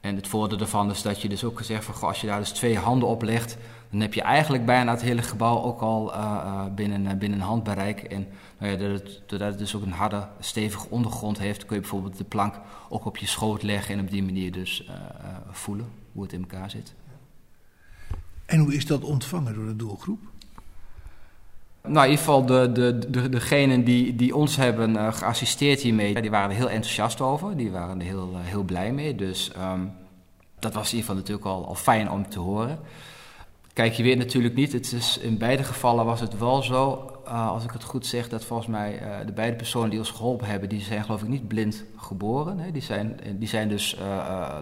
En 0.00 0.16
het 0.16 0.28
voordeel 0.28 0.58
daarvan 0.58 0.90
is 0.90 1.02
dat 1.02 1.22
je 1.22 1.28
dus 1.28 1.44
ook 1.44 1.58
gezegd 1.58 1.84
van, 1.84 1.94
goh, 1.94 2.08
als 2.08 2.20
je 2.20 2.26
daar 2.26 2.38
dus 2.38 2.50
twee 2.50 2.78
handen 2.78 3.08
op 3.08 3.22
legt, 3.22 3.56
dan 3.90 4.00
heb 4.00 4.14
je 4.14 4.22
eigenlijk 4.22 4.64
bijna 4.66 4.90
het 4.90 5.02
hele 5.02 5.22
gebouw 5.22 5.62
ook 5.62 5.80
al 5.80 6.14
uh, 6.14 6.64
binnen, 6.74 7.18
binnen 7.18 7.40
handbereik. 7.40 8.02
En 8.02 8.26
nou 8.58 8.72
ja, 8.72 8.98
doordat 9.26 9.48
het 9.48 9.58
dus 9.58 9.76
ook 9.76 9.82
een 9.82 9.92
harde, 9.92 10.28
stevige 10.40 10.90
ondergrond 10.90 11.38
heeft, 11.38 11.66
kun 11.66 11.74
je 11.74 11.80
bijvoorbeeld 11.80 12.18
de 12.18 12.24
plank 12.24 12.60
ook 12.88 13.04
op 13.04 13.16
je 13.16 13.26
schoot 13.26 13.62
leggen 13.62 13.94
en 13.94 14.00
op 14.00 14.10
die 14.10 14.22
manier 14.22 14.52
dus 14.52 14.90
voelen 15.50 15.88
hoe 16.12 16.22
het 16.22 16.32
in 16.32 16.40
elkaar 16.40 16.70
zit. 16.70 16.94
En 18.46 18.58
hoe 18.58 18.74
is 18.74 18.86
dat 18.86 19.04
ontvangen 19.04 19.54
door 19.54 19.66
de 19.66 19.76
doelgroep? 19.76 20.20
Nou, 21.82 22.04
in 22.04 22.10
ieder 22.10 22.24
geval 22.24 22.46
de, 22.46 22.72
de, 22.72 23.10
de, 23.10 23.28
degenen 23.28 23.84
die, 23.84 24.16
die 24.16 24.36
ons 24.36 24.56
hebben 24.56 24.90
uh, 24.90 25.12
geassisteerd 25.12 25.80
hiermee, 25.80 26.20
die 26.20 26.30
waren 26.30 26.50
er 26.50 26.56
heel 26.56 26.70
enthousiast 26.70 27.20
over. 27.20 27.56
Die 27.56 27.70
waren 27.70 28.00
er 28.00 28.06
heel, 28.06 28.30
uh, 28.32 28.38
heel 28.42 28.62
blij 28.62 28.92
mee. 28.92 29.14
Dus 29.14 29.50
um, 29.72 29.92
dat 30.58 30.74
was 30.74 30.92
in 30.92 30.98
ieder 30.98 31.00
geval 31.00 31.14
natuurlijk 31.14 31.46
al, 31.46 31.66
al 31.66 31.74
fijn 31.74 32.10
om 32.10 32.28
te 32.28 32.38
horen. 32.38 32.78
Kijk, 33.72 33.92
je 33.92 34.02
weet 34.02 34.18
natuurlijk 34.18 34.54
niet. 34.54 34.72
Het 34.72 34.92
is, 34.92 35.18
in 35.18 35.38
beide 35.38 35.64
gevallen 35.64 36.04
was 36.04 36.20
het 36.20 36.38
wel 36.38 36.62
zo, 36.62 37.10
uh, 37.26 37.50
als 37.50 37.64
ik 37.64 37.70
het 37.70 37.84
goed 37.84 38.06
zeg, 38.06 38.28
dat 38.28 38.44
volgens 38.44 38.68
mij 38.68 39.02
de 39.26 39.32
beide 39.32 39.56
personen 39.56 39.90
die 39.90 39.98
ons 39.98 40.10
geholpen 40.10 40.46
hebben, 40.46 40.68
die 40.68 40.80
zijn 40.80 41.04
geloof 41.04 41.22
ik 41.22 41.28
niet 41.28 41.48
blind 41.48 41.84
geboren. 41.96 42.58
Hè? 42.58 42.70
Die, 42.70 42.82
zijn, 42.82 43.20
die 43.38 43.48
zijn 43.48 43.68
dus 43.68 43.96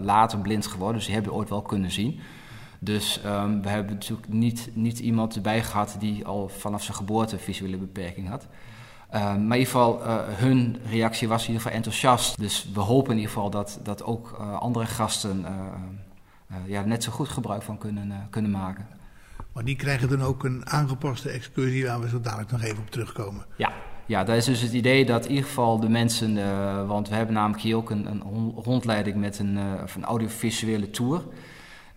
later 0.02 0.38
blind 0.38 0.66
geworden, 0.66 0.96
dus 0.96 1.04
die 1.04 1.14
hebben 1.14 1.32
ooit 1.32 1.48
wel 1.48 1.62
kunnen 1.62 1.90
zien. 1.90 2.20
Dus 2.78 3.20
um, 3.26 3.62
we 3.62 3.68
hebben 3.68 3.92
natuurlijk 3.92 4.28
niet, 4.28 4.70
niet 4.72 4.98
iemand 4.98 5.34
erbij 5.34 5.62
gehad 5.62 5.96
die 5.98 6.26
al 6.26 6.48
vanaf 6.48 6.82
zijn 6.82 6.96
geboorte 6.96 7.38
visuele 7.38 7.76
beperking 7.76 8.28
had. 8.28 8.46
Um, 9.14 9.20
maar 9.20 9.32
in 9.32 9.42
ieder 9.42 9.66
geval, 9.66 10.06
uh, 10.06 10.16
hun 10.26 10.76
reactie 10.90 11.28
was 11.28 11.40
in 11.40 11.46
ieder 11.46 11.62
geval 11.62 11.76
enthousiast. 11.76 12.38
Dus 12.38 12.68
we 12.74 12.80
hopen 12.80 13.10
in 13.10 13.16
ieder 13.16 13.32
geval 13.32 13.50
dat, 13.50 13.80
dat 13.82 14.04
ook 14.04 14.36
uh, 14.40 14.58
andere 14.58 14.86
gasten 14.86 15.44
uh, 16.50 16.56
ja, 16.66 16.84
net 16.84 17.02
zo 17.02 17.12
goed 17.12 17.28
gebruik 17.28 17.62
van 17.62 17.78
kunnen, 17.78 18.26
kunnen 18.30 18.50
maken. 18.50 18.86
Maar 19.52 19.64
die 19.64 19.76
krijgen 19.76 20.08
dan 20.08 20.22
ook 20.22 20.44
een 20.44 20.70
aangepaste 20.70 21.30
excursie 21.30 21.86
waar 21.86 22.00
we 22.00 22.08
zo 22.08 22.20
dadelijk 22.20 22.50
nog 22.50 22.62
even 22.62 22.78
op 22.78 22.90
terugkomen. 22.90 23.44
Ja, 23.56 23.72
ja, 24.06 24.24
dat 24.24 24.36
is 24.36 24.44
dus 24.44 24.60
het 24.60 24.72
idee 24.72 25.04
dat 25.04 25.24
in 25.24 25.30
ieder 25.30 25.46
geval 25.46 25.80
de 25.80 25.88
mensen, 25.88 26.34
want 26.86 27.08
we 27.08 27.14
hebben 27.14 27.34
namelijk 27.34 27.62
hier 27.62 27.76
ook 27.76 27.90
een, 27.90 28.06
een 28.06 28.22
rondleiding 28.56 29.16
met 29.16 29.38
een, 29.38 29.56
een 29.56 30.04
audiovisuele 30.04 30.90
tour. 30.90 31.22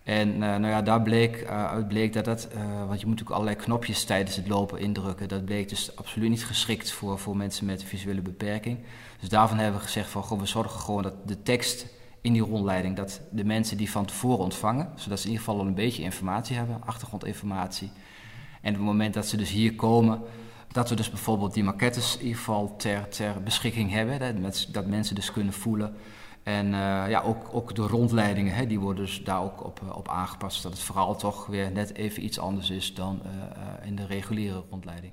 En 0.04 0.28
uh, 0.28 0.38
nou 0.38 0.66
ja, 0.66 0.82
daar 0.82 1.02
bleek 1.02 1.46
uit 1.46 1.88
bleek 1.88 2.12
dat 2.12 2.24
dat, 2.24 2.48
want 2.86 3.00
je 3.00 3.06
moet 3.06 3.20
ook 3.20 3.30
allerlei 3.30 3.56
knopjes 3.56 4.04
tijdens 4.04 4.36
het 4.36 4.48
lopen 4.48 4.78
indrukken. 4.78 5.28
Dat 5.28 5.44
bleek 5.44 5.68
dus 5.68 5.96
absoluut 5.96 6.30
niet 6.30 6.44
geschikt 6.44 6.90
voor, 6.90 7.18
voor 7.18 7.36
mensen 7.36 7.66
met 7.66 7.84
visuele 7.84 8.20
beperking. 8.20 8.78
Dus 9.20 9.28
daarvan 9.28 9.58
hebben 9.58 9.80
we 9.80 9.86
gezegd 9.86 10.10
van, 10.10 10.22
goh, 10.22 10.40
we 10.40 10.46
zorgen 10.46 10.80
gewoon 10.80 11.02
dat 11.02 11.14
de 11.26 11.42
tekst 11.42 11.86
in 12.20 12.32
die 12.32 12.42
rondleiding, 12.42 12.96
dat 12.96 13.20
de 13.30 13.44
mensen 13.44 13.76
die 13.76 13.90
van 13.90 14.04
tevoren 14.04 14.38
ontvangen, 14.44 14.88
zodat 14.94 15.18
ze 15.18 15.24
in 15.24 15.30
ieder 15.30 15.44
geval 15.46 15.60
al 15.60 15.66
een 15.66 15.74
beetje 15.74 16.02
informatie 16.02 16.56
hebben, 16.56 16.82
achtergrondinformatie. 16.84 17.90
En 18.60 18.70
op 18.70 18.76
het 18.76 18.86
moment 18.86 19.14
dat 19.14 19.26
ze 19.26 19.36
dus 19.36 19.50
hier 19.50 19.74
komen, 19.74 20.20
dat 20.72 20.88
we 20.88 20.94
dus 20.94 21.10
bijvoorbeeld 21.10 21.54
die 21.54 21.64
maquettes 21.64 22.14
in 22.16 22.22
ieder 22.22 22.38
geval 22.38 22.76
ter, 22.76 23.08
ter 23.08 23.42
beschikking 23.42 23.90
hebben. 23.90 24.42
Dat 24.72 24.86
mensen 24.86 25.14
dus 25.14 25.32
kunnen 25.32 25.52
voelen. 25.52 25.94
En 26.42 26.66
uh, 26.66 27.04
ja, 27.08 27.20
ook, 27.20 27.48
ook 27.52 27.74
de 27.74 27.82
rondleidingen, 27.82 28.54
hè, 28.54 28.66
die 28.66 28.80
worden 28.80 29.04
dus 29.04 29.24
daar 29.24 29.42
ook 29.42 29.64
op, 29.64 29.80
op 29.92 30.08
aangepast. 30.08 30.62
Dat 30.62 30.72
het 30.72 30.80
vooral 30.80 31.16
toch 31.16 31.46
weer 31.46 31.70
net 31.72 31.94
even 31.94 32.24
iets 32.24 32.38
anders 32.38 32.70
is 32.70 32.94
dan 32.94 33.22
uh, 33.24 33.86
in 33.86 33.96
de 33.96 34.06
reguliere 34.06 34.62
rondleiding. 34.70 35.12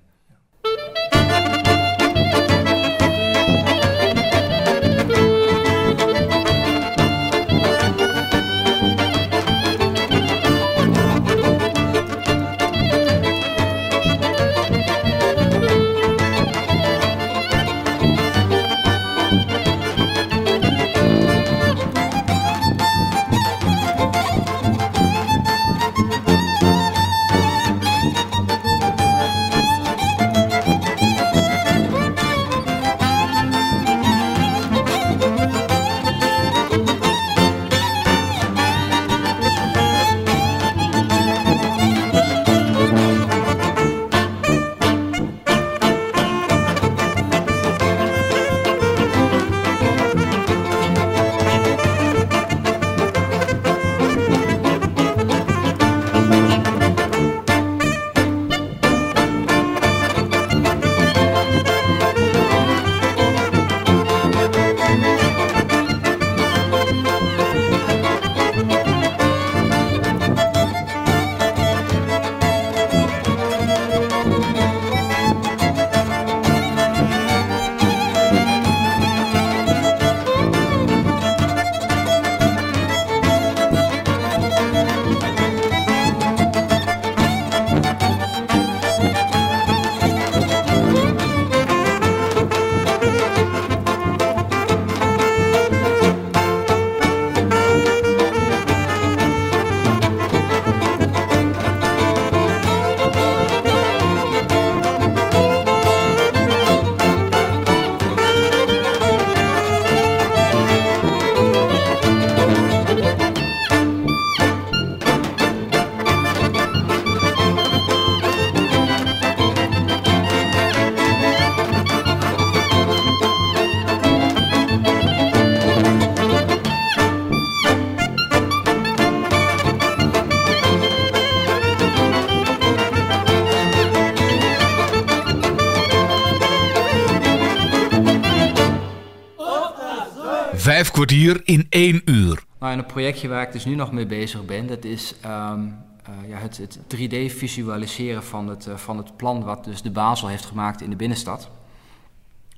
Kwartier 141.10 141.42
in 141.44 141.66
één 141.70 142.02
uur. 142.06 142.44
Nou, 142.60 142.72
en 142.74 142.80
een 142.80 142.86
projectje 142.86 143.28
waar 143.28 143.42
ik 143.42 143.52
dus 143.52 143.66
nu 143.66 143.76
nog 143.76 143.92
mee 143.92 144.06
bezig 144.06 144.46
ben, 144.46 144.68
dat 144.68 144.84
is 144.84 145.16
um, 145.26 145.78
uh, 146.10 146.30
ja, 146.30 146.38
het, 146.38 146.58
het 146.58 146.80
3D 146.96 147.36
visualiseren 147.38 148.24
van 148.24 148.48
het, 148.48 148.68
uh, 148.68 148.76
van 148.76 148.98
het 148.98 149.18
plan 149.18 149.44
wat 149.44 149.64
dus 149.64 149.82
de 149.82 149.92
Basel 149.92 150.28
heeft 150.28 150.46
gemaakt 150.46 150.82
in 150.82 150.90
de 150.90 150.96
binnenstad. 150.96 151.50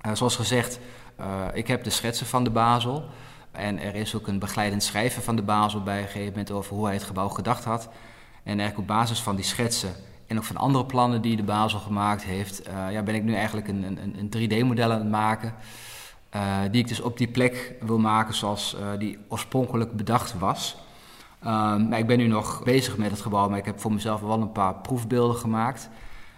Uh, 0.06 0.16
zoals 0.16 0.36
gezegd, 0.36 0.80
ik 1.54 1.68
heb 1.68 1.84
de 1.84 1.90
schetsen 1.90 2.26
van 2.26 2.44
de 2.44 2.50
Basel. 2.50 3.06
En 3.52 3.80
er 3.80 3.96
is 3.96 4.16
ook 4.16 4.28
een 4.28 4.40
begeleidend 4.40 4.84
schrijven 4.84 5.24
van 5.24 5.36
de 5.36 5.42
Basel 5.42 5.84
bij 5.84 6.00
een 6.02 6.08
gegeven 6.08 6.30
moment 6.30 6.52
over 6.52 6.76
hoe 6.76 6.86
hij 6.86 6.94
het 6.94 7.04
gebouw 7.04 7.30
gedacht 7.30 7.64
had. 7.64 7.90
En 8.44 8.60
eigenlijk 8.60 8.78
op 8.78 8.88
basis 8.88 9.20
van 9.20 9.36
die 9.36 9.46
schetsen 9.46 9.94
en 10.28 10.38
ook 10.38 10.44
van 10.44 10.58
andere 10.58 10.86
plannen 10.86 11.22
die 11.22 11.36
de 11.36 11.44
Basel 11.44 11.80
gemaakt 11.80 12.24
heeft, 12.24 12.62
ja, 12.90 13.04
ben 13.04 13.16
ik 13.16 13.24
nu 13.24 13.34
eigenlijk 13.34 13.68
een, 13.68 13.84
een, 13.84 14.16
een 14.18 14.50
3D-model 14.50 14.92
aan 14.92 15.00
het 15.00 15.10
maken. 15.10 15.56
Uh, 16.36 16.60
die 16.72 16.82
ik 16.82 16.88
dus 16.88 17.02
op 17.02 17.18
die 17.18 17.28
plek 17.28 17.76
wil 17.82 18.00
maken 18.00 18.34
zoals 18.34 18.76
uh, 18.76 19.00
die 19.00 19.18
oorspronkelijk 19.28 19.96
bedacht 19.96 20.40
was. 20.40 20.78
Um, 21.44 21.88
maar 21.88 22.00
ik 22.00 22.08
ben 22.08 22.18
nu 22.18 22.28
nog 22.28 22.64
bezig 22.64 22.98
met 22.98 23.12
het 23.12 23.22
gebouw, 23.22 23.50
maar 23.50 23.58
ik 23.58 23.66
heb 23.66 23.80
voor 23.80 23.94
mezelf 23.94 24.22
wel 24.22 24.42
een 24.42 24.52
paar 24.52 24.76
proefbeelden 24.76 25.36
gemaakt. 25.36 25.90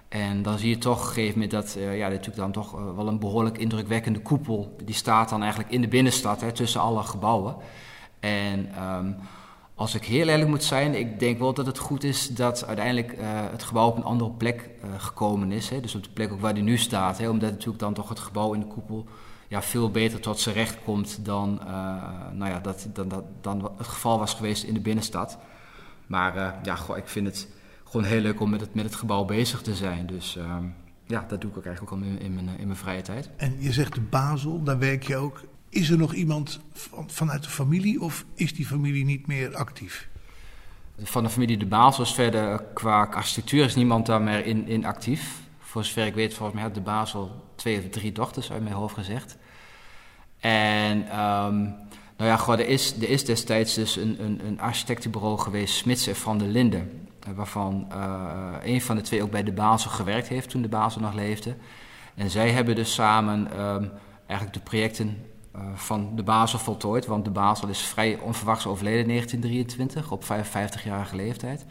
En 0.10 0.42
dan 0.42 0.58
zie 0.58 0.70
je 0.70 0.78
toch 0.78 1.02
op 1.02 1.08
een 1.08 1.14
gegeven 1.14 1.34
moment 1.34 1.52
dat, 1.52 1.76
uh, 1.78 1.98
ja, 1.98 2.08
natuurlijk 2.08 2.36
dan 2.36 2.52
toch 2.52 2.72
wel 2.96 3.08
een 3.08 3.20
behoorlijk 3.20 3.58
indrukwekkende 3.58 4.20
koepel, 4.20 4.76
die 4.84 4.96
staat 4.96 5.30
dan 5.30 5.42
eigenlijk 5.42 5.72
in 5.72 5.82
de 5.82 5.88
binnenstad, 5.88 6.42
hè, 6.42 6.52
tussen 6.52 6.82
alle 6.82 7.04
gebouwen. 7.04 7.56
En 8.20 8.70
ehm, 8.76 9.12
als 9.76 9.96
ik 9.96 10.06
heel 10.06 10.28
eerlijk 10.28 10.50
moet 10.50 10.64
zijn, 10.64 10.96
ik 10.96 11.20
denk 11.20 11.40
wel 11.40 11.54
dat 11.54 11.66
het 11.66 11.78
goed 11.78 12.04
is 12.04 12.28
dat 12.28 12.66
uiteindelijk 12.66 13.12
eh, 13.12 13.28
het 13.52 13.64
gebouw 13.64 13.88
op 13.88 13.98
een 13.98 14.04
andere 14.04 14.32
plek 14.32 14.70
eh, 14.82 14.90
gekomen 14.98 15.52
is. 15.52 15.70
Hè? 15.70 15.80
Dus 15.80 15.96
op 15.96 16.04
de 16.04 16.10
plek 16.10 16.32
ook 16.32 16.42
waar 16.42 16.54
die 16.54 16.64
nu 16.64 16.78
staat. 16.78 17.18
Hè? 17.18 17.30
Omdat 17.30 17.52
natuurlijk 17.52 17.80
dan 17.80 17.94
toch 17.94 18.10
het 18.10 18.20
gebouw 18.20 18.54
in 18.54 18.60
de 18.60 18.66
koepel 18.66 19.06
ja, 19.54 19.62
veel 19.62 19.92
beter 19.92 20.20
tot 20.20 20.40
zijn 20.40 20.56
recht 20.56 20.78
komt 20.84 21.26
dan, 21.26 21.60
uh, 21.62 21.68
nou 22.32 22.52
ja, 22.52 22.60
dat, 22.60 22.88
dan, 22.94 23.08
dat, 23.08 23.24
dan 23.42 23.72
het 23.78 23.88
geval 23.88 24.20
was 24.20 24.34
geweest 24.34 24.64
in 24.64 24.74
de 24.74 24.80
binnenstad. 24.80 25.38
Maar 26.08 26.60
ja, 26.64 26.76
goh, 26.76 26.98
ik 26.98 27.08
vind 27.08 27.28
het 27.28 27.48
gewoon 27.84 28.06
heel 28.06 28.22
leuk 28.22 28.40
om 28.40 28.50
met 28.50 28.62
het, 28.62 28.74
met 28.74 28.86
het 28.86 28.96
gebouw 28.96 29.26
bezig 29.26 29.62
te 29.62 29.76
zijn. 29.76 30.06
Dus 30.06 30.38
ehm, 30.38 30.64
ja, 31.08 31.26
dat 31.28 31.42
doe 31.42 31.52
ik 31.52 31.58
ook 31.58 31.66
eigenlijk 31.66 31.96
ook 31.96 32.02
al 32.02 32.08
in, 32.08 32.20
in, 32.20 32.34
mijn, 32.34 32.60
in 32.60 32.68
mijn 32.68 32.80
vrije 32.80 33.02
tijd. 33.02 33.30
En 33.38 33.56
je 33.60 33.72
zegt 33.72 33.94
de 33.94 34.02
Basel, 34.02 34.64
daar 34.64 34.80
werk 34.80 35.04
je 35.04 35.16
ook. 35.16 35.42
Is 35.70 35.90
er 35.90 35.98
nog 35.98 36.14
iemand 36.14 36.60
van, 36.72 37.10
vanuit 37.10 37.44
de 37.44 37.50
familie 37.50 38.02
of 38.02 38.26
is 38.34 38.54
die 38.54 38.66
familie 38.66 39.06
niet 39.06 39.28
meer 39.28 39.56
actief? 39.56 40.10
Van 40.98 41.24
de 41.24 41.30
familie 41.30 41.58
De 41.58 41.66
Basel 41.66 42.04
is 42.04 42.14
verder 42.14 42.64
qua 42.74 43.04
architectuur 43.04 43.66
is 43.66 43.76
niemand 43.76 44.06
daar 44.06 44.22
meer 44.22 44.46
in, 44.46 44.68
in 44.68 44.86
actief. 44.86 45.42
Voor 45.60 45.84
zover 45.84 46.06
ik 46.06 46.14
weet, 46.14 46.34
volgens 46.34 46.54
mij 46.54 46.64
had 46.64 46.76
De 46.76 46.82
Basel 46.82 47.52
twee 47.56 47.78
of 47.78 47.90
drie 47.90 48.12
dochters 48.12 48.52
uit 48.52 48.64
mijn 48.64 48.76
hoofd 48.76 48.94
gezegd. 48.94 49.38
En 50.44 50.98
um, 50.98 51.76
nou 52.18 52.30
ja, 52.30 52.38
goh, 52.38 52.60
er, 52.60 52.68
is, 52.68 52.96
er 53.02 53.10
is 53.10 53.26
destijds 53.26 53.74
dus 53.74 53.96
een, 53.96 54.24
een, 54.24 54.46
een 54.46 54.60
architectenbureau 54.60 55.40
geweest, 55.40 55.76
Smits 55.76 56.08
en 56.08 56.16
Van 56.16 56.38
der 56.38 56.48
Linden. 56.48 57.08
Waarvan 57.36 57.88
uh, 57.92 58.54
een 58.64 58.82
van 58.82 58.96
de 58.96 59.02
twee 59.02 59.24
ook 59.24 59.32
bij 59.32 59.44
De 59.44 59.52
Basel 59.52 59.90
gewerkt 59.90 60.28
heeft 60.28 60.50
toen 60.50 60.62
De 60.62 60.68
Basel 60.68 61.02
nog 61.02 61.14
leefde. 61.14 61.56
En 62.16 62.30
zij 62.30 62.52
hebben 62.52 62.76
dus 62.76 62.94
samen 62.94 63.60
um, 63.62 63.92
eigenlijk 64.26 64.54
de 64.54 64.64
projecten 64.64 65.26
uh, 65.56 65.62
van 65.76 66.16
de 66.16 66.24
Basel 66.24 66.60
voltooid. 66.60 67.06
Want 67.06 67.26
de 67.26 67.32
Basel 67.32 67.68
is 67.68 67.80
vrij 67.80 68.20
onverwachts 68.20 68.66
overleden 68.66 69.02
in 69.02 69.08
1923 69.08 70.12
op 70.12 70.24
55-jarige 70.24 71.16
leeftijd. 71.16 71.66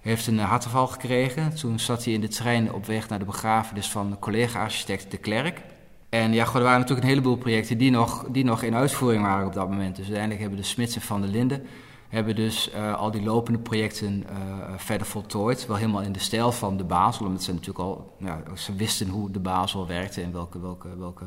Hij 0.00 0.12
heeft 0.12 0.26
een 0.26 0.38
hartaanval 0.38 0.86
gekregen. 0.86 1.54
Toen 1.54 1.78
zat 1.78 2.04
hij 2.04 2.12
in 2.12 2.20
de 2.20 2.28
trein 2.28 2.72
op 2.72 2.86
weg 2.86 3.08
naar 3.08 3.18
de 3.18 3.24
begrafenis 3.24 3.90
van 3.90 4.16
collega-architect 4.18 5.10
De 5.10 5.16
Klerk. 5.16 5.60
En 6.08 6.32
ja, 6.32 6.44
er 6.44 6.52
waren 6.52 6.80
natuurlijk 6.80 7.02
een 7.02 7.12
heleboel 7.12 7.36
projecten 7.36 7.78
die 7.78 7.90
nog, 7.90 8.24
die 8.30 8.44
nog 8.44 8.62
in 8.62 8.74
uitvoering 8.74 9.22
waren 9.22 9.46
op 9.46 9.52
dat 9.52 9.68
moment. 9.68 9.96
Dus 9.96 10.04
uiteindelijk 10.04 10.40
hebben 10.40 10.60
de 10.60 10.66
Smitsen 10.66 11.00
van 11.00 11.20
de 11.20 11.28
Linden 11.28 11.66
hebben 12.08 12.34
dus 12.34 12.70
uh, 12.74 12.94
al 12.94 13.10
die 13.10 13.22
lopende 13.22 13.58
projecten 13.58 14.24
uh, 14.30 14.72
verder 14.76 15.06
voltooid. 15.06 15.66
Wel 15.66 15.76
helemaal 15.76 16.02
in 16.02 16.12
de 16.12 16.18
stijl 16.18 16.52
van 16.52 16.76
de 16.76 16.84
Basel, 16.84 17.26
omdat 17.26 17.42
ze 17.42 17.52
natuurlijk 17.52 17.78
al, 17.78 18.16
ja, 18.18 18.42
ze 18.54 18.74
wisten 18.74 19.08
hoe 19.08 19.30
de 19.30 19.40
Basel 19.40 19.86
werkte 19.86 20.22
en 20.22 20.32
welke, 20.32 20.60
welke, 20.60 20.98
welke 20.98 21.24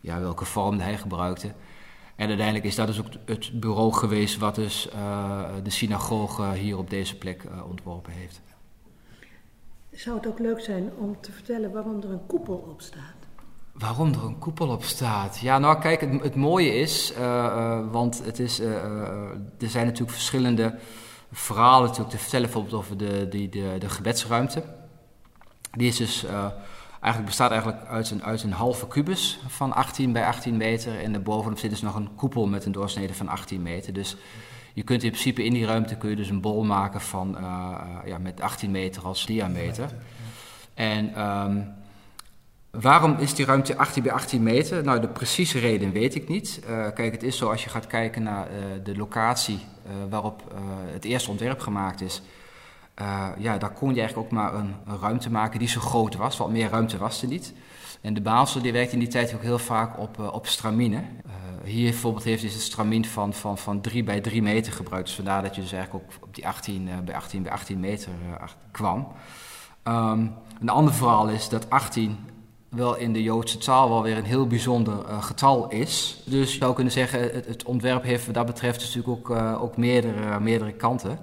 ja, 0.00 0.20
welke 0.20 0.44
vorm 0.44 0.78
hij 0.78 0.96
gebruikte. 0.96 1.52
En 2.16 2.28
uiteindelijk 2.28 2.66
is 2.66 2.74
dat 2.74 2.86
dus 2.86 2.98
ook 2.98 3.06
het 3.26 3.60
bureau 3.60 3.92
geweest 3.92 4.38
wat 4.38 4.54
dus 4.54 4.88
uh, 4.94 5.44
de 5.62 5.70
synagoge 5.70 6.52
hier 6.52 6.78
op 6.78 6.90
deze 6.90 7.18
plek 7.18 7.44
ontworpen 7.68 8.12
heeft. 8.12 8.40
Zou 9.92 10.16
het 10.16 10.26
ook 10.26 10.38
leuk 10.38 10.60
zijn 10.60 10.90
om 10.98 11.16
te 11.20 11.32
vertellen 11.32 11.72
waarom 11.72 12.02
er 12.02 12.10
een 12.10 12.26
koepel 12.26 12.54
op 12.54 12.80
staat? 12.80 13.15
Waarom 13.78 14.12
er 14.12 14.24
een 14.24 14.38
koepel 14.38 14.68
op 14.68 14.84
staat? 14.84 15.38
Ja, 15.38 15.58
nou 15.58 15.80
kijk, 15.80 16.00
het, 16.00 16.22
het 16.22 16.34
mooie 16.34 16.74
is, 16.74 17.12
uh, 17.18 17.80
want 17.90 18.24
het 18.24 18.38
is, 18.38 18.60
er 18.60 19.38
zijn 19.58 19.84
natuurlijk 19.84 20.12
verschillende 20.12 20.78
verhalen 21.32 21.82
natuurlijk 21.82 22.10
te 22.10 22.18
vertellen, 22.18 22.44
bijvoorbeeld 22.44 22.74
over 22.74 22.96
de, 22.96 23.28
die, 23.28 23.48
de, 23.48 23.76
de 23.78 23.88
gebedsruimte. 23.88 24.62
Die 25.70 25.88
is 25.88 25.96
dus 25.96 26.24
eigenlijk 27.00 27.24
bestaat 27.24 27.50
eigenlijk 27.50 27.84
uit 27.84 28.10
een, 28.10 28.24
uit 28.24 28.42
een 28.42 28.52
halve 28.52 28.86
kubus 28.86 29.40
van 29.46 29.72
18 29.72 30.12
bij 30.12 30.26
18 30.26 30.56
meter. 30.56 31.00
En 31.00 31.12
daarbovenop 31.12 31.58
zit 31.58 31.70
dus 31.70 31.82
nog 31.82 31.94
een 31.94 32.14
koepel 32.14 32.46
met 32.46 32.64
een 32.64 32.72
doorsnede 32.72 33.14
van 33.14 33.28
18 33.28 33.62
meter. 33.62 33.92
Dus 33.92 34.16
je 34.74 34.82
kunt 34.82 35.02
in 35.02 35.10
principe 35.10 35.44
in 35.44 35.52
die 35.52 35.66
ruimte 35.66 35.96
kun 35.96 36.10
je 36.10 36.16
dus 36.16 36.28
een 36.28 36.40
bol 36.40 36.64
maken 36.64 37.00
van, 37.00 37.36
ja, 38.04 38.18
met 38.18 38.40
18 38.40 38.70
meter 38.70 39.02
als 39.02 39.26
diameter. 39.26 39.90
En 40.74 41.20
um, 41.22 41.74
waarom 42.80 43.16
is 43.18 43.34
die 43.34 43.44
ruimte 43.46 43.76
18 43.76 44.02
bij 44.02 44.12
18 44.12 44.42
meter? 44.42 44.84
Nou, 44.84 45.00
de 45.00 45.08
precieze 45.08 45.58
reden 45.58 45.92
weet 45.92 46.14
ik 46.14 46.28
niet. 46.28 46.60
Uh, 46.68 46.86
kijk, 46.94 47.12
het 47.12 47.22
is 47.22 47.36
zo 47.36 47.50
als 47.50 47.64
je 47.64 47.70
gaat 47.70 47.86
kijken 47.86 48.22
naar 48.22 48.48
de 48.82 48.96
locatie 48.96 49.60
waarop 50.10 50.42
het 50.92 51.04
eerste 51.04 51.30
ontwerp 51.30 51.60
gemaakt 51.60 52.00
is 52.00 52.22
ja, 53.38 53.58
daar 53.58 53.72
kon 53.72 53.94
je 53.94 54.00
eigenlijk 54.00 54.26
ook 54.26 54.38
maar 54.38 54.54
een, 54.54 54.74
ruimte 55.00 55.30
maken 55.30 55.58
die 55.58 55.68
zo 55.68 55.80
groot 55.80 56.14
was. 56.14 56.36
Want 56.36 56.52
meer 56.52 56.70
ruimte 56.70 56.98
was 56.98 57.22
er 57.22 57.28
niet. 57.28 57.54
En 58.00 58.14
de 58.14 58.20
Basel 58.20 58.62
die 58.62 58.72
werkte 58.72 58.92
in 58.92 58.98
die 58.98 59.08
tijd 59.08 59.34
ook 59.34 59.42
heel 59.42 59.58
vaak 59.58 59.98
op, 59.98 60.18
op 60.32 60.46
stramine. 60.46 61.02
Hier 61.64 61.90
bijvoorbeeld 61.90 62.24
heeft 62.24 62.42
hij 62.42 62.52
een 62.52 62.58
stramin 62.58 63.04
van, 63.04 63.34
van, 63.34 63.58
van 63.58 63.80
3 63.80 64.04
bij 64.04 64.20
3 64.20 64.42
meter 64.42 64.72
gebruikt. 64.72 65.06
Dus 65.06 65.16
vandaar 65.16 65.42
dat 65.42 65.54
je 65.54 65.60
dus 65.60 65.72
eigenlijk 65.72 66.04
ook 66.04 66.22
op 66.22 66.34
die 66.34 66.46
18 66.46 66.88
bij 67.04 67.14
18 67.14 67.42
bij 67.42 67.52
18 67.52 67.80
meter 67.80 68.10
kwam. 68.70 69.08
Um, 69.84 70.34
een 70.60 70.68
ander 70.68 70.94
verhaal 70.94 71.28
is 71.28 71.48
dat 71.48 71.70
18 71.70 72.18
wel 72.68 72.96
in 72.96 73.12
de 73.12 73.22
Joodse 73.22 73.58
taal 73.58 73.88
wel 73.88 74.02
weer 74.02 74.16
een 74.16 74.24
heel 74.24 74.46
bijzonder 74.46 75.22
getal 75.22 75.68
is. 75.68 76.22
Dus 76.24 76.52
je 76.52 76.58
zou 76.58 76.74
kunnen 76.74 76.92
zeggen, 76.92 77.20
het, 77.20 77.64
ontwerp 77.64 78.02
heeft 78.02 78.26
wat 78.26 78.34
dat 78.34 78.46
betreft 78.46 78.80
natuurlijk 78.80 79.08
ook, 79.08 79.30
ook 79.60 79.76
meerdere, 79.76 80.40
meerdere 80.40 80.72
kanten. 80.72 81.18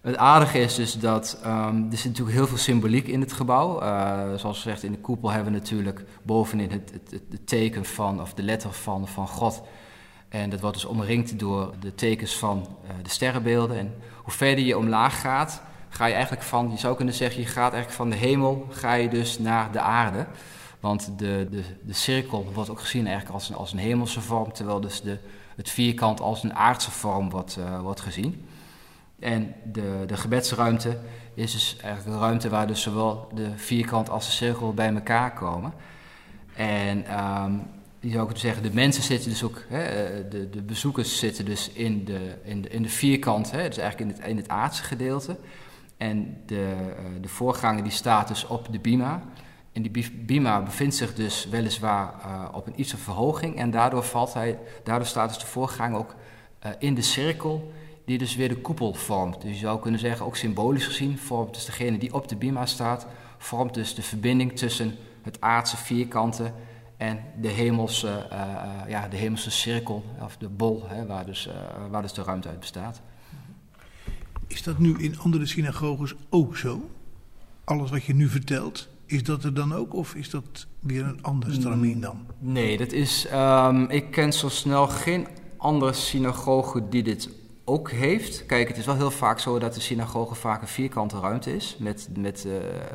Het 0.00 0.16
aardige 0.16 0.58
is 0.58 0.74
dus 0.74 0.92
dat 0.92 1.40
um, 1.46 1.88
er 1.90 1.96
zit 1.96 2.04
natuurlijk 2.04 2.36
heel 2.36 2.46
veel 2.46 2.56
symboliek 2.56 3.08
in 3.08 3.20
het 3.20 3.32
gebouw. 3.32 3.82
Uh, 3.82 4.34
zoals 4.36 4.56
gezegd, 4.56 4.82
in 4.82 4.92
de 4.92 4.98
koepel 4.98 5.30
hebben 5.30 5.52
we 5.52 5.58
natuurlijk 5.58 6.04
bovenin 6.22 6.70
het, 6.70 6.92
het, 7.10 7.46
teken 7.46 7.84
van, 7.84 8.20
of 8.20 8.34
de 8.34 8.42
letter 8.42 8.72
van, 8.72 9.08
van 9.08 9.28
God. 9.28 9.62
En 10.28 10.50
dat 10.50 10.60
wordt 10.60 10.76
dus 10.76 10.84
omringd 10.84 11.38
door 11.38 11.74
de 11.80 11.94
tekens 11.94 12.36
van 12.36 12.66
de 13.02 13.10
sterrenbeelden. 13.10 13.78
En 13.78 13.94
hoe 14.22 14.32
verder 14.32 14.64
je 14.64 14.78
omlaag 14.78 15.20
gaat, 15.20 15.62
ga 15.90 16.06
je 16.06 16.14
eigenlijk 16.14 16.42
van, 16.42 16.70
je 16.70 16.78
zou 16.78 16.96
kunnen 16.96 17.14
zeggen, 17.14 17.40
je 17.40 17.46
gaat 17.46 17.72
eigenlijk 17.72 17.92
van 17.92 18.10
de 18.10 18.16
hemel, 18.16 18.66
ga 18.70 18.92
je 18.92 19.08
dus 19.08 19.38
naar 19.38 19.72
de 19.72 19.80
aarde. 19.80 20.26
Want 20.80 21.12
de, 21.16 21.46
de, 21.50 21.62
de 21.82 21.92
cirkel 21.92 22.50
wordt 22.54 22.70
ook 22.70 22.80
gezien 22.80 23.06
eigenlijk 23.06 23.34
als 23.34 23.48
een, 23.48 23.56
als 23.56 23.72
een 23.72 23.78
hemelse 23.78 24.20
vorm, 24.20 24.52
terwijl 24.52 24.80
dus 24.80 25.00
de, 25.00 25.18
het 25.56 25.68
vierkant 25.68 26.20
als 26.20 26.42
een 26.42 26.54
aardse 26.54 26.90
vorm 26.90 27.30
wordt, 27.30 27.56
uh, 27.58 27.80
wordt 27.80 28.00
gezien. 28.00 28.46
En 29.18 29.54
de, 29.72 30.04
de 30.06 30.16
gebedsruimte 30.16 30.98
is 31.34 31.52
dus 31.52 31.76
eigenlijk 31.82 32.16
een 32.16 32.22
ruimte 32.22 32.48
waar 32.48 32.66
dus 32.66 32.82
zowel 32.82 33.28
de 33.34 33.48
vierkant 33.56 34.10
als 34.10 34.26
de 34.26 34.32
cirkel 34.32 34.74
bij 34.74 34.94
elkaar 34.94 35.32
komen. 35.32 35.72
En 36.54 37.24
um, 37.24 37.66
je 38.00 38.10
zou 38.10 38.22
kunnen 38.22 38.40
zeggen, 38.40 38.62
de 38.62 38.74
mensen 38.74 39.02
zitten 39.02 39.30
dus 39.30 39.42
ook, 39.42 39.64
hè, 39.68 40.28
de, 40.28 40.50
de 40.50 40.62
bezoekers 40.62 41.18
zitten 41.18 41.44
dus 41.44 41.70
in 41.70 42.04
de, 42.04 42.36
in 42.42 42.62
de, 42.62 42.68
in 42.68 42.82
de 42.82 42.88
vierkant, 42.88 43.50
hè, 43.50 43.68
dus 43.68 43.78
eigenlijk 43.78 44.10
in 44.10 44.16
het, 44.16 44.30
in 44.30 44.36
het 44.36 44.48
aardse 44.48 44.82
gedeelte. 44.82 45.36
En 46.00 46.42
de, 46.46 46.94
de 47.20 47.28
voorganger 47.28 47.82
die 47.82 47.92
staat 47.92 48.28
dus 48.28 48.46
op 48.46 48.72
de 48.72 48.78
bima. 48.78 49.22
En 49.72 49.82
die 49.82 50.10
bima 50.12 50.62
bevindt 50.62 50.94
zich 50.94 51.14
dus 51.14 51.48
weliswaar 51.48 52.14
uh, 52.26 52.48
op 52.52 52.66
een 52.66 52.80
iets 52.80 52.94
verhoging. 52.96 53.56
En 53.56 53.70
daardoor, 53.70 54.02
valt 54.02 54.34
hij, 54.34 54.58
daardoor 54.84 55.06
staat 55.06 55.28
dus 55.28 55.38
de 55.38 55.46
voorganger 55.46 55.98
ook 55.98 56.14
uh, 56.66 56.70
in 56.78 56.94
de 56.94 57.02
cirkel 57.02 57.72
die 58.04 58.18
dus 58.18 58.36
weer 58.36 58.48
de 58.48 58.60
koepel 58.60 58.94
vormt. 58.94 59.42
Dus 59.42 59.50
je 59.50 59.58
zou 59.58 59.80
kunnen 59.80 60.00
zeggen, 60.00 60.26
ook 60.26 60.36
symbolisch 60.36 60.86
gezien, 60.86 61.18
vormt 61.18 61.54
dus 61.54 61.64
degene 61.64 61.98
die 61.98 62.14
op 62.14 62.28
de 62.28 62.36
bima 62.36 62.66
staat, 62.66 63.06
vormt 63.38 63.74
dus 63.74 63.94
de 63.94 64.02
verbinding 64.02 64.56
tussen 64.58 64.96
het 65.22 65.40
aardse 65.40 65.76
vierkante 65.76 66.52
en 66.96 67.20
de 67.40 67.48
hemelse, 67.48 68.26
ja, 68.88 69.08
de 69.08 69.16
hemelse 69.16 69.50
cirkel, 69.50 70.04
of 70.22 70.36
de 70.36 70.48
bol, 70.48 70.84
hè, 70.86 71.06
waar, 71.06 71.26
dus, 71.26 71.48
waar 71.90 72.02
dus 72.02 72.12
de 72.12 72.22
ruimte 72.22 72.48
uit 72.48 72.60
bestaat. 72.60 73.00
Is 74.50 74.62
dat 74.62 74.78
nu 74.78 74.98
in 74.98 75.18
andere 75.18 75.46
synagoges 75.46 76.14
ook 76.30 76.56
zo? 76.56 76.90
Alles 77.64 77.90
wat 77.90 78.04
je 78.04 78.14
nu 78.14 78.28
vertelt, 78.28 78.88
is 79.06 79.22
dat 79.22 79.44
er 79.44 79.54
dan 79.54 79.74
ook, 79.74 79.94
of 79.94 80.14
is 80.14 80.30
dat 80.30 80.66
weer 80.80 81.04
een 81.04 81.22
ander 81.22 81.52
stramien 81.52 82.00
dan? 82.00 82.26
Nee, 82.38 82.76
dat 82.76 82.92
is, 82.92 83.26
um, 83.32 83.90
ik 83.90 84.10
ken 84.10 84.32
zo 84.32 84.48
snel 84.48 84.88
geen 84.88 85.26
andere 85.56 85.92
synagoge 85.92 86.88
die 86.88 87.02
dit 87.02 87.30
ook 87.64 87.90
heeft. 87.90 88.46
Kijk, 88.46 88.68
het 88.68 88.76
is 88.76 88.86
wel 88.86 88.96
heel 88.96 89.10
vaak 89.10 89.38
zo 89.38 89.58
dat 89.58 89.74
de 89.74 89.80
synagoge 89.80 90.34
vaak 90.34 90.62
een 90.62 90.68
vierkante 90.68 91.20
ruimte 91.20 91.56
is. 91.56 91.76
Met, 91.78 92.08
met, 92.16 92.44
uh, 92.46 92.52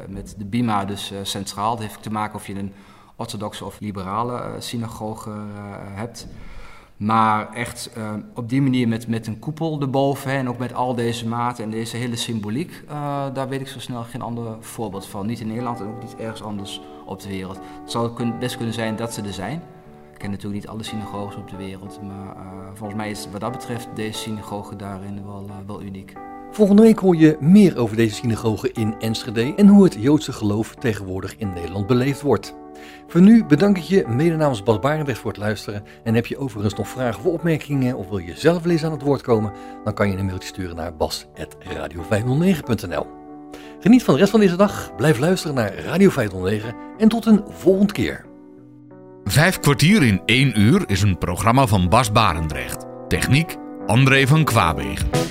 met 0.09 0.35
de 0.37 0.45
bima 0.45 0.85
dus 0.85 1.11
uh, 1.11 1.17
centraal. 1.23 1.75
Dat 1.75 1.85
heeft 1.85 2.03
te 2.03 2.11
maken 2.11 2.35
of 2.35 2.47
je 2.47 2.55
een 2.55 2.73
orthodoxe 3.15 3.65
of 3.65 3.79
liberale 3.79 4.33
uh, 4.33 4.53
synagoge 4.59 5.31
hebt. 5.93 6.27
Maar 6.97 7.53
echt 7.53 7.89
op 8.33 8.49
die 8.49 8.61
manier 8.61 8.87
met, 8.87 9.07
met 9.07 9.27
een 9.27 9.39
koepel 9.39 9.81
erboven 9.81 10.31
hè, 10.31 10.37
en 10.37 10.49
ook 10.49 10.57
met 10.57 10.73
al 10.73 10.95
deze 10.95 11.27
maten 11.27 11.63
en 11.63 11.69
deze 11.69 11.97
hele 11.97 12.15
symboliek, 12.15 12.83
daar 13.33 13.49
weet 13.49 13.61
ik 13.61 13.67
zo 13.67 13.79
snel 13.79 14.03
geen 14.03 14.21
ander 14.21 14.57
voorbeeld 14.59 15.05
van. 15.05 15.25
Niet 15.25 15.39
in 15.39 15.47
Nederland 15.47 15.79
en 15.79 15.87
ook 15.87 16.01
niet 16.01 16.15
ergens 16.15 16.43
anders 16.43 16.81
op 17.05 17.19
de 17.21 17.29
wereld. 17.29 17.59
Het 17.81 17.91
zou 17.91 18.31
best 18.39 18.55
kunnen 18.55 18.73
zijn 18.73 18.95
dat 18.95 19.13
ze 19.13 19.21
er 19.21 19.33
zijn. 19.33 19.61
Ik 20.13 20.17
ken 20.21 20.29
natuurlijk 20.29 20.61
niet 20.61 20.71
alle 20.71 20.83
synagoges 20.83 21.35
op 21.35 21.49
de 21.49 21.57
wereld, 21.57 21.99
maar 22.01 22.35
uh, 22.35 22.41
volgens 22.73 22.97
mij 22.97 23.09
is 23.09 23.27
wat 23.31 23.41
dat 23.41 23.51
betreft 23.51 23.87
deze 23.93 24.19
synagoge 24.19 24.75
daarin 24.75 25.25
wel, 25.25 25.49
wel 25.65 25.81
uniek. 25.81 26.13
Volgende 26.55 26.81
week 26.81 26.99
hoor 26.99 27.15
je 27.15 27.37
meer 27.39 27.77
over 27.77 27.95
deze 27.95 28.15
synagoge 28.15 28.71
in 28.71 28.95
Enschede 28.99 29.53
en 29.55 29.67
hoe 29.67 29.83
het 29.83 29.95
Joodse 29.99 30.33
geloof 30.33 30.75
tegenwoordig 30.75 31.35
in 31.37 31.53
Nederland 31.53 31.87
beleefd 31.87 32.21
wordt. 32.21 32.55
Voor 33.07 33.21
nu 33.21 33.45
bedank 33.45 33.77
ik 33.77 33.83
je 33.83 34.03
mede 34.07 34.35
namens 34.35 34.63
Bas 34.63 34.79
Barendrecht 34.79 35.19
voor 35.19 35.31
het 35.31 35.39
luisteren. 35.39 35.83
En 36.03 36.13
heb 36.13 36.25
je 36.25 36.37
overigens 36.37 36.73
nog 36.73 36.87
vragen 36.87 37.19
of 37.19 37.25
opmerkingen 37.25 37.95
of 37.95 38.09
wil 38.09 38.17
je 38.17 38.33
zelf 38.35 38.63
wel 38.63 38.71
eens 38.71 38.83
aan 38.83 38.91
het 38.91 39.01
woord 39.01 39.21
komen, 39.21 39.51
dan 39.83 39.93
kan 39.93 40.11
je 40.11 40.17
een 40.17 40.25
mailtje 40.25 40.47
sturen 40.47 40.75
naar 40.75 40.95
bas.radio509.nl. 40.95 43.07
Geniet 43.79 44.03
van 44.03 44.13
de 44.13 44.19
rest 44.19 44.31
van 44.31 44.39
deze 44.39 44.55
dag, 44.55 44.95
blijf 44.95 45.19
luisteren 45.19 45.55
naar 45.55 45.75
Radio 45.75 46.09
509 46.09 46.75
en 46.97 47.07
tot 47.07 47.25
een 47.25 47.43
volgende 47.49 47.93
keer. 47.93 48.25
Vijf 49.23 49.59
kwartier 49.59 50.03
in 50.03 50.21
één 50.25 50.59
uur 50.59 50.83
is 50.87 51.01
een 51.01 51.17
programma 51.17 51.67
van 51.67 51.89
Bas 51.89 52.11
Barendrecht. 52.11 52.85
Techniek 53.07 53.55
André 53.85 54.27
van 54.27 54.43
Kwaabegen. 54.43 55.24